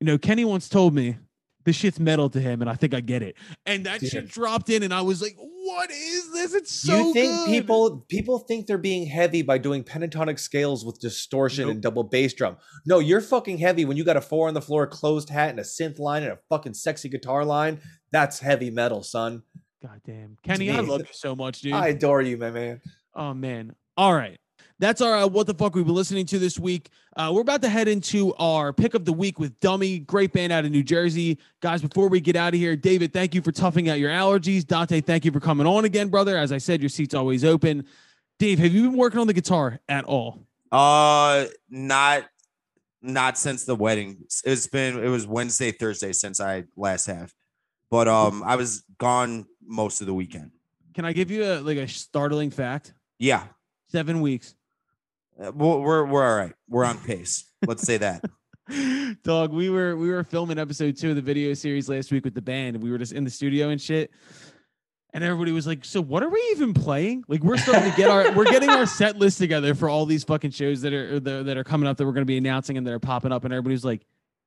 you 0.01 0.07
know, 0.07 0.19
Kenny 0.19 0.45
once 0.45 0.69
told 0.69 0.95
me 0.95 1.17
this 1.69 1.77
shit's 1.77 2.01
metal 2.01 2.31
to 2.31 2.41
him 2.41 2.63
and 2.63 2.71
I 2.71 2.75
think 2.75 2.95
I 2.95 3.01
get 3.01 3.23
it. 3.23 3.37
And 3.67 3.85
that 3.85 4.01
Dude. 4.01 4.11
shit 4.11 4.29
dropped 4.29 4.71
in 4.71 4.83
and 4.83 4.95
I 4.95 5.03
was 5.03 5.21
like, 5.21 5.37
what 5.37 5.91
is 5.91 6.33
this? 6.33 6.55
It's 6.55 6.73
so 6.73 6.97
you 6.97 7.13
think 7.13 7.31
good. 7.31 7.47
people 7.49 8.07
people 8.09 8.39
think 8.39 8.67
they're 8.67 8.79
being 8.79 9.07
heavy 9.07 9.43
by 9.43 9.59
doing 9.59 9.85
pentatonic 9.85 10.39
scales 10.39 10.83
with 10.85 10.99
distortion 10.99 11.65
Nope. 11.65 11.73
and 11.73 11.83
double 11.83 12.05
bass 12.05 12.33
drum. 12.33 12.57
No, 12.87 13.01
you're 13.01 13.21
fucking 13.21 13.59
heavy 13.59 13.85
when 13.85 13.99
you 13.99 14.05
got 14.05 14.17
a 14.17 14.23
four 14.23 14.49
on 14.49 14.55
the 14.55 14.63
floor 14.63 14.87
closed 14.87 15.29
hat 15.29 15.51
and 15.51 15.61
a 15.61 15.63
synth 15.63 15.99
line 15.99 16.23
and 16.23 16.33
a 16.33 16.39
fucking 16.49 16.73
sexy 16.73 17.11
guitar 17.11 17.45
line. 17.45 17.81
That's 18.13 18.39
heavy 18.41 18.71
metal, 18.71 19.03
son. 19.03 19.43
God 19.83 20.01
damn. 20.07 20.39
Kenny, 20.43 20.71
I 20.71 20.81
love 20.81 21.01
you 21.01 21.07
so 21.13 21.37
much, 21.37 21.61
dude. 21.61 21.75
I 21.75 21.89
adore 21.89 22.23
you, 22.23 22.39
my 22.39 22.51
man. 22.51 22.81
Oh 23.15 23.35
man. 23.35 23.75
All 23.97 24.15
right. 24.15 24.39
That's 24.81 25.01
our 25.01 25.17
uh, 25.17 25.27
what 25.27 25.47
the 25.47 25.55
fuck 25.55 25.75
we've 25.75 25.85
been 25.85 25.95
listening 25.95 26.27
to 26.27 26.39
this 26.39 26.59
week. 26.59 26.91
Uh, 27.17 27.33
we're 27.35 27.41
about 27.41 27.63
to 27.63 27.69
head 27.69 27.89
into 27.89 28.33
our 28.37 28.73
pick 28.73 28.95
of 28.95 29.05
the 29.05 29.13
week 29.13 29.41
with 29.41 29.59
Dummy, 29.59 29.99
great 29.99 30.33
band 30.33 30.53
out 30.53 30.65
of 30.65 30.71
New 30.71 30.85
Jersey. 30.85 31.39
Guys, 31.61 31.83
before 31.83 32.09
we 32.09 32.21
get 32.21 32.37
out 32.37 32.55
of 32.55 32.61
here, 32.61 32.77
David, 32.77 33.13
thank 33.13 33.35
you 33.35 33.43
for 33.43 33.51
toughing 33.51 33.89
out 33.89 33.99
your 33.99 34.11
allergies. 34.11 34.65
Dante, 34.65 35.01
thank 35.01 35.25
you 35.25 35.33
for 35.33 35.41
coming 35.41 35.67
on 35.67 35.85
again, 35.85 36.09
brother. 36.09 36.37
As 36.37 36.53
I 36.53 36.59
said, 36.59 36.81
your 36.81 36.91
seat's 36.91 37.15
always 37.15 37.45
open. 37.45 37.87
Dave, 38.39 38.61
have 38.61 38.73
you 38.73 38.83
been 38.83 38.97
working 38.97 39.19
on 39.19 39.27
the 39.27 39.33
guitar 39.33 39.81
at 39.89 40.05
all? 40.05 40.47
Uh, 40.71 41.47
not 41.69 42.25
not 43.03 43.37
since 43.37 43.65
the 43.65 43.75
wedding. 43.75 44.19
It's 44.45 44.69
been 44.69 45.03
it 45.03 45.09
was 45.09 45.27
Wednesday, 45.27 45.73
Thursday 45.73 46.13
since 46.13 46.41
I 46.41 46.65
last 46.77 47.07
have, 47.07 47.35
but 47.91 48.07
um, 48.07 48.45
I 48.45 48.55
was 48.55 48.85
gone 48.99 49.47
most 49.67 50.01
of 50.01 50.07
the 50.07 50.15
weekend. 50.15 50.53
Can 50.95 51.05
I 51.05 51.13
give 51.13 51.33
you 51.33 51.45
a 51.45 51.59
like 51.61 51.79
a 51.79 51.89
startling 51.89 52.51
fact? 52.51 52.95
Yeah, 53.19 53.43
Seven 53.91 54.21
weeks. 54.21 54.55
Uh, 55.43 55.53
we're 55.53 55.79
we're, 55.79 56.05
we're 56.07 56.29
all 56.29 56.37
right. 56.37 56.53
We're 56.69 56.85
on 56.85 56.99
pace. 56.99 57.45
Let's 57.67 57.83
say 57.83 57.99
that. 57.99 58.25
Dog, 59.23 59.53
we 59.53 59.71
were 59.71 59.97
we 59.97 60.11
were 60.11 60.25
filming 60.25 60.59
episode 60.59 60.97
two 60.97 61.11
of 61.11 61.17
the 61.17 61.23
video 61.23 61.55
series 61.55 61.89
last 61.89 62.11
week 62.13 62.25
with 62.25 62.35
the 62.35 62.43
band. 62.43 62.77
and 62.77 62.83
We 62.83 62.91
were 62.91 62.99
just 62.99 63.13
in 63.13 63.25
the 63.25 63.31
studio 63.31 63.69
and 63.71 63.81
shit. 63.81 64.11
And 65.15 65.25
everybody 65.25 65.53
was 65.53 65.67
like, 65.67 65.85
"So 65.85 66.03
what 66.03 66.23
are 66.23 66.29
we 66.29 66.39
even 66.53 66.75
playing? 66.75 67.25
Like, 67.29 67.43
we're 67.43 67.57
starting 67.57 67.91
to 67.91 67.97
get 67.97 68.11
our 68.11 68.31
we're 68.37 68.45
getting 68.45 68.69
our 68.69 68.85
set 68.85 69.17
list 69.17 69.39
together 69.39 69.75
for 69.75 69.89
all 69.89 70.05
these 70.07 70.23
fucking 70.25 70.51
shows 70.51 70.83
that 70.83 70.93
are 70.93 71.19
that 71.21 71.47
that 71.47 71.57
are 71.57 71.65
coming 71.65 71.89
up 71.89 71.97
that 71.97 72.05
we're 72.07 72.13
going 72.13 72.27
to 72.27 72.31
be 72.31 72.37
announcing 72.37 72.77
and 72.77 72.87
that 72.87 72.93
are 72.93 72.99
popping 72.99 73.33
up." 73.33 73.45
And 73.45 73.55
everybody's 73.55 73.85
like, 73.85 74.05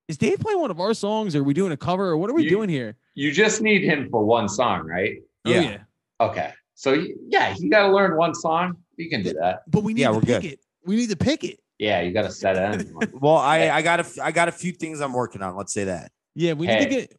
"Is 0.07 0.17
Dave 0.17 0.39
playing 0.39 0.59
one 0.59 0.69
of 0.71 0.79
our 0.79 0.93
songs? 0.93 1.35
Or 1.35 1.39
are 1.39 1.43
we 1.43 1.53
doing 1.55 1.71
a 1.71 1.77
cover? 1.77 2.09
Or 2.09 2.17
what 2.17 2.29
are 2.29 2.33
we 2.33 2.43
You- 2.43 2.49
doing 2.49 2.69
here?" 2.69 2.95
You 3.15 3.31
just 3.31 3.61
need 3.61 3.83
him 3.83 4.07
for 4.09 4.23
one 4.23 4.47
song, 4.47 4.85
right? 4.85 5.15
Oh, 5.45 5.49
Yeah. 5.51 5.79
Okay. 6.21 6.51
So 6.75 6.93
yeah, 7.27 7.55
you 7.57 7.69
got 7.69 7.87
to 7.87 7.93
learn 7.93 8.15
one 8.15 8.33
song. 8.35 8.77
You 8.97 9.09
can 9.09 9.23
do 9.23 9.33
that. 9.41 9.63
but 9.67 9.83
we 9.83 9.93
need 9.95 10.01
Yeah, 10.01 10.09
to 10.09 10.13
we're 10.13 10.21
pick 10.21 10.41
good. 10.43 10.51
it. 10.53 10.59
We 10.85 10.95
need 10.95 11.09
to 11.09 11.15
pick 11.17 11.43
it. 11.43 11.59
Yeah, 11.79 12.01
you 12.01 12.11
got 12.13 12.23
to 12.23 12.31
set 12.31 12.55
it. 12.57 12.81
in. 12.81 13.11
Well, 13.19 13.37
I 13.37 13.69
I 13.69 13.81
got 13.81 13.99
a 13.99 14.03
f- 14.03 14.19
I 14.19 14.31
got 14.31 14.47
a 14.47 14.51
few 14.51 14.71
things 14.71 15.01
I'm 15.01 15.13
working 15.13 15.41
on. 15.41 15.55
Let's 15.55 15.73
say 15.73 15.85
that. 15.85 16.11
Yeah, 16.35 16.53
we 16.53 16.67
need 16.67 16.79
to 16.79 16.85
get. 16.89 17.17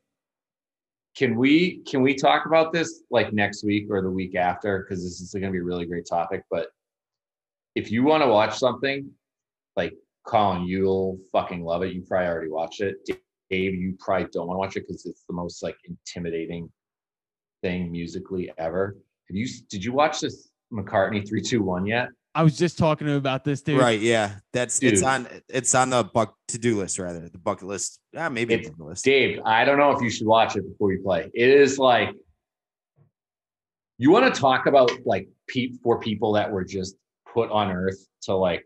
Can 1.17 1.37
we 1.37 1.79
can 1.87 2.01
we 2.03 2.15
talk 2.15 2.47
about 2.47 2.73
this 2.73 3.03
like 3.11 3.33
next 3.33 3.65
week 3.65 3.87
or 3.91 4.01
the 4.03 4.11
week 4.11 4.35
after? 4.35 4.79
Because 4.81 5.03
this 5.03 5.21
is 5.21 5.33
going 5.33 5.45
to 5.45 5.51
be 5.51 5.59
a 5.59 5.63
really 5.65 5.85
great 5.85 6.07
topic. 6.07 6.43
But 6.51 6.69
if 7.75 7.91
you 7.91 8.03
want 8.05 8.23
to 8.23 8.29
watch 8.29 8.57
something, 8.59 9.11
like 9.77 9.95
Colin, 10.27 10.63
you'll 10.65 11.19
fucking 11.33 11.65
love 11.65 11.83
it. 11.83 11.93
You 11.93 12.03
probably 12.03 12.29
already 12.29 12.51
watched 12.51 12.81
it. 12.81 12.97
Dave, 13.51 13.75
you 13.75 13.95
probably 13.99 14.29
don't 14.33 14.47
want 14.47 14.57
to 14.57 14.59
watch 14.61 14.77
it 14.77 14.87
because 14.87 15.05
it's 15.05 15.25
the 15.29 15.35
most 15.35 15.63
like 15.63 15.77
intimidating 15.85 16.71
thing 17.63 17.91
musically 17.93 18.51
ever. 18.57 18.97
Have 19.29 19.37
you? 19.37 19.47
Did 19.69 19.85
you 19.85 19.93
watch 19.93 20.21
this 20.21 20.51
McCartney 20.73 21.29
three 21.29 21.43
two 21.43 21.63
one 21.63 21.85
yet? 21.85 22.09
I 22.35 22.43
was 22.43 22.57
just 22.57 22.79
talking 22.79 23.07
to 23.07 23.13
him 23.13 23.19
about 23.19 23.45
this, 23.45 23.61
dude. 23.61 23.79
Right? 23.79 24.01
Yeah, 24.01 24.37
that's 24.53 24.83
it's 24.83 25.03
on 25.03 25.29
it's 25.49 25.75
on 25.75 25.91
the 25.91 26.03
buck 26.05 26.35
to 26.49 26.59
do 26.59 26.79
list 26.79 26.99
rather 26.99 27.29
the 27.29 27.39
bucket 27.39 27.69
list. 27.69 28.01
Yeah, 28.13 28.29
maybe 28.31 28.55
It's- 28.55 28.71
bucket 28.71 28.87
list. 28.87 29.05
Dave, 29.05 29.41
I 29.45 29.65
don't 29.65 29.79
know 29.79 29.91
if 29.93 30.01
you 30.01 30.09
should 30.11 30.27
watch 30.27 30.57
it 30.57 30.63
before 30.67 30.93
you 30.93 31.03
play. 31.03 31.31
It 31.35 31.49
is 31.51 31.79
like 31.79 32.11
you 33.99 34.11
want 34.11 34.33
to 34.35 34.41
talk 34.41 34.67
about 34.67 34.91
like 35.05 35.29
pe- 35.49 35.73
for 35.83 36.01
people 36.01 36.33
that 36.33 36.51
were 36.51 36.65
just 36.65 36.97
put 37.33 37.51
on 37.51 37.71
earth 37.71 38.07
to 38.23 38.35
like 38.35 38.65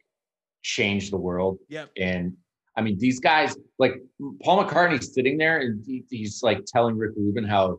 change 0.62 1.10
the 1.10 1.16
world. 1.16 1.58
Yep. 1.68 1.90
And 1.96 2.34
I 2.76 2.82
mean, 2.82 2.98
these 2.98 3.20
guys, 3.20 3.56
like 3.78 3.94
Paul 4.42 4.64
McCartney's 4.64 5.12
sitting 5.14 5.38
there 5.38 5.58
and 5.60 5.82
he, 5.84 6.04
he's 6.10 6.42
like 6.42 6.64
telling 6.66 6.96
Rick 6.96 7.12
Rubin 7.16 7.44
how 7.44 7.78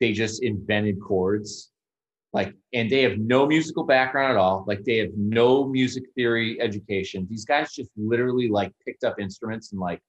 they 0.00 0.12
just 0.12 0.42
invented 0.42 1.00
chords. 1.00 1.70
Like, 2.32 2.54
and 2.72 2.88
they 2.88 3.02
have 3.02 3.18
no 3.18 3.46
musical 3.46 3.84
background 3.84 4.32
at 4.32 4.38
all. 4.38 4.64
Like, 4.66 4.84
they 4.84 4.96
have 4.98 5.10
no 5.16 5.68
music 5.68 6.04
theory 6.14 6.58
education. 6.60 7.26
These 7.28 7.44
guys 7.44 7.72
just 7.72 7.90
literally 7.96 8.48
like 8.48 8.72
picked 8.84 9.04
up 9.04 9.20
instruments 9.20 9.72
and 9.72 9.80
like 9.80 10.00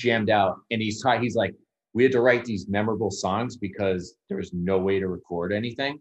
jammed 0.00 0.30
out. 0.30 0.58
And 0.70 0.82
he's 0.82 1.00
ta- 1.00 1.20
he's 1.20 1.36
like, 1.36 1.54
we 1.94 2.02
had 2.02 2.12
to 2.12 2.20
write 2.20 2.44
these 2.44 2.68
memorable 2.68 3.10
songs 3.10 3.56
because 3.56 4.16
there 4.28 4.36
was 4.36 4.52
no 4.52 4.78
way 4.78 4.98
to 4.98 5.08
record 5.08 5.52
anything. 5.52 6.00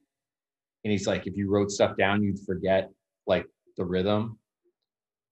And 0.84 0.92
he's 0.92 1.08
like, 1.08 1.28
if 1.28 1.38
you 1.38 1.50
wrote 1.50 1.72
stuff 1.72 1.96
down, 1.98 2.22
you'd 2.24 2.40
forget 2.40 2.90
like 3.28 3.46
the 3.78 3.86
rhythm 3.86 4.38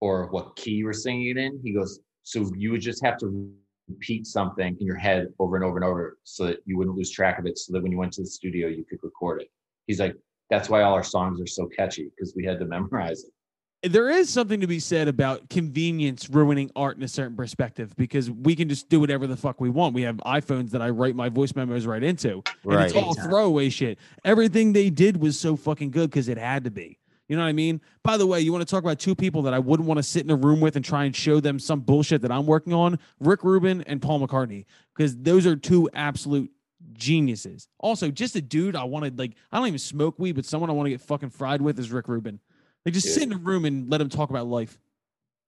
or 0.02 0.28
what 0.28 0.56
key 0.56 0.72
you 0.72 0.86
were 0.86 0.94
singing 0.94 1.30
it 1.30 1.38
in. 1.38 1.60
He 1.64 1.74
goes, 1.74 2.00
so 2.24 2.50
you 2.56 2.72
would 2.72 2.82
just 2.82 3.04
have 3.04 3.18
to 3.20 3.52
repeat 3.90 4.26
something 4.26 4.78
in 4.80 4.86
your 4.86 4.96
head 4.96 5.28
over 5.40 5.56
and 5.56 5.66
over 5.66 5.78
and 5.78 5.86
over 5.86 6.18
so 6.24 6.46
that 6.48 6.60
you 6.66 6.78
wouldn't 6.78 6.96
lose 6.96 7.12
track 7.12 7.40
of 7.40 7.46
it 7.46 7.58
so 7.58 7.74
that 7.74 7.84
when 7.84 7.92
you 7.92 7.98
went 7.98 8.14
to 8.14 8.22
the 8.22 8.28
studio 8.28 8.68
you 8.68 8.86
could 8.86 9.00
record 9.04 9.42
it. 9.42 9.50
He's 9.88 10.00
like, 10.00 10.16
that's 10.50 10.70
why 10.70 10.82
all 10.84 10.94
our 10.94 11.04
songs 11.04 11.42
are 11.42 11.48
so 11.48 11.68
catchy 11.68 12.10
because 12.16 12.34
we 12.36 12.46
had 12.46 12.60
to 12.60 12.66
memorize 12.66 13.24
it. 13.24 13.92
there 13.92 14.10
is 14.10 14.30
something 14.30 14.62
to 14.62 14.68
be 14.68 14.80
said 14.80 15.08
about 15.08 15.50
convenience 15.50 16.30
ruining 16.30 16.72
art 16.76 16.96
in 16.96 17.04
a 17.04 17.08
certain 17.08 17.36
perspective 17.36 17.94
because 17.98 18.30
we 18.30 18.56
can 18.56 18.70
just 18.70 18.88
do 18.88 19.00
whatever 19.00 19.28
the 19.28 19.36
fuck 19.36 19.60
we 19.60 19.70
want. 19.70 19.94
We 19.94 20.04
have 20.04 20.18
iPhones 20.18 20.70
that 20.72 20.82
I 20.82 20.90
write 20.90 21.16
my 21.16 21.30
voice 21.30 21.56
memos 21.56 21.86
right 21.86 22.04
into. 22.04 22.44
And 22.64 22.82
it's 22.82 22.94
all 22.94 23.14
throwaway 23.14 23.70
shit. 23.70 24.00
Everything 24.24 24.74
they 24.74 24.90
did 24.90 25.18
was 25.18 25.40
so 25.40 25.56
fucking 25.56 25.92
good 25.92 26.10
because 26.10 26.30
it 26.30 26.38
had 26.38 26.64
to 26.66 26.72
be. 26.72 27.00
You 27.30 27.38
know 27.38 27.44
what 27.44 27.50
I 27.50 27.54
mean? 27.54 27.82
By 28.04 28.18
the 28.18 28.28
way, 28.28 28.42
you 28.42 28.52
want 28.52 28.68
to 28.68 28.70
talk 28.70 28.84
about 28.84 29.00
two 29.00 29.16
people 29.16 29.42
that 29.44 29.54
I 29.54 29.60
wouldn't 29.60 29.88
want 29.88 29.98
to 29.98 30.04
sit 30.04 30.24
in 30.24 30.30
a 30.30 30.36
room 30.36 30.60
with 30.60 30.76
and 30.76 30.84
try 30.84 31.06
and 31.06 31.16
show 31.16 31.40
them 31.40 31.58
some 31.58 31.80
bullshit 31.80 32.22
that 32.22 32.32
I'm 32.32 32.46
working 32.46 32.74
on? 32.74 33.00
Rick 33.20 33.44
Rubin 33.44 33.82
and 33.84 34.02
Paul 34.02 34.20
McCartney, 34.20 34.66
because 34.96 35.16
those 35.18 35.48
are 35.48 35.56
two 35.56 35.90
absolute 35.94 36.52
geniuses. 36.94 37.68
Also, 37.80 38.10
just 38.12 38.36
a 38.36 38.42
dude 38.42 38.76
I 38.76 38.84
wanted 38.84 39.18
like 39.20 39.34
I 39.52 39.58
don't 39.58 39.68
even 39.68 39.80
smoke 39.80 40.18
weed, 40.20 40.34
but 40.34 40.46
someone 40.46 40.70
I 40.70 40.74
want 40.74 40.86
to 40.88 40.92
get 40.92 41.02
fucking 41.02 41.30
fried 41.30 41.62
with 41.62 41.80
is 41.80 41.92
Rick 41.92 42.08
Rubin. 42.08 42.40
Like 42.86 42.94
just 42.94 43.08
Dude. 43.08 43.14
sit 43.14 43.24
in 43.24 43.34
a 43.34 43.38
room 43.38 43.66
and 43.66 43.90
let 43.90 44.02
him 44.02 44.10
talk 44.10 44.30
about 44.30 44.48
life. 44.48 44.78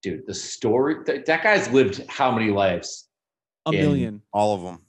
Dude, 0.02 0.26
the 0.26 0.34
story 0.34 0.96
that, 1.06 1.26
that 1.26 1.42
guy's 1.42 1.68
lived 1.70 2.04
how 2.08 2.30
many 2.30 2.50
lives? 2.50 3.08
A 3.66 3.70
In- 3.70 3.80
million. 3.80 4.22
All 4.32 4.54
of 4.54 4.62
them. 4.62 4.80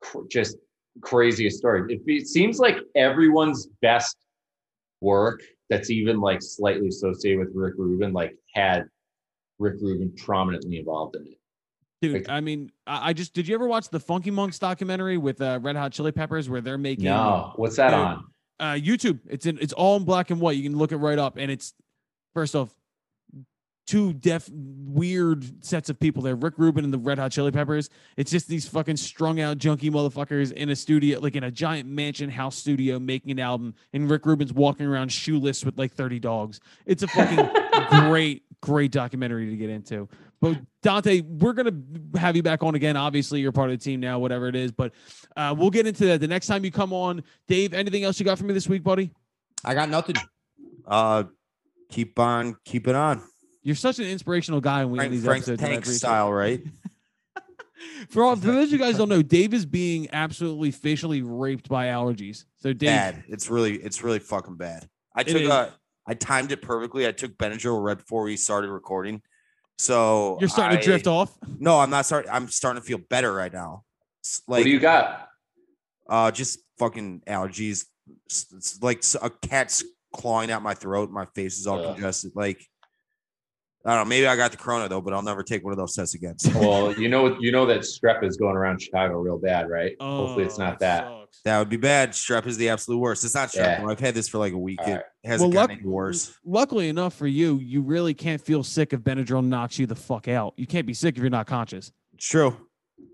Cr- 0.00 0.26
Just 0.30 0.58
craziest 1.00 1.58
story. 1.58 1.94
It, 1.94 2.02
it 2.06 2.26
seems 2.28 2.58
like 2.58 2.76
everyone's 2.94 3.66
best 3.82 4.16
work 5.00 5.42
that's 5.70 5.90
even 5.90 6.20
like 6.20 6.40
slightly 6.42 6.88
associated 6.88 7.40
with 7.40 7.50
Rick 7.54 7.74
Rubin, 7.78 8.12
like 8.12 8.36
had 8.54 8.84
Rick 9.58 9.76
Rubin 9.80 10.12
prominently 10.16 10.78
involved 10.78 11.16
in 11.16 11.22
it. 11.22 11.38
Dude, 12.12 12.14
Like- 12.22 12.28
I 12.28 12.40
mean, 12.40 12.70
I, 12.86 13.12
just 13.12 13.34
did 13.34 13.48
you 13.48 13.54
ever 13.54 13.66
watch 13.66 13.88
the 13.88 14.00
Funky 14.00 14.30
Monks 14.30 14.58
documentary 14.58 15.16
with 15.18 15.40
uh, 15.40 15.58
Red 15.62 15.76
Hot 15.76 15.92
Chili 15.92 16.12
Peppers 16.12 16.48
where 16.48 16.60
they're 16.60 16.78
making 16.78 17.04
No, 17.06 17.52
what's 17.56 17.76
that 17.76 17.90
Dude. 17.90 17.98
on? 17.98 18.24
uh 18.60 18.72
YouTube. 18.74 19.18
It's 19.28 19.46
in 19.46 19.58
it's 19.60 19.72
all 19.72 19.96
in 19.96 20.04
black 20.04 20.30
and 20.30 20.40
white. 20.40 20.56
You 20.56 20.62
can 20.62 20.76
look 20.78 20.92
it 20.92 20.96
right 20.98 21.18
up, 21.18 21.36
and 21.36 21.50
it's 21.50 21.72
first 22.34 22.54
off 22.54 22.70
two 23.86 24.14
deaf 24.14 24.48
weird 24.54 25.62
sets 25.64 25.90
of 25.90 25.98
people 26.00 26.22
there. 26.22 26.34
Rick 26.34 26.54
Rubin 26.56 26.84
and 26.84 26.92
the 26.92 26.98
Red 26.98 27.18
Hot 27.18 27.30
Chili 27.32 27.50
Peppers. 27.50 27.90
It's 28.16 28.30
just 28.30 28.48
these 28.48 28.66
fucking 28.66 28.96
strung 28.96 29.40
out 29.40 29.58
junkie 29.58 29.90
motherfuckers 29.90 30.52
in 30.52 30.70
a 30.70 30.76
studio, 30.76 31.20
like 31.20 31.36
in 31.36 31.44
a 31.44 31.50
giant 31.50 31.88
mansion 31.88 32.30
house 32.30 32.56
studio, 32.56 32.98
making 32.98 33.32
an 33.32 33.40
album, 33.40 33.74
and 33.92 34.08
Rick 34.10 34.24
Rubin's 34.24 34.52
walking 34.54 34.86
around 34.86 35.10
shoeless 35.12 35.64
with 35.64 35.76
like 35.76 35.92
thirty 35.92 36.18
dogs. 36.18 36.60
It's 36.86 37.02
a 37.02 37.08
fucking 37.08 37.48
great, 38.08 38.42
great 38.62 38.90
documentary 38.92 39.50
to 39.50 39.56
get 39.56 39.68
into. 39.68 40.08
But 40.44 40.60
Dante, 40.82 41.22
we're 41.22 41.54
gonna 41.54 41.72
have 42.16 42.36
you 42.36 42.42
back 42.42 42.62
on 42.62 42.74
again. 42.74 42.98
Obviously, 42.98 43.40
you're 43.40 43.50
part 43.50 43.70
of 43.70 43.78
the 43.78 43.82
team 43.82 44.00
now, 44.00 44.18
whatever 44.18 44.46
it 44.46 44.54
is. 44.54 44.72
But 44.72 44.92
uh, 45.34 45.54
we'll 45.56 45.70
get 45.70 45.86
into 45.86 46.04
that 46.04 46.20
the 46.20 46.28
next 46.28 46.48
time 46.48 46.66
you 46.66 46.70
come 46.70 46.92
on. 46.92 47.24
Dave, 47.48 47.72
anything 47.72 48.04
else 48.04 48.20
you 48.20 48.26
got 48.26 48.36
for 48.36 48.44
me 48.44 48.52
this 48.52 48.68
week, 48.68 48.82
buddy? 48.82 49.10
I 49.64 49.72
got 49.72 49.88
nothing. 49.88 50.16
Uh, 50.86 51.24
keep 51.90 52.18
on, 52.18 52.56
keep 52.66 52.86
it 52.88 52.94
on. 52.94 53.22
You're 53.62 53.74
such 53.74 53.98
an 53.98 54.04
inspirational 54.04 54.60
guy 54.60 54.84
when 54.84 54.92
we 54.92 54.98
Frank, 54.98 55.12
these 55.12 55.24
Frank 55.24 55.38
episodes. 55.44 55.62
Tank 55.62 55.86
style, 55.86 56.30
right? 56.30 56.62
For 58.10 58.22
all 58.22 58.36
for 58.36 58.46
those 58.46 58.68
of 58.68 58.72
you 58.72 58.78
guys 58.78 58.98
don't 58.98 59.08
know, 59.08 59.22
Dave 59.22 59.54
is 59.54 59.64
being 59.64 60.08
absolutely 60.12 60.70
facially 60.70 61.22
raped 61.22 61.68
by 61.68 61.86
allergies. 61.86 62.44
So 62.56 62.74
Dave, 62.74 62.88
bad. 62.88 63.24
It's 63.28 63.48
really, 63.48 63.76
it's 63.76 64.02
really 64.02 64.18
fucking 64.18 64.56
bad. 64.56 64.88
I 65.14 65.22
took 65.22 65.42
is. 65.42 65.48
uh 65.50 65.70
I 66.06 66.12
timed 66.12 66.52
it 66.52 66.60
perfectly. 66.60 67.06
I 67.06 67.12
took 67.12 67.36
Benadryl 67.38 67.82
right 67.82 67.96
before 67.96 68.24
we 68.24 68.36
started 68.36 68.70
recording. 68.70 69.22
So 69.78 70.38
you're 70.40 70.48
starting 70.48 70.78
to 70.78 70.84
drift 70.84 71.06
off. 71.06 71.36
No, 71.58 71.78
I'm 71.78 71.90
not 71.90 72.06
starting. 72.06 72.30
I'm 72.30 72.48
starting 72.48 72.80
to 72.80 72.86
feel 72.86 72.98
better 72.98 73.32
right 73.32 73.52
now. 73.52 73.84
It's 74.20 74.42
what 74.46 74.62
do 74.62 74.70
you 74.70 74.80
got? 74.80 75.28
uh 76.08 76.30
just 76.30 76.58
fucking 76.78 77.22
allergies. 77.26 77.86
It's, 78.26 78.52
it's 78.52 78.82
like 78.82 79.02
a 79.22 79.30
cat's 79.30 79.82
clawing 80.14 80.50
at 80.50 80.62
my 80.62 80.74
throat. 80.74 81.10
My 81.10 81.26
face 81.34 81.58
is 81.58 81.66
all 81.66 81.78
Ugh. 81.78 81.94
congested. 81.94 82.32
Like 82.34 82.64
I 83.86 83.94
don't 83.94 84.04
know. 84.04 84.08
Maybe 84.08 84.26
I 84.26 84.34
got 84.36 84.50
the 84.50 84.56
corona 84.56 84.88
though, 84.88 85.00
but 85.02 85.12
I'll 85.12 85.22
never 85.22 85.42
take 85.42 85.62
one 85.62 85.72
of 85.72 85.76
those 85.76 85.94
tests 85.94 86.14
again. 86.14 86.36
Well, 86.54 86.92
you 86.98 87.08
know, 87.08 87.36
you 87.38 87.52
know 87.52 87.66
that 87.66 87.80
strep 87.80 88.24
is 88.24 88.36
going 88.38 88.56
around 88.56 88.80
Chicago 88.80 89.18
real 89.20 89.38
bad, 89.38 89.68
right? 89.68 89.94
Hopefully, 90.00 90.44
it's 90.44 90.58
Oh, 90.58 90.64
not 90.64 90.78
that. 90.80 91.04
sucks. 91.04 91.40
that 91.44 91.58
would 91.58 91.68
be 91.68 91.76
bad. 91.76 92.12
Strep 92.12 92.46
is 92.46 92.56
the 92.56 92.70
absolute 92.70 92.98
worst. 92.98 93.24
It's 93.24 93.34
not 93.34 93.50
strep. 93.50 93.80
Yeah. 93.80 93.86
I've 93.86 94.00
had 94.00 94.14
this 94.14 94.28
for 94.28 94.38
like 94.38 94.52
a 94.54 94.58
week. 94.58 94.80
All 94.80 94.88
It 94.88 94.92
right. 94.94 95.02
hasn't 95.24 95.52
Well, 95.52 95.62
gotten 95.62 95.76
luck- 95.76 95.82
any 95.82 95.88
worse. 95.90 96.34
Luckily 96.46 96.88
enough 96.88 97.14
for 97.14 97.26
you, 97.26 97.58
you 97.58 97.82
really 97.82 98.14
can't 98.14 98.40
feel 98.40 98.62
sick 98.62 98.92
if 98.94 99.00
Benadryl 99.00 99.44
knocks 99.44 99.78
you 99.78 99.86
the 99.86 99.94
fuck 99.96 100.28
out. 100.28 100.54
You 100.56 100.66
can't 100.66 100.86
be 100.86 100.94
sick 100.94 101.16
if 101.16 101.20
you're 101.22 101.28
not 101.30 101.46
conscious. 101.46 101.92
It's 102.14 102.26
true. 102.26 102.56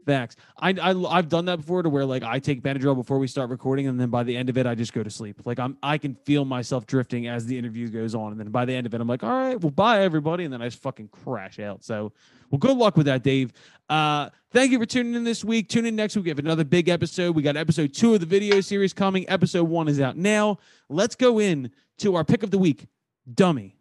Facts. 0.06 0.36
I, 0.58 0.70
I 0.70 1.18
I've 1.18 1.28
done 1.28 1.46
that 1.46 1.56
before 1.56 1.82
to 1.82 1.88
where 1.88 2.04
like 2.04 2.22
I 2.22 2.38
take 2.38 2.62
Benadryl 2.62 2.94
before 2.94 3.18
we 3.18 3.26
start 3.26 3.50
recording, 3.50 3.86
and 3.86 4.00
then 4.00 4.10
by 4.10 4.22
the 4.22 4.36
end 4.36 4.48
of 4.48 4.58
it, 4.58 4.66
I 4.66 4.74
just 4.74 4.92
go 4.92 5.02
to 5.02 5.10
sleep. 5.10 5.40
Like 5.44 5.58
I'm 5.58 5.76
I 5.82 5.98
can 5.98 6.14
feel 6.26 6.44
myself 6.44 6.86
drifting 6.86 7.28
as 7.28 7.46
the 7.46 7.56
interview 7.56 7.88
goes 7.88 8.14
on, 8.14 8.32
and 8.32 8.40
then 8.40 8.50
by 8.50 8.64
the 8.64 8.74
end 8.74 8.86
of 8.86 8.94
it, 8.94 9.00
I'm 9.00 9.08
like, 9.08 9.22
all 9.22 9.30
right, 9.30 9.60
well, 9.60 9.70
bye 9.70 10.02
everybody, 10.02 10.44
and 10.44 10.52
then 10.52 10.62
I 10.62 10.66
just 10.66 10.82
fucking 10.82 11.08
crash 11.08 11.58
out. 11.58 11.84
So, 11.84 12.12
well, 12.50 12.58
good 12.58 12.76
luck 12.76 12.96
with 12.96 13.06
that, 13.06 13.22
Dave. 13.22 13.52
Uh, 13.88 14.30
thank 14.52 14.72
you 14.72 14.78
for 14.78 14.86
tuning 14.86 15.14
in 15.14 15.24
this 15.24 15.44
week. 15.44 15.68
Tune 15.68 15.86
in 15.86 15.96
next 15.96 16.16
week. 16.16 16.24
We 16.24 16.30
have 16.30 16.38
another 16.38 16.64
big 16.64 16.88
episode. 16.88 17.34
We 17.34 17.42
got 17.42 17.56
episode 17.56 17.94
two 17.94 18.14
of 18.14 18.20
the 18.20 18.26
video 18.26 18.60
series 18.60 18.92
coming. 18.92 19.28
Episode 19.28 19.64
one 19.64 19.88
is 19.88 20.00
out 20.00 20.16
now. 20.16 20.58
Let's 20.88 21.14
go 21.14 21.40
in 21.40 21.70
to 21.98 22.16
our 22.16 22.24
pick 22.24 22.42
of 22.42 22.50
the 22.50 22.58
week, 22.58 22.86
dummy. 23.32 23.79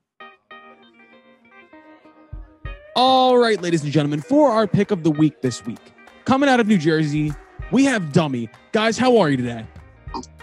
All 3.02 3.38
right, 3.38 3.62
ladies 3.62 3.82
and 3.82 3.94
gentlemen, 3.94 4.20
for 4.20 4.52
our 4.52 4.68
pick 4.68 4.92
of 4.92 5.04
the 5.04 5.10
week 5.10 5.42
this 5.42 5.66
week, 5.66 5.80
coming 6.26 6.50
out 6.50 6.60
of 6.60 6.68
New 6.68 6.78
Jersey, 6.78 7.32
we 7.72 7.86
have 7.86 8.12
Dummy. 8.12 8.50
Guys, 8.74 8.98
how 8.98 9.18
are 9.20 9.30
you 9.30 9.38
today? 9.38 9.66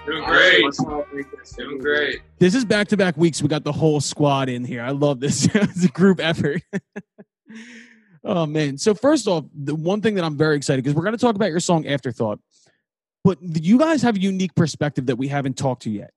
Doing 0.07 0.25
great. 0.25 0.65
Doing 1.55 1.79
great. 1.79 2.23
This 2.39 2.55
is 2.55 2.65
back 2.65 2.89
to 2.89 2.97
back 2.97 3.15
weeks. 3.19 3.43
We 3.43 3.49
got 3.49 3.63
the 3.63 3.73
whole 3.73 4.01
squad 4.01 4.49
in 4.49 4.65
here. 4.65 4.81
I 4.83 4.93
love 4.93 5.21
this. 5.21 5.47
it's 5.55 5.85
a 5.85 5.89
group 5.89 6.19
effort. 6.19 6.63
oh, 8.25 8.47
man. 8.47 8.79
So, 8.79 8.95
first 8.95 9.29
off, 9.29 9.45
the 9.55 9.75
one 9.75 10.01
thing 10.01 10.15
that 10.15 10.25
I'm 10.25 10.39
very 10.39 10.57
excited 10.57 10.83
because 10.83 10.97
we're 10.97 11.05
going 11.05 11.13
to 11.13 11.21
talk 11.21 11.37
about 11.37 11.51
your 11.51 11.61
song 11.61 11.87
Afterthought, 11.87 12.41
but 13.23 13.37
you 13.43 13.79
guys 13.79 14.01
have 14.01 14.17
a 14.17 14.21
unique 14.21 14.55
perspective 14.55 15.05
that 15.05 15.17
we 15.17 15.29
haven't 15.29 15.59
talked 15.59 15.83
to 15.83 15.91
yet. 15.91 16.11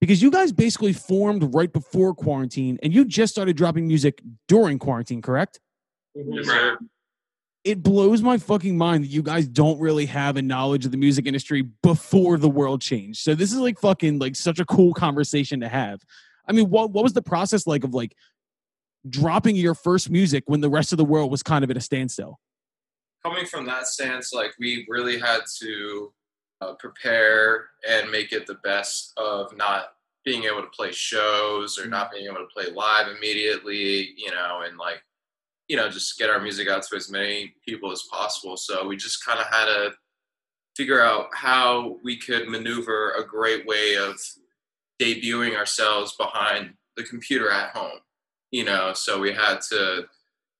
Because 0.00 0.22
you 0.22 0.30
guys 0.30 0.52
basically 0.52 0.92
formed 0.92 1.52
right 1.52 1.72
before 1.72 2.14
quarantine 2.14 2.78
and 2.80 2.94
you 2.94 3.04
just 3.04 3.32
started 3.32 3.56
dropping 3.56 3.88
music 3.88 4.22
during 4.46 4.78
quarantine, 4.78 5.20
correct? 5.20 5.58
Yes, 6.14 6.46
sir. 6.46 6.78
it 7.64 7.82
blows 7.82 8.22
my 8.22 8.38
fucking 8.38 8.76
mind 8.76 9.04
that 9.04 9.08
you 9.08 9.22
guys 9.22 9.46
don't 9.46 9.78
really 9.78 10.06
have 10.06 10.36
a 10.36 10.42
knowledge 10.42 10.84
of 10.84 10.90
the 10.90 10.96
music 10.96 11.26
industry 11.26 11.62
before 11.82 12.38
the 12.38 12.48
world 12.48 12.80
changed. 12.80 13.20
So 13.20 13.34
this 13.34 13.52
is 13.52 13.58
like 13.58 13.78
fucking 13.78 14.18
like 14.18 14.36
such 14.36 14.58
a 14.58 14.64
cool 14.64 14.94
conversation 14.94 15.60
to 15.60 15.68
have. 15.68 16.00
I 16.48 16.52
mean, 16.52 16.70
what 16.70 16.90
what 16.90 17.04
was 17.04 17.12
the 17.12 17.22
process 17.22 17.66
like 17.66 17.84
of 17.84 17.94
like 17.94 18.14
dropping 19.08 19.56
your 19.56 19.74
first 19.74 20.10
music 20.10 20.44
when 20.46 20.60
the 20.60 20.70
rest 20.70 20.92
of 20.92 20.98
the 20.98 21.04
world 21.04 21.30
was 21.30 21.42
kind 21.42 21.64
of 21.64 21.70
at 21.70 21.76
a 21.76 21.80
standstill? 21.80 22.40
Coming 23.24 23.46
from 23.46 23.66
that 23.66 23.86
stance, 23.86 24.32
like 24.32 24.52
we 24.58 24.86
really 24.88 25.18
had 25.18 25.40
to 25.60 26.12
uh, 26.60 26.74
prepare 26.74 27.68
and 27.88 28.10
make 28.10 28.32
it 28.32 28.46
the 28.46 28.58
best 28.64 29.12
of 29.16 29.56
not 29.56 29.92
being 30.24 30.44
able 30.44 30.60
to 30.60 30.68
play 30.68 30.92
shows 30.92 31.78
or 31.78 31.86
not 31.86 32.10
being 32.10 32.26
able 32.26 32.36
to 32.36 32.48
play 32.54 32.70
live 32.70 33.08
immediately, 33.08 34.14
you 34.16 34.30
know, 34.30 34.62
and 34.66 34.76
like, 34.76 35.02
you 35.70 35.76
know, 35.76 35.88
just 35.88 36.18
get 36.18 36.28
our 36.28 36.40
music 36.40 36.68
out 36.68 36.82
to 36.82 36.96
as 36.96 37.08
many 37.08 37.54
people 37.64 37.92
as 37.92 38.02
possible. 38.10 38.56
So 38.56 38.88
we 38.88 38.96
just 38.96 39.24
kind 39.24 39.38
of 39.38 39.46
had 39.46 39.66
to 39.66 39.92
figure 40.76 41.00
out 41.00 41.28
how 41.32 41.98
we 42.02 42.16
could 42.16 42.48
maneuver 42.48 43.12
a 43.12 43.24
great 43.24 43.64
way 43.68 43.94
of 43.94 44.20
debuting 45.00 45.56
ourselves 45.56 46.16
behind 46.16 46.74
the 46.96 47.04
computer 47.04 47.52
at 47.52 47.70
home, 47.70 48.00
you 48.50 48.64
know. 48.64 48.92
So 48.94 49.20
we 49.20 49.32
had 49.32 49.60
to 49.70 50.06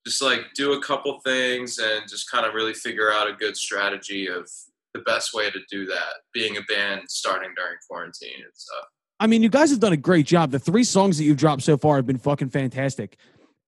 just 0.06 0.22
like 0.22 0.42
do 0.54 0.74
a 0.74 0.80
couple 0.80 1.18
things 1.24 1.78
and 1.78 2.08
just 2.08 2.30
kind 2.30 2.46
of 2.46 2.54
really 2.54 2.72
figure 2.72 3.12
out 3.12 3.28
a 3.28 3.32
good 3.32 3.56
strategy 3.56 4.28
of 4.28 4.48
the 4.94 5.00
best 5.00 5.34
way 5.34 5.50
to 5.50 5.58
do 5.68 5.86
that 5.86 6.22
being 6.32 6.56
a 6.56 6.62
band 6.72 7.02
starting 7.08 7.50
during 7.56 7.78
quarantine 7.88 8.44
and 8.44 8.52
stuff 8.54 8.86
I 9.22 9.26
mean, 9.26 9.42
you 9.42 9.50
guys 9.50 9.70
have 9.70 9.80
done 9.80 9.92
a 9.92 9.98
great 9.98 10.24
job. 10.24 10.50
The 10.50 10.58
three 10.58 10.82
songs 10.82 11.18
that 11.18 11.24
you've 11.24 11.36
dropped 11.36 11.60
so 11.60 11.76
far 11.76 11.96
have 11.96 12.06
been 12.06 12.16
fucking 12.16 12.48
fantastic. 12.48 13.18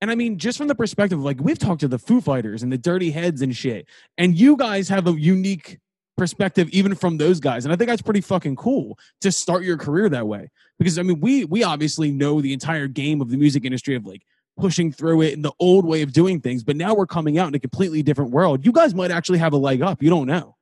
And 0.02 0.10
I 0.10 0.16
mean, 0.16 0.36
just 0.36 0.58
from 0.58 0.66
the 0.66 0.74
perspective 0.74 1.22
like 1.22 1.40
we've 1.40 1.58
talked 1.58 1.80
to 1.80 1.88
the 1.88 1.98
Foo 1.98 2.20
Fighters 2.20 2.62
and 2.62 2.72
the 2.72 2.76
Dirty 2.76 3.10
Heads 3.12 3.40
and 3.40 3.56
shit, 3.56 3.86
and 4.18 4.36
you 4.36 4.56
guys 4.56 4.88
have 4.88 5.06
a 5.06 5.12
unique 5.12 5.78
perspective 6.18 6.68
even 6.70 6.94
from 6.94 7.16
those 7.18 7.40
guys. 7.40 7.64
And 7.64 7.72
I 7.72 7.76
think 7.76 7.88
that's 7.88 8.02
pretty 8.02 8.20
fucking 8.20 8.56
cool 8.56 8.98
to 9.22 9.32
start 9.32 9.62
your 9.62 9.78
career 9.78 10.08
that 10.10 10.26
way. 10.26 10.50
Because 10.78 10.98
I 10.98 11.02
mean, 11.02 11.20
we 11.20 11.44
we 11.44 11.62
obviously 11.62 12.10
know 12.10 12.40
the 12.40 12.52
entire 12.52 12.88
game 12.88 13.20
of 13.20 13.30
the 13.30 13.36
music 13.36 13.64
industry 13.64 13.94
of 13.94 14.04
like 14.04 14.22
pushing 14.58 14.92
through 14.92 15.22
it 15.22 15.34
and 15.34 15.44
the 15.44 15.52
old 15.60 15.86
way 15.86 16.02
of 16.02 16.12
doing 16.12 16.40
things, 16.40 16.64
but 16.64 16.76
now 16.76 16.94
we're 16.94 17.06
coming 17.06 17.38
out 17.38 17.48
in 17.48 17.54
a 17.54 17.60
completely 17.60 18.02
different 18.02 18.32
world. 18.32 18.66
You 18.66 18.72
guys 18.72 18.94
might 18.94 19.10
actually 19.12 19.38
have 19.38 19.52
a 19.52 19.56
leg 19.56 19.82
up. 19.82 20.02
You 20.02 20.10
don't 20.10 20.26
know. 20.26 20.56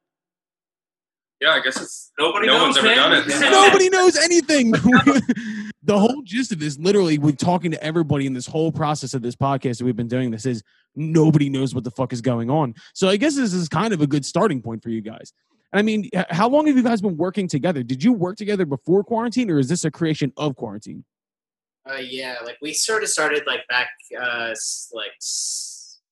yeah 1.40 1.52
i 1.52 1.60
guess 1.60 1.80
it's 1.80 2.12
Nobody 2.18 2.46
no 2.46 2.58
knows, 2.58 2.76
one's 2.76 2.76
ever 2.78 2.94
done 2.94 3.12
it 3.14 3.26
Nobody 3.50 3.88
knows 3.88 4.16
anything. 4.18 4.74
the 5.82 5.98
whole 5.98 6.22
gist 6.22 6.52
of 6.52 6.60
this, 6.60 6.78
literally, 6.78 7.18
we're 7.18 7.32
talking 7.32 7.70
to 7.70 7.82
everybody 7.82 8.26
in 8.26 8.34
this 8.34 8.46
whole 8.46 8.70
process 8.70 9.14
of 9.14 9.22
this 9.22 9.34
podcast 9.34 9.78
that 9.78 9.84
we've 9.84 9.96
been 9.96 10.08
doing 10.08 10.30
this 10.30 10.44
is 10.44 10.62
nobody 10.94 11.48
knows 11.48 11.74
what 11.74 11.84
the 11.84 11.90
fuck 11.90 12.12
is 12.12 12.20
going 12.20 12.50
on. 12.50 12.74
So 12.94 13.08
I 13.08 13.16
guess 13.16 13.36
this 13.36 13.54
is 13.54 13.68
kind 13.68 13.94
of 13.94 14.00
a 14.00 14.06
good 14.06 14.24
starting 14.24 14.60
point 14.60 14.82
for 14.82 14.90
you 14.90 15.00
guys. 15.00 15.32
I 15.72 15.82
mean, 15.82 16.10
how 16.30 16.48
long 16.48 16.66
have 16.66 16.76
you 16.76 16.82
guys 16.82 17.00
been 17.00 17.16
working 17.16 17.46
together? 17.46 17.82
Did 17.82 18.02
you 18.02 18.12
work 18.12 18.36
together 18.36 18.66
before 18.66 19.04
quarantine, 19.04 19.50
or 19.50 19.58
is 19.58 19.68
this 19.68 19.84
a 19.84 19.90
creation 19.90 20.32
of 20.36 20.56
quarantine? 20.56 21.04
Uh, 21.88 21.96
yeah, 21.96 22.36
like 22.44 22.56
we 22.60 22.72
sort 22.72 23.02
of 23.02 23.08
started 23.08 23.44
like 23.46 23.66
back, 23.68 23.88
uh, 24.20 24.52
like 24.92 25.12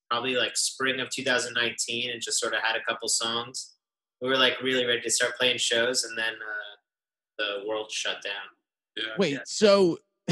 probably 0.09 0.35
like 0.35 0.55
spring 0.55 0.99
of 1.01 1.09
2019, 1.09 2.09
and 2.09 2.21
just 2.21 2.39
sort 2.39 2.53
of 2.53 2.61
had 2.63 2.77
a 2.77 2.83
couple 2.87 3.09
songs. 3.09 3.75
We 4.21 4.29
were 4.29 4.37
like 4.37 4.61
really 4.61 4.85
ready 4.85 5.01
to 5.01 5.11
start 5.11 5.37
playing 5.37 5.57
shows, 5.57 6.05
and 6.05 6.17
then 6.17 6.33
uh, 6.33 6.75
the 7.37 7.67
world 7.67 7.91
shut 7.91 8.23
down. 8.23 8.58
Yeah. 8.99 9.13
Wait, 9.17 9.39
so 9.45 9.97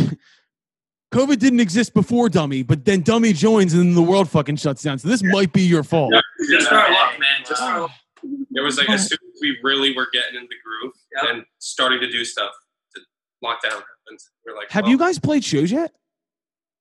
COVID 1.14 1.40
didn't 1.40 1.60
exist 1.62 1.94
before 1.94 2.30
Dummy, 2.30 2.64
but 2.64 2.86
then 2.86 3.02
Dummy 3.02 3.34
joins 3.34 3.74
and 3.74 3.82
then 3.84 3.96
the 3.96 4.02
world 4.02 4.30
fucking 4.30 4.58
shuts 4.58 4.84
down. 4.84 5.00
So 5.00 5.08
this 5.08 5.24
might 5.24 5.54
be 5.54 5.62
your 5.62 5.84
fault. 5.84 6.14
Just 6.50 6.72
our 6.72 6.92
luck, 6.92 7.20
man. 7.20 7.40
Just 7.48 7.62
our 7.62 7.82
luck. 7.82 7.92
It 8.24 8.62
was 8.62 8.80
like 8.80 8.90
as 8.90 9.08
soon 9.08 9.20
as 9.36 9.40
we 9.40 9.56
really 9.62 9.96
were 9.96 10.08
getting 10.12 10.36
in 10.36 10.42
the 10.42 10.56
groove 10.66 10.94
Yeah. 11.16 11.30
and 11.36 11.46
starting 11.60 12.00
to 12.00 12.12
do 12.12 12.26
stuff, 12.26 12.52
the 12.96 13.02
lockdown 13.46 13.66
happened. 13.74 14.20
We're 14.44 14.56
like, 14.56 14.72
Have 14.72 14.86
well, 14.86 14.92
you 14.92 14.98
guys 14.98 15.20
played 15.20 15.44
shows 15.46 15.72
yet? 15.72 15.92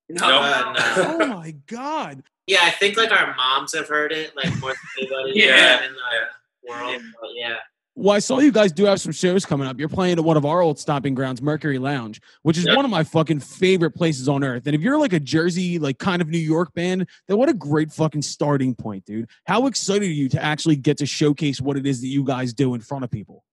No. 0.09 0.25
Uh, 0.25 0.73
no. 0.75 1.17
oh 1.21 1.27
my 1.27 1.51
god. 1.67 2.23
Yeah, 2.47 2.61
I 2.63 2.71
think 2.71 2.97
like 2.97 3.11
our 3.11 3.35
moms 3.35 3.75
have 3.75 3.87
heard 3.87 4.11
it 4.11 4.35
like 4.35 4.49
more 4.59 4.71
than 4.71 4.77
anybody 4.97 5.33
Yeah, 5.39 5.85
in 5.85 5.91
the 5.93 6.69
world. 6.71 7.01
But 7.21 7.29
yeah, 7.35 7.57
Well, 7.99 8.15
I 8.15 8.19
saw 8.19 8.37
you 8.37 8.51
guys 8.51 8.71
do 8.71 8.85
have 8.85 9.01
some 9.01 9.11
shows 9.11 9.43
coming 9.43 9.67
up. 9.67 9.79
You're 9.79 9.89
playing 9.89 10.19
at 10.19 10.23
one 10.23 10.37
of 10.37 10.45
our 10.45 10.61
old 10.61 10.77
stomping 10.77 11.15
grounds, 11.15 11.41
Mercury 11.41 11.79
Lounge, 11.79 12.21
which 12.43 12.55
is 12.55 12.65
Yeah. 12.65 12.75
one 12.75 12.85
of 12.85 12.91
my 12.91 13.03
fucking 13.03 13.39
favorite 13.39 13.91
places 13.91 14.29
on 14.29 14.43
earth. 14.43 14.67
And 14.67 14.75
if 14.75 14.81
you're 14.81 14.99
like 14.99 15.13
a 15.13 15.19
Jersey, 15.19 15.79
like 15.79 15.97
kind 15.97 16.21
of 16.21 16.27
New 16.29 16.37
York 16.37 16.75
band, 16.75 17.07
then 17.27 17.37
what 17.37 17.49
a 17.49 17.55
great 17.55 17.91
fucking 17.91 18.21
starting 18.21 18.75
point, 18.75 19.05
dude. 19.05 19.27
How 19.47 19.65
excited 19.65 20.03
are 20.03 20.13
you 20.13 20.29
to 20.29 20.43
actually 20.43 20.75
get 20.75 20.97
to 20.99 21.07
showcase 21.07 21.59
what 21.59 21.75
it 21.75 21.87
is 21.87 22.01
that 22.01 22.07
you 22.07 22.23
guys 22.23 22.53
do 22.53 22.75
in 22.75 22.81
front 22.81 23.03
of 23.03 23.09
people? 23.09 23.43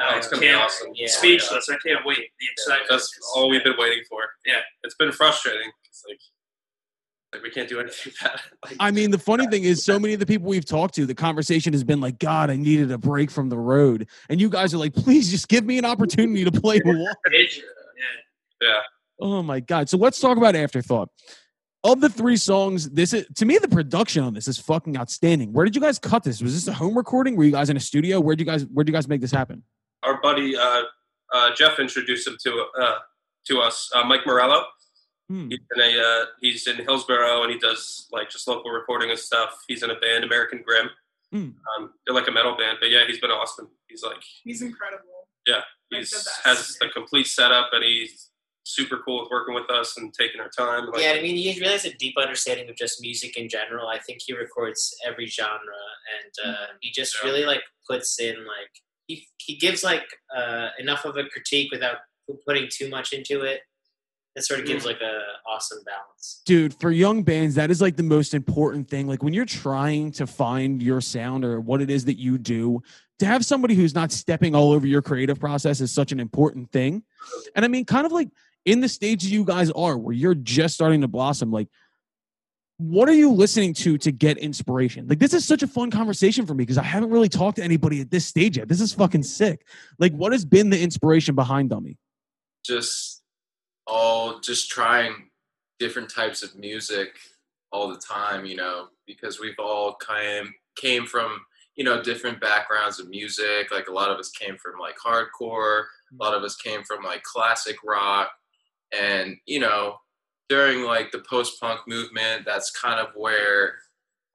Oh, 0.00 0.16
it's 0.16 0.26
gonna 0.26 0.40
be 0.40 0.50
awesome. 0.50 0.90
yeah. 0.96 1.06
Speechless. 1.06 1.68
I 1.68 1.76
can't 1.86 2.04
wait. 2.04 2.18
The 2.18 2.46
excitement. 2.54 2.88
That's 2.90 3.16
all 3.36 3.48
we've 3.48 3.62
been 3.62 3.76
waiting 3.78 4.02
for. 4.10 4.18
Yeah, 4.44 4.62
it's 4.82 4.96
been 4.96 5.12
frustrating. 5.12 5.70
It's 5.88 6.02
like, 6.08 6.18
like 7.32 7.42
we 7.42 7.50
can't 7.50 7.68
do 7.68 7.80
anything. 7.80 8.12
Like, 8.64 8.76
I 8.78 8.90
mean, 8.90 9.10
the 9.10 9.18
funny 9.30 9.46
thing 9.48 9.64
is, 9.64 9.82
so 9.84 9.98
many 9.98 10.14
of 10.14 10.20
the 10.20 10.26
people 10.26 10.46
we've 10.48 10.64
talked 10.64 10.94
to, 10.94 11.06
the 11.06 11.14
conversation 11.14 11.72
has 11.72 11.82
been 11.82 12.00
like, 12.00 12.18
God, 12.18 12.50
I 12.50 12.56
needed 12.56 12.90
a 12.92 12.98
break 12.98 13.30
from 13.30 13.48
the 13.48 13.58
road. 13.58 14.08
And 14.28 14.40
you 14.40 14.48
guys 14.48 14.72
are 14.74 14.78
like, 14.78 14.94
please 14.94 15.30
just 15.30 15.48
give 15.48 15.64
me 15.64 15.78
an 15.78 15.84
opportunity 15.84 16.44
to 16.44 16.52
play 16.52 16.80
one. 16.84 16.98
yeah, 18.60 18.68
Oh 19.20 19.42
my 19.42 19.60
god! 19.60 19.88
So 19.88 19.96
let's 19.96 20.20
talk 20.20 20.36
about 20.36 20.54
Afterthought. 20.54 21.08
Of 21.84 22.00
the 22.00 22.08
three 22.08 22.36
songs, 22.36 22.90
this 22.90 23.12
is 23.12 23.26
to 23.36 23.44
me 23.44 23.58
the 23.58 23.66
production 23.66 24.22
on 24.22 24.34
this 24.34 24.46
is 24.46 24.56
fucking 24.58 24.96
outstanding. 24.96 25.52
Where 25.52 25.64
did 25.64 25.74
you 25.74 25.80
guys 25.80 25.98
cut 25.98 26.22
this? 26.22 26.40
Was 26.40 26.54
this 26.54 26.68
a 26.68 26.72
home 26.72 26.96
recording? 26.96 27.34
Were 27.34 27.42
you 27.42 27.50
guys 27.50 27.70
in 27.70 27.76
a 27.76 27.80
studio? 27.80 28.20
Where'd 28.20 28.38
you 28.38 28.46
guys 28.46 28.64
Where'd 28.66 28.86
you 28.86 28.94
guys 28.94 29.08
make 29.08 29.20
this 29.20 29.32
happen? 29.32 29.64
our 30.04 30.20
buddy 30.20 30.56
uh, 30.56 30.82
uh, 31.32 31.50
Jeff 31.56 31.78
introduced 31.80 32.26
him 32.28 32.36
to 32.44 32.64
uh, 32.80 32.94
to 33.46 33.58
us. 33.60 33.90
Uh, 33.94 34.04
Mike 34.04 34.20
Morello. 34.26 34.64
Hmm. 35.32 35.48
He's 35.48 35.60
in 35.74 35.80
a 35.80 35.98
uh, 36.02 36.24
he's 36.42 36.66
in 36.66 36.76
Hillsborough 36.76 37.42
and 37.42 37.50
he 37.50 37.58
does 37.58 38.06
like 38.12 38.28
just 38.28 38.46
local 38.46 38.70
recording 38.70 39.08
and 39.08 39.18
stuff. 39.18 39.64
He's 39.66 39.82
in 39.82 39.88
a 39.90 39.98
band, 39.98 40.24
American 40.24 40.62
Grim. 40.62 40.90
Mm. 41.34 41.54
Um, 41.78 41.94
they're 42.04 42.14
like 42.14 42.28
a 42.28 42.32
metal 42.32 42.54
band, 42.54 42.76
but 42.80 42.90
yeah, 42.90 43.04
he's 43.06 43.18
been 43.18 43.30
awesome. 43.30 43.68
He's 43.88 44.02
like 44.02 44.18
He's 44.44 44.60
incredible. 44.60 45.04
Yeah, 45.46 45.62
he's 45.88 46.10
the 46.10 46.30
has 46.50 46.76
the 46.78 46.88
complete 46.90 47.26
setup, 47.26 47.70
and 47.72 47.82
he's 47.82 48.28
super 48.64 48.98
cool 49.04 49.22
with 49.22 49.30
working 49.30 49.54
with 49.54 49.70
us 49.70 49.96
and 49.96 50.12
taking 50.12 50.38
our 50.40 50.50
time. 50.50 50.90
Like, 50.92 51.00
yeah, 51.00 51.12
I 51.12 51.22
mean, 51.22 51.36
he 51.36 51.58
really 51.58 51.72
has 51.72 51.86
a 51.86 51.94
deep 51.94 52.14
understanding 52.18 52.68
of 52.68 52.76
just 52.76 53.00
music 53.00 53.36
in 53.38 53.48
general. 53.48 53.88
I 53.88 53.98
think 54.00 54.20
he 54.26 54.34
records 54.36 54.94
every 55.06 55.26
genre, 55.26 55.58
and 55.64 56.54
uh, 56.54 56.66
he 56.82 56.90
just 56.90 57.16
Yeah. 57.22 57.30
really 57.30 57.46
like 57.46 57.62
puts 57.88 58.20
in 58.20 58.36
like 58.36 58.70
he 59.06 59.26
he 59.38 59.56
gives 59.56 59.82
like 59.82 60.04
uh, 60.36 60.68
enough 60.78 61.06
of 61.06 61.16
a 61.16 61.24
critique 61.24 61.72
without 61.72 61.96
putting 62.46 62.68
too 62.70 62.90
much 62.90 63.14
into 63.14 63.40
it. 63.40 63.62
That 64.34 64.42
sort 64.42 64.60
of 64.60 64.66
gives 64.66 64.86
like 64.86 65.00
a 65.00 65.20
awesome 65.46 65.80
balance. 65.84 66.40
dude 66.46 66.72
for 66.80 66.90
young 66.90 67.22
bands 67.22 67.54
that 67.56 67.70
is 67.70 67.82
like 67.82 67.96
the 67.96 68.02
most 68.02 68.32
important 68.32 68.88
thing. 68.88 69.06
Like 69.06 69.22
when 69.22 69.34
you're 69.34 69.44
trying 69.44 70.12
to 70.12 70.26
find 70.26 70.82
your 70.82 71.00
sound 71.02 71.44
or 71.44 71.60
what 71.60 71.82
it 71.82 71.90
is 71.90 72.06
that 72.06 72.18
you 72.18 72.38
do 72.38 72.82
to 73.18 73.26
have 73.26 73.44
somebody 73.44 73.74
who's 73.74 73.94
not 73.94 74.10
stepping 74.10 74.54
all 74.54 74.72
over 74.72 74.86
your 74.86 75.02
creative 75.02 75.38
process 75.38 75.80
is 75.80 75.92
such 75.92 76.12
an 76.12 76.20
important 76.20 76.72
thing. 76.72 77.02
And 77.54 77.64
i 77.64 77.68
mean 77.68 77.84
kind 77.84 78.06
of 78.06 78.12
like 78.12 78.30
in 78.64 78.80
the 78.80 78.88
stage 78.88 79.24
you 79.24 79.44
guys 79.44 79.70
are 79.72 79.98
where 79.98 80.14
you're 80.14 80.34
just 80.34 80.74
starting 80.74 81.02
to 81.02 81.08
blossom 81.08 81.50
like 81.50 81.68
what 82.78 83.08
are 83.08 83.14
you 83.14 83.30
listening 83.30 83.74
to 83.74 83.96
to 83.98 84.10
get 84.10 84.38
inspiration? 84.38 85.06
Like 85.06 85.20
this 85.20 85.34
is 85.34 85.44
such 85.44 85.62
a 85.62 85.68
fun 85.68 85.90
conversation 85.90 86.46
for 86.46 86.54
me 86.54 86.62
because 86.62 86.78
i 86.78 86.82
haven't 86.82 87.10
really 87.10 87.28
talked 87.28 87.56
to 87.56 87.62
anybody 87.62 88.00
at 88.00 88.10
this 88.10 88.26
stage 88.26 88.56
yet. 88.56 88.66
This 88.68 88.80
is 88.80 88.92
fucking 88.92 89.22
sick. 89.22 89.66
Like 89.98 90.12
what 90.12 90.32
has 90.32 90.44
been 90.44 90.70
the 90.70 90.80
inspiration 90.80 91.34
behind 91.34 91.70
dummy? 91.70 91.98
Just 92.64 93.21
all 93.86 94.40
just 94.40 94.70
trying 94.70 95.30
different 95.78 96.08
types 96.08 96.42
of 96.42 96.56
music 96.56 97.18
all 97.72 97.88
the 97.88 97.98
time, 97.98 98.44
you 98.44 98.56
know, 98.56 98.88
because 99.06 99.40
we've 99.40 99.58
all 99.58 99.94
came 99.94 100.52
came 100.76 101.06
from 101.06 101.40
you 101.76 101.84
know 101.84 102.02
different 102.02 102.40
backgrounds 102.40 103.00
of 103.00 103.08
music. 103.08 103.70
Like 103.72 103.88
a 103.88 103.92
lot 103.92 104.10
of 104.10 104.18
us 104.18 104.30
came 104.30 104.56
from 104.56 104.78
like 104.78 104.96
hardcore, 105.04 105.84
a 106.12 106.22
lot 106.22 106.34
of 106.34 106.42
us 106.42 106.56
came 106.56 106.82
from 106.84 107.02
like 107.02 107.22
classic 107.22 107.76
rock, 107.84 108.30
and 108.98 109.36
you 109.46 109.60
know 109.60 109.96
during 110.48 110.84
like 110.84 111.10
the 111.12 111.20
post 111.20 111.60
punk 111.60 111.80
movement, 111.88 112.44
that's 112.44 112.70
kind 112.70 113.00
of 113.00 113.14
where 113.16 113.76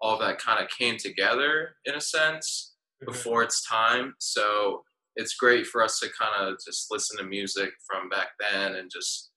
all 0.02 0.18
that 0.20 0.40
kind 0.40 0.64
of 0.64 0.70
came 0.70 0.98
together 0.98 1.76
in 1.86 1.96
a 1.96 2.02
sense 2.02 2.74
mm-hmm. 3.02 3.12
before 3.12 3.44
its 3.44 3.68
time. 3.68 4.16
So 4.20 4.84
it's 5.16 5.36
great 5.36 5.66
for 5.66 5.84
us 5.84 6.00
to 6.00 6.08
kind 6.18 6.48
of 6.48 6.58
just 6.64 6.92
listen 6.92 7.18
to 7.18 7.24
music 7.24 7.70
from 7.86 8.10
back 8.10 8.30
then 8.40 8.76
and 8.76 8.90
just 8.92 9.32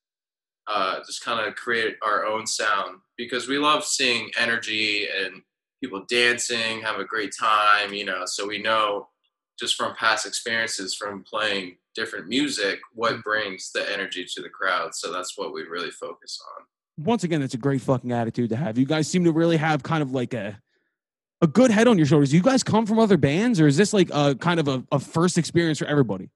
uh, 0.71 1.01
just 1.05 1.25
kind 1.25 1.47
of 1.47 1.55
create 1.57 1.97
our 2.03 2.25
own 2.25 2.47
sound 2.47 2.99
because 3.17 3.49
we 3.49 3.59
love 3.59 3.85
seeing 3.85 4.31
energy 4.39 5.07
and 5.09 5.43
people 5.83 6.05
dancing, 6.09 6.81
have 6.81 7.01
a 7.01 7.05
great 7.05 7.33
time, 7.39 7.93
you 7.93 8.05
know. 8.05 8.23
So 8.27 8.47
we 8.47 8.63
know 8.63 9.09
just 9.59 9.75
from 9.75 9.95
past 9.97 10.27
experiences 10.27 10.95
from 10.95 11.25
playing 11.25 11.77
different 11.95 12.29
music 12.29 12.79
what 12.95 13.23
brings 13.25 13.73
the 13.73 13.93
energy 13.93 14.25
to 14.25 14.43
the 14.43 14.49
crowd. 14.49 14.95
So 14.95 15.13
that's 15.13 15.37
what 15.37 15.53
we 15.53 15.63
really 15.63 15.91
focus 15.91 16.41
on. 16.57 17.05
once 17.05 17.25
again, 17.25 17.41
that's 17.41 17.55
a 17.55 17.59
great 17.59 17.81
fucking 17.81 18.13
attitude 18.13 18.51
to 18.51 18.57
have. 18.57 18.79
You 18.79 18.87
guys 18.87 19.09
seem 19.09 19.25
to 19.25 19.33
really 19.33 19.57
have 19.57 19.83
kind 19.83 20.03
of 20.03 20.13
like 20.13 20.35
a 20.35 20.59
a 21.43 21.47
good 21.47 21.71
head 21.71 21.89
on 21.89 21.97
your 21.97 22.07
shoulders. 22.07 22.35
You 22.35 22.43
guys 22.43 22.63
come 22.63 22.85
from 22.87 22.99
other 22.99 23.17
bands, 23.17 23.61
or 23.61 23.67
is 23.67 23.77
this 23.77 23.93
like 23.93 24.11
a 24.13 24.35
kind 24.35 24.61
of 24.61 24.69
a, 24.69 24.85
a 24.93 24.99
first 25.01 25.39
experience 25.39 25.79
for 25.79 25.87
everybody? 25.87 26.31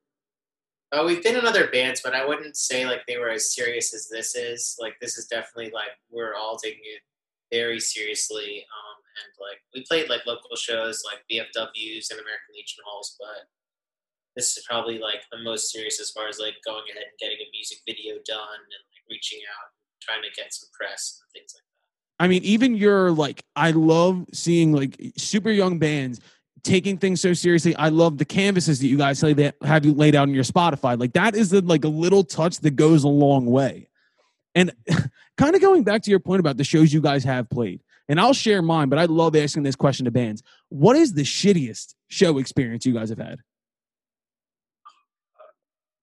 We've 1.03 1.23
been 1.23 1.37
in 1.37 1.47
other 1.47 1.69
bands, 1.69 2.01
but 2.05 2.15
I 2.15 2.27
wouldn't 2.27 2.57
say 2.57 2.87
like 2.87 3.03
they 3.07 3.19
were 3.19 3.31
as 3.31 3.55
serious 3.55 3.95
as 3.95 4.09
this 4.09 4.35
is. 4.37 4.77
Like 4.79 4.95
this 5.01 5.19
is 5.19 5.27
definitely 5.27 5.73
like 5.73 5.97
we're 6.11 6.35
all 6.35 6.57
taking 6.57 6.85
it 6.85 7.03
very 7.51 7.81
seriously. 7.81 8.67
Um, 8.69 8.99
and 9.15 9.31
like 9.41 9.59
we 9.75 9.85
played 9.89 10.11
like 10.11 10.27
local 10.27 10.57
shows 10.57 11.03
like 11.05 11.25
VFWs 11.31 12.11
and 12.11 12.21
American 12.21 12.53
Legion 12.55 12.85
halls, 12.85 13.17
but 13.19 13.49
this 14.37 14.57
is 14.57 14.65
probably 14.69 14.99
like 14.99 15.23
the 15.31 15.43
most 15.43 15.71
serious 15.73 16.01
as 16.01 16.11
far 16.11 16.29
as 16.29 16.39
like 16.39 16.55
going 16.65 16.85
ahead 16.91 17.05
and 17.05 17.19
getting 17.21 17.39
a 17.39 17.51
music 17.53 17.79
video 17.87 18.17
done 18.27 18.61
and 18.61 18.83
like 18.93 19.05
reaching 19.11 19.41
out, 19.49 19.71
and 19.71 20.03
trying 20.03 20.23
to 20.23 20.35
get 20.37 20.53
some 20.53 20.69
press 20.79 21.21
and 21.21 21.31
things 21.33 21.55
like 21.55 21.63
that. 21.63 22.25
I 22.25 22.29
mean, 22.29 22.45
even 22.45 22.77
your 22.77 23.11
like, 23.11 23.45
I 23.57 23.73
love 23.73 24.27
seeing 24.33 24.73
like 24.73 25.01
super 25.17 25.51
young 25.51 25.79
bands 25.79 26.21
taking 26.65 26.99
things 26.99 27.21
so 27.21 27.33
seriously. 27.35 27.77
I 27.77 27.91
love 27.91 28.19
the 28.19 28.25
canvases 28.25 28.81
that 28.81 28.87
you 28.87 28.97
guys 28.99 29.19
say 29.19 29.33
that 29.35 29.57
have 29.63 29.85
you 29.85 29.93
laid 29.95 30.15
out 30.17 30.29
in 30.29 30.35
your 30.35 30.45
Spotify. 30.45 30.99
Like 30.99 31.13
that 31.13 31.37
is 31.37 31.51
the, 31.51 31.61
like 31.61 31.85
a 31.85 31.89
little 31.89 32.25
touch 32.25 32.59
that 32.61 32.73
goes 32.73 33.05
a 33.05 33.09
long 33.09 33.47
way. 33.47 33.89
And 34.55 34.73
kind 35.37 35.55
of 35.55 35.61
going 35.61 35.85
back 35.85 36.03
to 36.03 36.11
your 36.11 36.21
point 36.21 36.41
about 36.41 36.57
the 36.57 36.65
shows 36.65 36.93
you 36.93 37.01
guys 37.01 37.23
have 37.25 37.49
played, 37.51 37.83
and 38.09 38.21
I'll 38.21 38.35
share 38.35 38.63
mine, 38.63 38.89
but 38.89 38.99
I 38.99 39.05
love 39.07 39.35
asking 39.37 39.63
this 39.63 39.77
question 39.77 40.05
to 40.05 40.11
bands. 40.11 40.43
What 40.69 40.97
is 40.97 41.13
the 41.13 41.23
shittiest 41.23 41.95
show 42.09 42.39
experience 42.39 42.87
you 42.87 42.95
guys 42.95 43.11
have 43.11 43.19
had? 43.19 43.39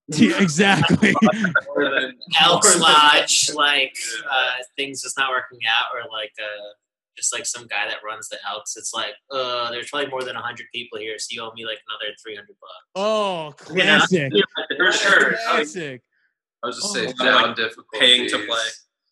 Yeah, 0.08 0.42
exactly. 0.42 1.14
more 1.22 1.88
than- 1.90 2.18
Elks 2.38 2.78
Lodge, 2.78 3.50
like 3.54 3.96
uh, 4.30 4.50
things 4.76 5.00
just 5.00 5.16
not 5.16 5.30
working 5.30 5.60
out, 5.66 5.86
or 5.94 6.10
like 6.10 6.32
uh, 6.38 6.72
just 7.16 7.32
like 7.32 7.46
some 7.46 7.66
guy 7.66 7.86
that 7.88 7.98
runs 8.04 8.28
the 8.28 8.38
Elks. 8.48 8.76
It's 8.76 8.92
like, 8.94 9.12
uh, 9.30 9.70
there's 9.70 9.90
probably 9.90 10.08
more 10.10 10.22
than 10.22 10.36
hundred 10.36 10.66
people 10.74 10.98
here, 10.98 11.18
so 11.18 11.28
you 11.30 11.42
owe 11.42 11.52
me 11.54 11.64
like 11.66 11.78
another 11.88 12.14
three 12.22 12.34
hundred 12.34 12.56
bucks. 12.60 12.86
oh, 12.94 13.54
You 13.76 13.84
know? 13.84 13.98
classic. 13.98 14.32
For 14.78 14.92
sure. 14.92 15.32
Classic. 15.46 16.02
I 16.62 16.66
was 16.68 16.76
just 16.76 16.90
Oh, 16.90 16.94
saying 16.94 17.14
wow. 17.18 17.38
sound 17.42 17.56
difficulties. 17.56 18.00
Paying 18.00 18.28
to 18.30 18.38
play. 18.46 18.58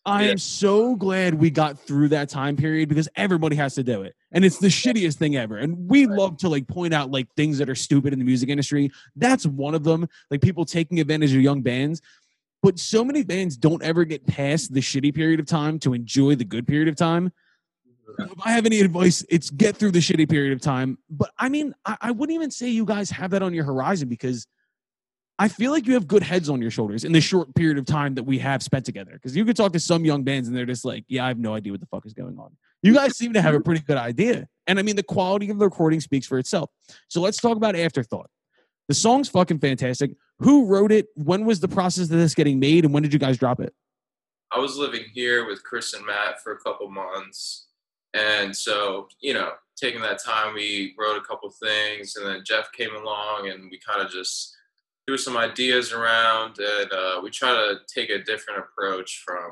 I 0.03 0.23
Yeah. 0.25 0.31
am 0.31 0.37
so 0.39 0.95
glad 0.95 1.35
we 1.35 1.51
got 1.51 1.77
through 1.79 2.07
that 2.07 2.27
time 2.29 2.55
period 2.55 2.89
because 2.89 3.07
everybody 3.15 3.55
has 3.57 3.75
to 3.75 3.83
do 3.83 4.01
it. 4.01 4.15
And 4.31 4.43
it's 4.43 4.57
the 4.57 4.67
shittiest 4.67 5.17
thing 5.17 5.35
ever. 5.35 5.57
And 5.57 5.87
we 5.87 6.07
love 6.07 6.37
to 6.37 6.49
like 6.49 6.67
point 6.67 6.91
out 6.93 7.11
like 7.11 7.27
things 7.35 7.59
that 7.59 7.69
are 7.69 7.75
stupid 7.75 8.11
in 8.13 8.17
the 8.17 8.25
music 8.25 8.49
industry. 8.49 8.89
That's 9.15 9.45
one 9.45 9.75
of 9.75 9.83
them. 9.83 10.07
Like 10.31 10.41
people 10.41 10.65
taking 10.65 10.99
advantage 10.99 11.35
of 11.35 11.41
young 11.41 11.61
bands. 11.61 12.01
But 12.63 12.79
so 12.79 13.03
many 13.03 13.23
bands 13.23 13.57
don't 13.57 13.83
ever 13.83 14.03
get 14.05 14.25
past 14.25 14.73
the 14.73 14.79
shitty 14.79 15.13
period 15.13 15.39
of 15.39 15.45
time 15.45 15.77
to 15.79 15.93
enjoy 15.93 16.33
the 16.35 16.45
good 16.45 16.65
period 16.67 16.87
of 16.87 16.95
time. 16.95 17.31
If 18.19 18.31
I 18.45 18.51
have 18.51 18.65
any 18.65 18.79
advice, 18.79 19.25
it's 19.29 19.49
get 19.49 19.75
through 19.75 19.91
the 19.91 19.99
shitty 19.99 20.29
period 20.29 20.53
of 20.53 20.61
time. 20.61 20.97
But 21.09 21.31
I 21.37 21.49
mean, 21.49 21.73
I, 21.85 21.97
I 22.01 22.11
wouldn't 22.11 22.35
even 22.35 22.51
say 22.51 22.69
you 22.69 22.85
guys 22.85 23.09
have 23.11 23.31
that 23.31 23.41
on 23.41 23.53
your 23.53 23.65
horizon 23.65 24.09
because 24.09 24.47
I 25.39 25.47
feel 25.47 25.71
like 25.71 25.87
you 25.87 25.93
have 25.95 26.07
good 26.07 26.21
heads 26.21 26.49
on 26.49 26.61
your 26.61 26.69
shoulders 26.69 27.03
in 27.03 27.13
the 27.13 27.21
short 27.21 27.53
period 27.55 27.79
of 27.79 27.85
time 27.85 28.13
that 28.15 28.23
we 28.23 28.37
have 28.39 28.61
spent 28.61 28.85
together. 28.85 29.13
Because 29.13 29.35
you 29.35 29.43
could 29.43 29.55
talk 29.55 29.73
to 29.73 29.79
some 29.79 30.05
young 30.05 30.23
bands 30.23 30.47
and 30.47 30.55
they're 30.55 30.65
just 30.67 30.85
like, 30.85 31.03
yeah, 31.07 31.25
I 31.25 31.29
have 31.29 31.39
no 31.39 31.55
idea 31.55 31.73
what 31.73 31.79
the 31.79 31.87
fuck 31.87 32.05
is 32.05 32.13
going 32.13 32.37
on. 32.37 32.55
You 32.83 32.93
guys 32.93 33.17
seem 33.17 33.33
to 33.33 33.41
have 33.41 33.53
a 33.53 33.57
mm-hmm. 33.57 33.63
pretty 33.63 33.81
good 33.81 33.97
idea. 33.97 34.47
And 34.67 34.77
I 34.77 34.83
mean, 34.83 34.95
the 34.95 35.03
quality 35.03 35.49
of 35.49 35.57
the 35.57 35.65
recording 35.65 35.99
speaks 35.99 36.27
for 36.27 36.37
itself. 36.37 36.69
So 37.07 37.21
let's 37.21 37.37
talk 37.37 37.57
about 37.57 37.75
Afterthought. 37.75 38.29
The 38.87 38.93
song's 38.93 39.29
fucking 39.29 39.59
fantastic. 39.59 40.11
Who 40.39 40.65
wrote 40.65 40.91
it? 40.91 41.07
When 41.15 41.45
was 41.45 41.59
the 41.59 41.67
process 41.67 42.03
of 42.03 42.09
this 42.17 42.35
getting 42.35 42.59
made? 42.59 42.85
And 42.85 42.93
when 42.93 43.03
did 43.03 43.13
you 43.13 43.19
guys 43.19 43.37
drop 43.37 43.59
it? 43.59 43.73
I 44.51 44.59
was 44.59 44.75
living 44.75 45.05
here 45.13 45.47
with 45.47 45.63
Chris 45.63 45.93
and 45.93 46.05
Matt 46.05 46.41
for 46.43 46.53
a 46.53 46.59
couple 46.59 46.89
months. 46.89 47.67
And 48.13 48.55
so, 48.55 49.07
you 49.21 49.33
know, 49.33 49.51
taking 49.77 50.01
that 50.01 50.23
time, 50.23 50.53
we 50.53 50.93
wrote 50.99 51.17
a 51.17 51.21
couple 51.21 51.49
things. 51.49 52.15
And 52.15 52.25
then 52.25 52.43
Jeff 52.45 52.71
came 52.71 52.95
along 52.95 53.49
and 53.49 53.69
we 53.71 53.79
kind 53.79 54.01
of 54.05 54.11
just 54.11 54.55
threw 55.07 55.17
some 55.17 55.37
ideas 55.37 55.91
around. 55.91 56.57
And 56.59 56.91
uh, 56.91 57.21
we 57.23 57.29
try 57.29 57.51
to 57.51 57.79
take 57.93 58.09
a 58.09 58.23
different 58.23 58.59
approach 58.59 59.23
from 59.25 59.51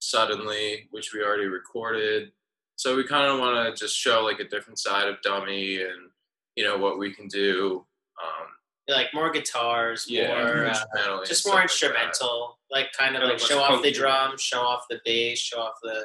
Suddenly, 0.00 0.88
which 0.90 1.14
we 1.14 1.22
already 1.22 1.46
recorded. 1.46 2.32
So 2.74 2.96
we 2.96 3.04
kind 3.04 3.30
of 3.30 3.38
want 3.38 3.76
to 3.76 3.80
just 3.80 3.96
show 3.96 4.24
like 4.24 4.40
a 4.40 4.48
different 4.48 4.80
side 4.80 5.06
of 5.06 5.22
Dummy 5.22 5.80
and, 5.80 6.10
you 6.56 6.64
know, 6.64 6.76
what 6.76 6.98
we 6.98 7.12
can 7.14 7.28
do. 7.28 7.86
Um, 8.20 8.46
Like 8.88 9.14
more 9.14 9.30
guitars, 9.30 10.10
more 10.10 10.66
uh, 10.66 11.24
just 11.24 11.46
more 11.46 11.62
instrumental, 11.62 12.58
like 12.68 12.90
kind 12.98 13.14
of 13.14 13.20
Kinda 13.20 13.34
like 13.34 13.40
less 13.40 13.48
show 13.48 13.60
off 13.60 13.70
the 13.70 13.76
funky. 13.76 13.92
drums, 13.92 14.42
show 14.42 14.60
off 14.60 14.86
the 14.90 15.00
bass, 15.04 15.38
show 15.38 15.60
off 15.60 15.74
the 15.84 16.04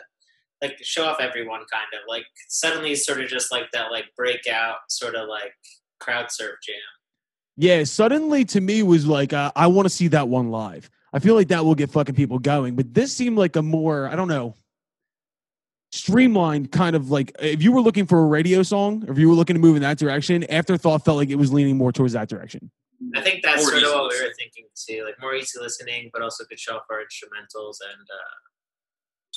like 0.61 0.77
show 0.81 1.05
off 1.05 1.17
everyone 1.19 1.59
kind 1.71 1.87
of 1.93 2.01
like 2.07 2.25
suddenly 2.47 2.95
sort 2.95 3.21
of 3.21 3.27
just 3.27 3.51
like 3.51 3.69
that 3.73 3.91
like 3.91 4.05
breakout 4.15 4.77
sort 4.89 5.15
of 5.15 5.27
like 5.27 5.53
crowd 5.99 6.27
surf 6.29 6.55
jam. 6.65 6.75
Yeah, 7.57 7.83
suddenly 7.83 8.45
to 8.45 8.61
me 8.61 8.83
was 8.83 9.07
like, 9.07 9.33
uh, 9.33 9.51
I 9.55 9.67
want 9.67 9.87
to 9.87 9.89
see 9.89 10.07
that 10.09 10.27
one 10.27 10.51
live. 10.51 10.89
I 11.11 11.19
feel 11.19 11.35
like 11.35 11.47
that 11.47 11.65
will 11.65 11.75
get 11.75 11.89
fucking 11.89 12.15
people 12.15 12.37
going. 12.37 12.75
But 12.75 12.93
this 12.93 13.11
seemed 13.11 13.37
like 13.37 13.55
a 13.55 13.63
more, 13.63 14.07
I 14.07 14.15
don't 14.15 14.27
know, 14.27 14.53
streamlined 15.91 16.71
kind 16.71 16.95
of 16.95 17.09
like 17.09 17.31
if 17.39 17.63
you 17.63 17.71
were 17.71 17.81
looking 17.81 18.05
for 18.05 18.19
a 18.19 18.25
radio 18.25 18.61
song 18.61 19.03
or 19.07 19.13
if 19.13 19.17
you 19.17 19.29
were 19.29 19.35
looking 19.35 19.55
to 19.55 19.59
move 19.59 19.75
in 19.75 19.81
that 19.81 19.97
direction, 19.97 20.43
Afterthought 20.51 21.03
felt 21.03 21.17
like 21.17 21.29
it 21.29 21.35
was 21.35 21.51
leaning 21.51 21.77
more 21.77 21.91
towards 21.91 22.13
that 22.13 22.29
direction. 22.29 22.69
I 23.15 23.21
think 23.21 23.43
that's 23.43 23.63
More 23.63 23.71
sort 23.71 23.83
of 23.83 23.93
what 23.93 24.11
we 24.11 24.21
were 24.21 24.33
thinking 24.37 24.65
too, 24.75 25.03
like 25.05 25.15
more 25.21 25.33
easy 25.33 25.59
listening, 25.59 26.09
but 26.11 26.21
also 26.21 26.43
could 26.45 26.59
show 26.59 26.75
off 26.75 26.83
our 26.89 26.97
instrumentals 26.97 27.77
and 27.81 28.01
uh, 28.01 28.37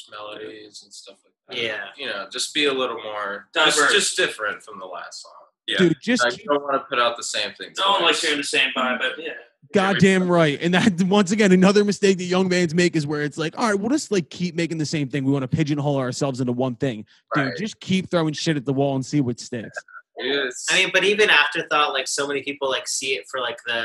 Just 0.01 0.11
melodies 0.11 0.83
and 0.83 0.93
stuff 0.93 1.17
like 1.25 1.57
that. 1.57 1.63
Yeah. 1.65 1.85
You 1.97 2.07
know, 2.07 2.27
just 2.31 2.55
be 2.55 2.67
a 2.67 2.73
little 2.73 3.03
more 3.03 3.49
just, 3.55 3.77
Diverse. 3.77 3.93
just 3.93 4.17
different 4.17 4.63
from 4.63 4.79
the 4.79 4.87
last 4.87 5.23
song. 5.23 5.33
Yeah. 5.67 5.79
Dude, 5.79 5.97
just 6.03 6.25
I 6.25 6.31
keep 6.31 6.47
don't 6.47 6.63
want 6.63 6.75
to 6.75 6.81
put 6.89 6.99
out 6.99 7.17
the 7.17 7.23
same 7.23 7.53
thing. 7.55 7.71
No 7.79 7.93
one 7.93 8.03
likes 8.03 8.21
twice. 8.21 8.23
hearing 8.23 8.39
the 8.39 8.45
same 8.45 8.71
vibe, 8.77 8.99
but 8.99 9.13
yeah. 9.23 9.33
goddamn 9.73 10.29
right. 10.29 10.59
And 10.61 10.75
that 10.75 11.01
once 11.03 11.31
again, 11.31 11.53
another 11.53 11.85
mistake 11.85 12.19
that 12.19 12.25
young 12.25 12.49
bands 12.49 12.75
make 12.75 12.97
is 12.97 13.07
where 13.07 13.23
it's 13.23 13.39
like, 13.39 13.57
all 13.59 13.69
right, 13.69 13.79
we'll 13.79 13.91
just 13.91 14.11
like 14.11 14.31
keep 14.31 14.55
making 14.57 14.79
the 14.79 14.87
same 14.87 15.09
thing. 15.09 15.25
We 15.25 15.33
want 15.33 15.43
to 15.43 15.49
pigeonhole 15.49 15.99
ourselves 15.99 16.41
into 16.41 16.53
one 16.53 16.75
thing. 16.77 17.05
Dude, 17.35 17.45
Right. 17.47 17.57
just 17.57 17.79
keep 17.81 18.11
throwing 18.11 18.33
shit 18.33 18.57
at 18.57 18.65
the 18.65 18.73
wall 18.73 18.95
and 18.97 19.05
see 19.07 19.21
what 19.21 19.39
sticks. 19.39 19.79
It's, 20.23 20.67
I 20.71 20.77
mean, 20.83 20.91
but 20.93 21.05
even 21.05 21.31
afterthought, 21.31 21.93
like 21.93 22.09
so 22.09 22.27
many 22.29 22.43
people 22.43 22.69
like 22.69 22.87
see 22.89 23.15
it 23.15 23.25
for 23.31 23.41
like 23.41 23.59
the 23.67 23.85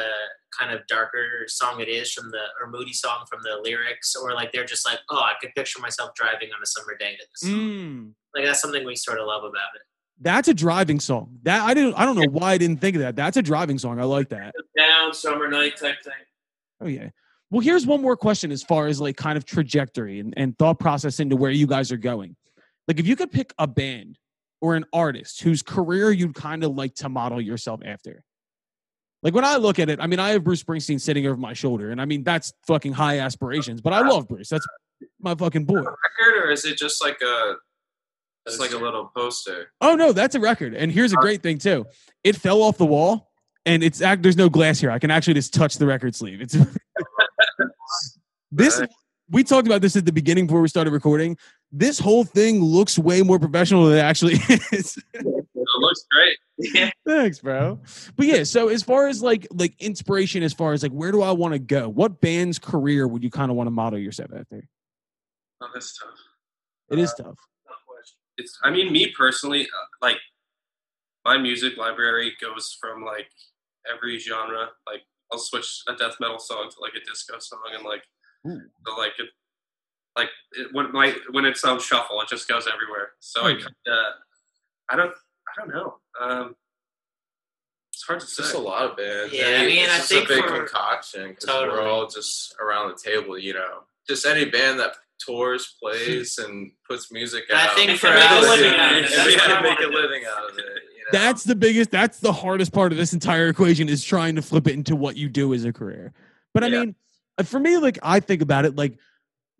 kind 0.57 0.71
of 0.73 0.85
darker 0.87 1.45
song 1.47 1.81
it 1.81 1.87
is 1.89 2.11
from 2.13 2.31
the 2.31 2.41
or 2.61 2.69
moody 2.69 2.93
song 2.93 3.25
from 3.29 3.39
the 3.43 3.59
lyrics, 3.63 4.15
or 4.15 4.33
like 4.33 4.51
they're 4.51 4.65
just 4.65 4.85
like, 4.87 4.99
oh, 5.09 5.17
I 5.19 5.33
could 5.41 5.53
picture 5.55 5.79
myself 5.81 6.11
driving 6.15 6.49
on 6.55 6.61
a 6.63 6.65
summer 6.65 6.95
day 6.97 7.11
to 7.17 7.17
this. 7.31 7.41
song. 7.49 7.59
Mm, 7.59 8.11
Like 8.33 8.45
that's 8.45 8.61
something 8.61 8.85
we 8.85 8.95
sort 8.95 9.19
of 9.19 9.27
love 9.27 9.43
about 9.43 9.69
it. 9.75 9.81
that's 10.21 10.47
a 10.47 10.53
driving 10.53 10.99
song. 10.99 11.37
That 11.43 11.61
I 11.63 11.73
didn't. 11.73 11.95
I 11.95 12.05
don't 12.05 12.15
know 12.15 12.29
why 12.31 12.53
I 12.53 12.57
didn't 12.57 12.79
think 12.81 12.95
of 12.95 13.01
that. 13.01 13.15
That's 13.15 13.37
a 13.37 13.41
driving 13.41 13.77
song. 13.77 13.99
I 13.99 14.03
like 14.03 14.29
that. 14.29 14.53
Down 14.77 15.13
summer 15.13 15.47
night 15.47 15.77
type 15.77 16.01
thing. 16.03 16.13
Oh 16.81 16.87
yeah. 16.87 17.09
Well, 17.51 17.61
here's 17.61 17.85
one 17.85 18.01
more 18.01 18.17
question 18.17 18.51
as 18.51 18.63
far 18.63 18.87
as 18.87 18.99
like 18.99 19.15
kind 19.17 19.37
of 19.37 19.45
trajectory 19.45 20.19
and, 20.19 20.33
and 20.35 20.57
thought 20.57 20.79
process 20.79 21.19
into 21.19 21.35
where 21.35 21.51
you 21.51 21.67
guys 21.67 21.91
are 21.91 21.97
going. 21.97 22.35
Like 22.87 22.99
if 22.99 23.07
you 23.07 23.15
could 23.15 23.31
pick 23.31 23.53
a 23.57 23.67
band 23.67 24.17
or 24.61 24.75
an 24.75 24.85
artist 24.93 25.41
whose 25.41 25.61
career 25.61 26.11
you'd 26.11 26.35
kind 26.35 26.63
of 26.63 26.75
like 26.75 26.95
to 26.95 27.09
model 27.09 27.41
yourself 27.41 27.81
after. 27.85 28.23
Like 29.21 29.33
when 29.33 29.45
I 29.45 29.55
look 29.57 29.79
at 29.79 29.89
it, 29.89 29.99
I 29.99 30.07
mean, 30.07 30.19
I 30.19 30.29
have 30.29 30.43
Bruce 30.43 30.63
Springsteen 30.63 31.01
sitting 31.01 31.25
over 31.25 31.35
my 31.35 31.53
shoulder, 31.53 31.89
and 31.89 31.99
I 31.99 32.05
mean 32.05 32.23
that's 32.23 32.53
fucking 32.67 32.93
high 32.93 33.19
aspirations. 33.19 33.81
But 33.81 33.93
I 33.93 34.07
love 34.07 34.27
Bruce. 34.27 34.49
That's 34.49 34.65
my 35.19 35.33
fucking 35.33 35.65
boy. 35.65 35.77
record, 35.77 36.43
or 36.43 36.51
is 36.51 36.63
it 36.63 36.77
just 36.77 37.03
like 37.03 37.19
a 37.21 37.55
just 38.47 38.59
like 38.59 38.71
a 38.71 38.77
little 38.77 39.11
poster? 39.15 39.71
Oh 39.81 39.95
no, 39.95 40.11
that's 40.11 40.35
a 40.35 40.39
record. 40.39 40.75
And 40.75 40.91
here's 40.91 41.11
a 41.11 41.15
great 41.15 41.41
thing 41.41 41.57
too. 41.57 41.85
It 42.23 42.35
fell 42.35 42.61
off 42.61 42.77
the 42.77 42.85
wall, 42.85 43.31
and 43.65 43.83
it's 43.83 43.99
act. 43.99 44.21
There's 44.21 44.37
no 44.37 44.47
glass 44.47 44.79
here. 44.79 44.91
I 44.91 44.99
can 44.99 45.09
actually 45.09 45.33
just 45.33 45.55
touch 45.55 45.77
the 45.77 45.87
record 45.87 46.13
sleeve. 46.15 46.41
It's 46.41 46.55
this. 48.51 48.79
We 49.31 49.43
talked 49.43 49.65
about 49.67 49.81
this 49.81 49.95
at 49.95 50.05
the 50.05 50.11
beginning 50.11 50.45
before 50.45 50.61
we 50.61 50.67
started 50.67 50.93
recording. 50.93 51.35
This 51.77 51.99
whole 51.99 52.23
thing 52.23 52.61
looks 52.61 52.97
way 52.97 53.21
more 53.21 53.37
professional 53.37 53.85
than 53.85 53.97
it 53.97 54.01
actually 54.01 54.33
is. 54.71 54.97
It 55.13 55.79
looks 55.79 56.05
great. 56.09 56.37
Yeah. 56.57 56.89
Thanks, 57.05 57.39
bro. 57.39 57.79
But 58.15 58.27
yeah, 58.27 58.43
so 58.43 58.69
as 58.69 58.81
far 58.81 59.07
as 59.07 59.21
like 59.21 59.45
like 59.51 59.75
inspiration, 59.81 60.41
as 60.41 60.53
far 60.53 60.71
as 60.71 60.83
like 60.83 60.93
where 60.93 61.11
do 61.11 61.21
I 61.21 61.31
want 61.31 61.53
to 61.53 61.59
go? 61.59 61.89
What 61.89 62.21
band's 62.21 62.59
career 62.59 63.07
would 63.07 63.23
you 63.23 63.29
kind 63.29 63.51
of 63.51 63.57
want 63.57 63.67
to 63.67 63.71
model 63.71 63.99
yourself 63.99 64.31
after? 64.37 64.67
Oh, 65.61 65.67
that's 65.73 65.97
tough. 65.97 66.09
It 66.91 66.99
is 66.99 67.13
tough. 67.13 67.37
It's. 68.37 68.57
I 68.63 68.71
mean, 68.71 68.91
me 68.91 69.13
personally, 69.17 69.63
uh, 69.63 70.05
like 70.05 70.17
my 71.25 71.37
music 71.37 71.77
library 71.77 72.33
goes 72.41 72.77
from 72.79 73.03
like 73.03 73.27
every 73.93 74.17
genre. 74.17 74.69
Like 74.87 75.01
I'll 75.31 75.39
switch 75.39 75.81
a 75.89 75.95
death 75.95 76.15
metal 76.21 76.39
song 76.39 76.69
to 76.69 76.75
like 76.79 76.93
a 76.95 77.03
disco 77.05 77.39
song, 77.39 77.59
and 77.73 77.83
like 77.83 78.03
Ooh. 78.47 78.61
the 78.85 78.91
like 78.91 79.13
like 80.15 80.29
it, 80.53 80.67
when 80.73 80.91
my 80.91 81.13
when 81.31 81.45
it's 81.45 81.63
on 81.63 81.79
shuffle, 81.79 82.21
it 82.21 82.29
just 82.29 82.47
goes 82.47 82.67
everywhere. 82.71 83.09
So 83.19 83.41
I 83.41 83.45
Oh, 83.45 83.47
yeah. 83.49 83.63
kind 83.65 83.71
of, 83.87 83.95
I 84.89 84.95
don't, 84.95 85.11
I 85.11 85.59
don't 85.61 85.69
know. 85.69 85.97
Um, 86.19 86.55
it's 87.93 88.03
hard 88.03 88.19
to 88.19 88.23
It's 88.23 88.35
say. 88.35 88.43
just 88.43 88.55
a 88.55 88.59
lot 88.59 88.83
of 88.89 88.97
bands. 88.97 89.33
Yeah, 89.33 89.59
I 89.61 89.65
mean, 89.65 89.83
it's 89.85 89.93
I 89.93 89.97
just 89.97 90.09
think 90.09 90.25
a 90.25 90.33
big 90.33 90.43
for- 90.45 90.57
concoction 90.59 91.29
because 91.29 91.45
Totally. 91.45 91.77
we're 91.79 91.87
all 91.89 92.07
just 92.07 92.55
around 92.59 92.89
the 92.89 92.97
table. 93.11 93.37
You 93.37 93.53
know, 93.53 93.83
just 94.07 94.25
any 94.25 94.45
band 94.45 94.79
that 94.79 94.95
tours, 95.25 95.75
plays, 95.81 96.37
and 96.45 96.71
puts 96.87 97.11
music 97.11 97.43
out. 97.53 97.57
I 97.57 97.67
out. 97.71 97.75
think 97.75 97.99
for 97.99 98.09
make 98.09 98.17
us- 98.19 98.43
living 98.47 98.79
out 98.79 98.91
of 98.91 98.97
it. 98.97 99.01
That's 99.09 99.13
If 99.17 99.25
we 99.25 99.31
what 99.33 99.41
had 99.41 99.51
I 99.51 99.61
to 99.61 99.69
make 99.69 99.79
a 99.79 99.91
living 99.91 100.23
out 100.29 100.49
of 100.51 100.57
it. 100.57 100.65
You 100.65 100.71
know? 100.71 101.19
That's 101.19 101.43
the 101.43 101.55
biggest. 101.55 101.91
That's 101.91 102.19
the 102.19 102.33
hardest 102.33 102.73
part 102.73 102.91
of 102.91 102.97
this 102.97 103.13
entire 103.13 103.47
equation 103.47 103.87
is 103.89 104.03
trying 104.03 104.35
to 104.35 104.41
flip 104.41 104.67
it 104.67 104.73
into 104.73 104.95
what 104.95 105.15
you 105.17 105.29
do 105.29 105.53
as 105.53 105.63
a 105.65 105.71
career. 105.73 106.13
But 106.53 106.63
I 106.63 106.67
Yeah. 106.67 106.79
mean, 106.79 106.95
uh, 107.37 107.43
for 107.43 107.59
me, 107.59 107.77
like 107.77 107.99
I 108.03 108.19
think 108.19 108.41
about 108.41 108.65
it, 108.65 108.75
like 108.75 108.97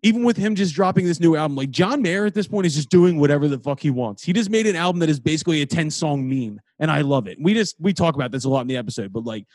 even 0.02 0.24
with 0.24 0.36
him 0.36 0.54
just 0.54 0.74
dropping 0.74 1.04
this 1.04 1.20
new 1.20 1.36
album, 1.36 1.56
like 1.56 1.70
John 1.70 2.02
Mayer 2.02 2.26
at 2.26 2.34
this 2.34 2.46
point 2.46 2.66
is 2.66 2.74
just 2.74 2.90
doing 2.90 3.18
whatever 3.18 3.48
the 3.48 3.58
fuck 3.58 3.80
he 3.80 3.90
wants. 3.90 4.22
He 4.22 4.32
just 4.32 4.50
made 4.50 4.66
an 4.66 4.76
album 4.76 5.00
that 5.00 5.08
is 5.08 5.18
basically 5.18 5.62
a 5.62 5.66
ten 5.66 5.90
song 5.90 6.28
meme, 6.28 6.60
and 6.78 6.90
I 6.90 7.00
love 7.00 7.26
it. 7.26 7.38
We 7.40 7.54
just 7.54 7.76
we 7.80 7.92
talk 7.92 8.14
about 8.14 8.30
this 8.30 8.44
a 8.44 8.48
lot 8.48 8.60
in 8.62 8.68
the 8.68 8.76
episode, 8.76 9.12
but 9.12 9.24
like. 9.24 9.46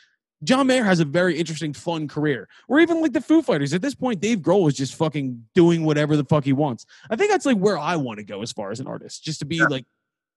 John 0.44 0.66
Mayer 0.66 0.82
has 0.82 0.98
a 0.98 1.04
very 1.04 1.38
interesting, 1.38 1.72
fun 1.72 2.08
career. 2.08 2.48
Or 2.66 2.80
even 2.80 3.00
like 3.00 3.12
the 3.12 3.20
Foo 3.20 3.42
Fighters. 3.42 3.72
At 3.74 3.80
this 3.80 3.94
point, 3.94 4.18
Dave 4.18 4.38
Grohl 4.38 4.66
is 4.66 4.74
just 4.74 4.96
fucking 4.96 5.46
doing 5.54 5.84
whatever 5.84 6.16
the 6.16 6.24
fuck 6.24 6.42
he 6.42 6.52
wants. 6.52 6.84
I 7.08 7.14
think 7.14 7.30
that's 7.30 7.46
like 7.46 7.58
where 7.58 7.78
I 7.78 7.94
want 7.94 8.18
to 8.18 8.24
go 8.24 8.42
as 8.42 8.50
far 8.50 8.72
as 8.72 8.80
an 8.80 8.88
artist, 8.88 9.22
just 9.22 9.38
to 9.38 9.44
be 9.44 9.64
like 9.64 9.86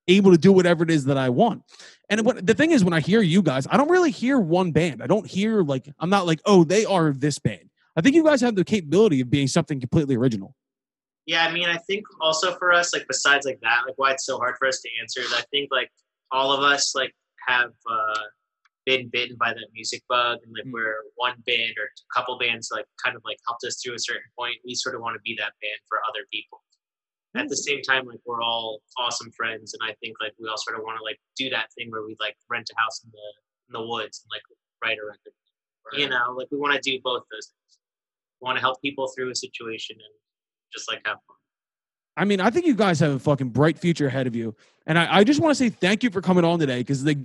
able 0.07 0.31
to 0.31 0.37
do 0.37 0.51
whatever 0.51 0.83
it 0.83 0.91
is 0.91 1.05
that 1.05 1.17
I 1.17 1.29
want. 1.29 1.63
And 2.07 2.23
what 2.23 2.45
the 2.45 2.53
thing 2.53 2.69
is, 2.69 2.83
when 2.83 2.93
I 2.93 2.99
hear 2.99 3.21
you 3.21 3.41
guys, 3.41 3.65
I 3.67 3.77
don't 3.77 3.89
really 3.89 4.11
hear 4.11 4.39
one 4.39 4.71
band. 4.71 5.01
I 5.01 5.07
don't 5.07 5.25
hear 5.25 5.63
like 5.63 5.89
I'm 5.99 6.11
not 6.11 6.27
like, 6.27 6.39
oh, 6.45 6.63
they 6.63 6.85
are 6.85 7.11
this 7.11 7.39
band. 7.39 7.71
I 7.95 8.01
think 8.01 8.15
you 8.15 8.23
guys 8.23 8.41
have 8.41 8.55
the 8.55 8.63
capability 8.65 9.21
of 9.21 9.29
being 9.29 9.47
something 9.47 9.79
completely 9.79 10.15
original. 10.15 10.55
Yeah, 11.25 11.45
I 11.47 11.51
mean, 11.51 11.67
I 11.69 11.77
think 11.77 12.05
also 12.21 12.55
for 12.55 12.71
us, 12.71 12.93
like 12.93 13.05
besides 13.07 13.45
like 13.45 13.59
that, 13.61 13.83
like 13.87 13.97
why 13.97 14.11
it's 14.11 14.25
so 14.25 14.37
hard 14.37 14.55
for 14.59 14.67
us 14.67 14.81
to 14.81 14.89
answer 15.01 15.21
is 15.21 15.33
I 15.33 15.41
think 15.51 15.69
like 15.71 15.89
all 16.31 16.51
of 16.51 16.61
us 16.63 16.93
like 16.93 17.15
have 17.47 17.71
uh 17.89 18.19
been 18.85 19.09
bitten 19.11 19.35
by 19.39 19.51
that 19.51 19.67
music 19.73 20.03
bug 20.07 20.37
and 20.43 20.53
like 20.53 20.65
Mm. 20.65 20.73
where 20.73 20.97
one 21.15 21.33
band 21.47 21.73
or 21.79 21.85
a 21.85 22.13
couple 22.13 22.37
bands 22.37 22.69
like 22.71 22.85
kind 23.03 23.15
of 23.15 23.23
like 23.25 23.37
helped 23.47 23.63
us 23.65 23.81
through 23.81 23.95
a 23.95 23.99
certain 23.99 24.29
point. 24.37 24.57
We 24.63 24.75
sort 24.75 24.93
of 24.93 25.01
want 25.01 25.15
to 25.15 25.21
be 25.21 25.33
that 25.39 25.53
band 25.61 25.79
for 25.89 25.97
other 26.07 26.25
people. 26.31 26.61
At 27.35 27.49
the 27.49 27.57
same 27.57 27.81
time, 27.81 28.05
like 28.05 28.19
we're 28.25 28.41
all 28.41 28.79
awesome 28.97 29.29
friends, 29.35 29.73
and 29.73 29.81
I 29.83 29.93
think 29.99 30.15
like 30.21 30.31
we 30.39 30.47
all 30.47 30.57
sort 30.57 30.77
of 30.77 30.83
want 30.83 30.97
to 30.99 31.03
like 31.03 31.19
do 31.35 31.49
that 31.49 31.67
thing 31.77 31.91
where 31.91 32.05
we 32.05 32.15
like 32.19 32.37
rent 32.49 32.69
a 32.71 32.79
house 32.79 33.03
in 33.03 33.09
the 33.11 33.27
in 33.67 33.73
the 33.81 33.85
woods 33.89 34.23
and 34.23 34.29
like 34.31 34.43
write 34.81 34.99
a 35.01 35.05
record. 35.05 35.33
You 35.99 36.07
know, 36.09 36.33
like 36.37 36.47
we 36.51 36.57
want 36.57 36.75
to 36.75 36.79
do 36.79 36.97
both 37.03 37.23
those 37.31 37.47
things. 37.51 37.79
We 38.41 38.45
want 38.45 38.57
to 38.57 38.61
help 38.61 38.81
people 38.81 39.07
through 39.15 39.31
a 39.31 39.35
situation 39.35 39.95
and 39.97 40.13
just 40.73 40.89
like 40.89 41.01
have 41.05 41.17
fun. 41.27 41.35
I 42.17 42.23
mean, 42.25 42.39
I 42.39 42.49
think 42.49 42.65
you 42.65 42.75
guys 42.75 42.99
have 43.01 43.11
a 43.11 43.19
fucking 43.19 43.49
bright 43.49 43.77
future 43.77 44.07
ahead 44.07 44.25
of 44.25 44.35
you. 44.35 44.55
And 44.87 44.97
I, 44.97 45.17
I 45.17 45.23
just 45.23 45.41
want 45.41 45.51
to 45.51 45.55
say 45.55 45.69
thank 45.69 46.03
you 46.03 46.09
for 46.09 46.21
coming 46.21 46.45
on 46.45 46.59
today 46.59 46.79
because 46.79 47.03
like 47.03 47.17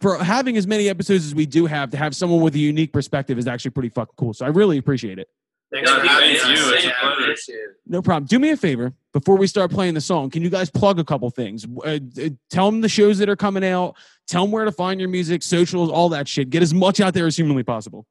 for 0.00 0.16
having 0.22 0.56
as 0.56 0.66
many 0.66 0.88
episodes 0.88 1.26
as 1.26 1.34
we 1.34 1.46
do 1.46 1.66
have 1.66 1.90
to 1.90 1.96
have 1.96 2.16
someone 2.16 2.40
with 2.40 2.54
a 2.54 2.58
unique 2.58 2.92
perspective 2.92 3.38
is 3.38 3.46
actually 3.46 3.70
pretty 3.72 3.90
fucking 3.90 4.14
cool. 4.16 4.32
So 4.34 4.44
I 4.44 4.48
really 4.48 4.78
appreciate 4.78 5.18
it. 5.18 5.28
Thanks 5.72 5.90
Yeah, 5.90 6.00
for 6.00 6.06
having 6.06 6.36
thank 6.36 6.58
you. 6.58 6.74
It's 6.74 6.86
a 6.86 6.90
pleasure. 6.90 7.76
No 7.86 8.02
problem. 8.02 8.26
Do 8.26 8.38
me 8.38 8.50
a 8.50 8.56
favor 8.56 8.92
before 9.12 9.36
we 9.36 9.46
start 9.46 9.70
playing 9.70 9.94
the 9.94 10.00
song. 10.00 10.28
Can 10.28 10.42
you 10.42 10.50
guys 10.50 10.70
plug 10.70 10.98
a 10.98 11.04
couple 11.04 11.30
things? 11.30 11.66
Uh, 11.84 11.98
uh, 12.20 12.28
tell 12.50 12.70
them 12.70 12.80
the 12.80 12.88
shows 12.88 13.18
that 13.18 13.28
are 13.28 13.36
coming 13.36 13.64
out. 13.64 13.96
Tell 14.26 14.42
them 14.42 14.50
where 14.50 14.64
to 14.64 14.72
find 14.72 15.00
your 15.00 15.08
music, 15.08 15.42
socials, 15.42 15.90
all 15.90 16.08
that 16.10 16.28
shit. 16.28 16.50
Get 16.50 16.62
as 16.62 16.74
much 16.74 17.00
out 17.00 17.14
there 17.14 17.26
as 17.26 17.36
humanly 17.36 17.62
possible. 17.62 18.06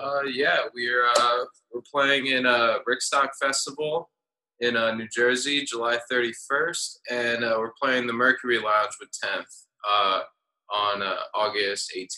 Uh, 0.00 0.22
yeah, 0.32 0.58
we're 0.74 1.06
uh, 1.06 1.44
we're 1.72 1.80
playing 1.92 2.26
in 2.26 2.46
a 2.46 2.78
Rickstock 2.88 3.30
Festival 3.40 4.10
in 4.60 4.76
uh, 4.76 4.92
New 4.94 5.08
Jersey, 5.14 5.64
July 5.64 5.98
31st, 6.10 6.98
and 7.10 7.44
uh, 7.44 7.56
we're 7.58 7.72
playing 7.80 8.06
the 8.06 8.12
Mercury 8.12 8.58
Lounge 8.58 8.92
with 9.00 9.08
10th 9.24 9.64
uh, 9.88 10.20
on 10.70 11.02
uh, 11.02 11.14
August 11.34 11.92
18th. 11.96 12.08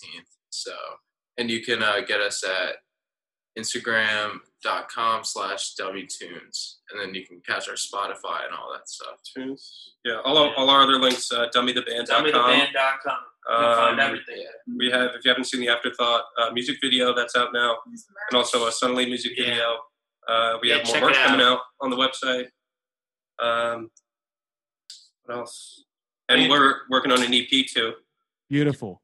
So, 0.50 0.72
and 1.38 1.50
you 1.50 1.62
can 1.62 1.82
uh, 1.82 2.00
get 2.06 2.20
us 2.20 2.42
at 2.44 2.76
Instagram.com 3.58 5.24
slash 5.24 5.74
dummytunes, 5.74 6.76
and 6.90 7.00
then 7.00 7.14
you 7.14 7.26
can 7.26 7.40
catch 7.46 7.68
our 7.68 7.74
Spotify 7.74 8.44
and 8.46 8.54
all 8.58 8.72
that 8.72 8.88
stuff. 8.88 9.16
Tunes. 9.34 9.92
Yeah, 10.04 10.20
all, 10.24 10.38
our- 10.38 10.54
all 10.56 10.70
our 10.70 10.82
other 10.82 10.96
links, 10.98 11.30
uh, 11.32 11.46
dummytheband.com. 11.54 12.24
DummyTheBand.com. 12.24 13.18
You 13.50 13.56
can 13.56 13.76
find 13.76 14.00
Um, 14.00 14.06
everything. 14.06 14.46
We 14.78 14.90
have, 14.90 15.10
if 15.16 15.24
you 15.24 15.30
haven't 15.30 15.44
seen 15.44 15.60
the 15.60 15.68
Afterthought 15.68 16.24
uh, 16.38 16.50
music 16.52 16.76
video, 16.80 17.12
that's 17.14 17.34
out 17.34 17.52
now, 17.52 17.78
and 17.86 18.34
also 18.36 18.66
a 18.68 18.72
Sunny 18.72 19.06
music 19.06 19.32
Yeah. 19.36 19.44
video. 19.46 19.78
Uh, 20.28 20.58
we 20.62 20.68
Yeah, 20.70 20.76
have 20.76 20.86
more 20.86 20.94
check 20.94 21.02
work 21.02 21.16
out. 21.16 21.26
coming 21.26 21.44
out 21.46 21.60
on 21.80 21.90
the 21.90 21.96
website. 21.96 22.46
Um, 23.44 23.90
what 25.24 25.36
else? 25.38 25.84
And 26.28 26.48
we're 26.48 26.82
working 26.90 27.10
on 27.10 27.22
an 27.22 27.34
EP 27.34 27.64
too. 27.66 27.94
Beautiful. 28.48 29.02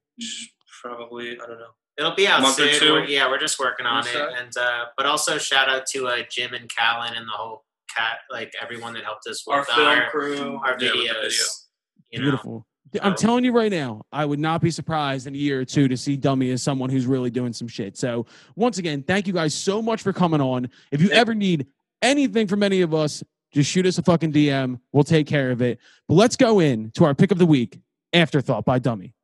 Probably, 0.81 1.33
I 1.41 1.47
don't 1.47 1.59
know. 1.59 1.71
It'll 1.99 2.15
be 2.15 2.29
out 2.29 2.45
soon. 2.55 2.93
We're- 2.93 3.11
yeah, 3.13 3.29
we're 3.29 3.39
just 3.41 3.59
working 3.59 3.87
on 3.87 4.07
it, 4.07 4.15
and 4.15 4.55
uh, 4.57 4.85
but 4.97 5.07
also 5.07 5.39
shout 5.39 5.69
out 5.69 5.87
to 5.87 6.07
uh, 6.07 6.23
Jim 6.31 6.53
and 6.55 6.69
Callan 6.69 7.15
and 7.15 7.27
the 7.27 7.33
whole 7.33 7.65
cat, 7.95 8.19
like 8.31 8.53
everyone 8.63 8.93
that 8.95 9.03
helped 9.05 9.27
us 9.27 9.45
with 9.47 9.57
Our 9.57 9.65
film 9.65 10.01
crew. 10.11 10.61
our 10.63 10.77
Yeah, 10.79 10.91
videos. 10.91 10.93
video. 10.93 11.45
You 12.11 12.19
know, 12.19 12.23
Beautiful. 12.25 12.67
I'm 13.03 13.15
telling 13.15 13.45
you 13.45 13.53
right 13.53 13.71
now, 13.71 14.03
I 14.13 14.25
would 14.25 14.39
not 14.39 14.61
be 14.61 14.71
surprised 14.71 15.27
in 15.27 15.35
a 15.35 15.39
year 15.39 15.61
or 15.61 15.65
two 15.65 15.89
to 15.89 15.97
see 15.97 16.17
Dummy 16.17 16.51
as 16.51 16.63
someone 16.63 16.89
who's 16.89 17.07
really 17.07 17.31
doing 17.31 17.53
some 17.53 17.69
shit. 17.69 17.97
So, 17.97 18.27
once 18.55 18.79
again, 18.79 19.03
thank 19.03 19.27
you 19.27 19.33
guys 19.33 19.55
so 19.55 19.83
much 19.83 20.03
for 20.03 20.13
coming 20.13 20.41
on. 20.41 20.69
If 20.93 21.03
you 21.03 21.11
ever 21.11 21.35
need 21.35 21.67
anything 22.03 22.47
from 22.47 22.63
any 22.63 22.83
of 22.83 22.95
us, 22.95 23.23
just 23.53 23.71
shoot 23.71 23.87
us 23.87 23.99
a 23.99 24.03
fucking 24.03 24.33
DM. 24.33 24.81
We'll 24.93 25.05
take 25.05 25.27
care 25.27 25.51
of 25.51 25.63
it. 25.63 25.79
But 26.09 26.15
let's 26.15 26.37
go 26.37 26.61
in 26.61 26.91
to 26.93 27.05
our 27.05 27.15
pick 27.15 27.31
of 27.31 27.39
the 27.39 27.47
week 27.47 27.81
Afterthought 28.13 28.65
by 28.65 28.79
Dummy. 28.79 29.15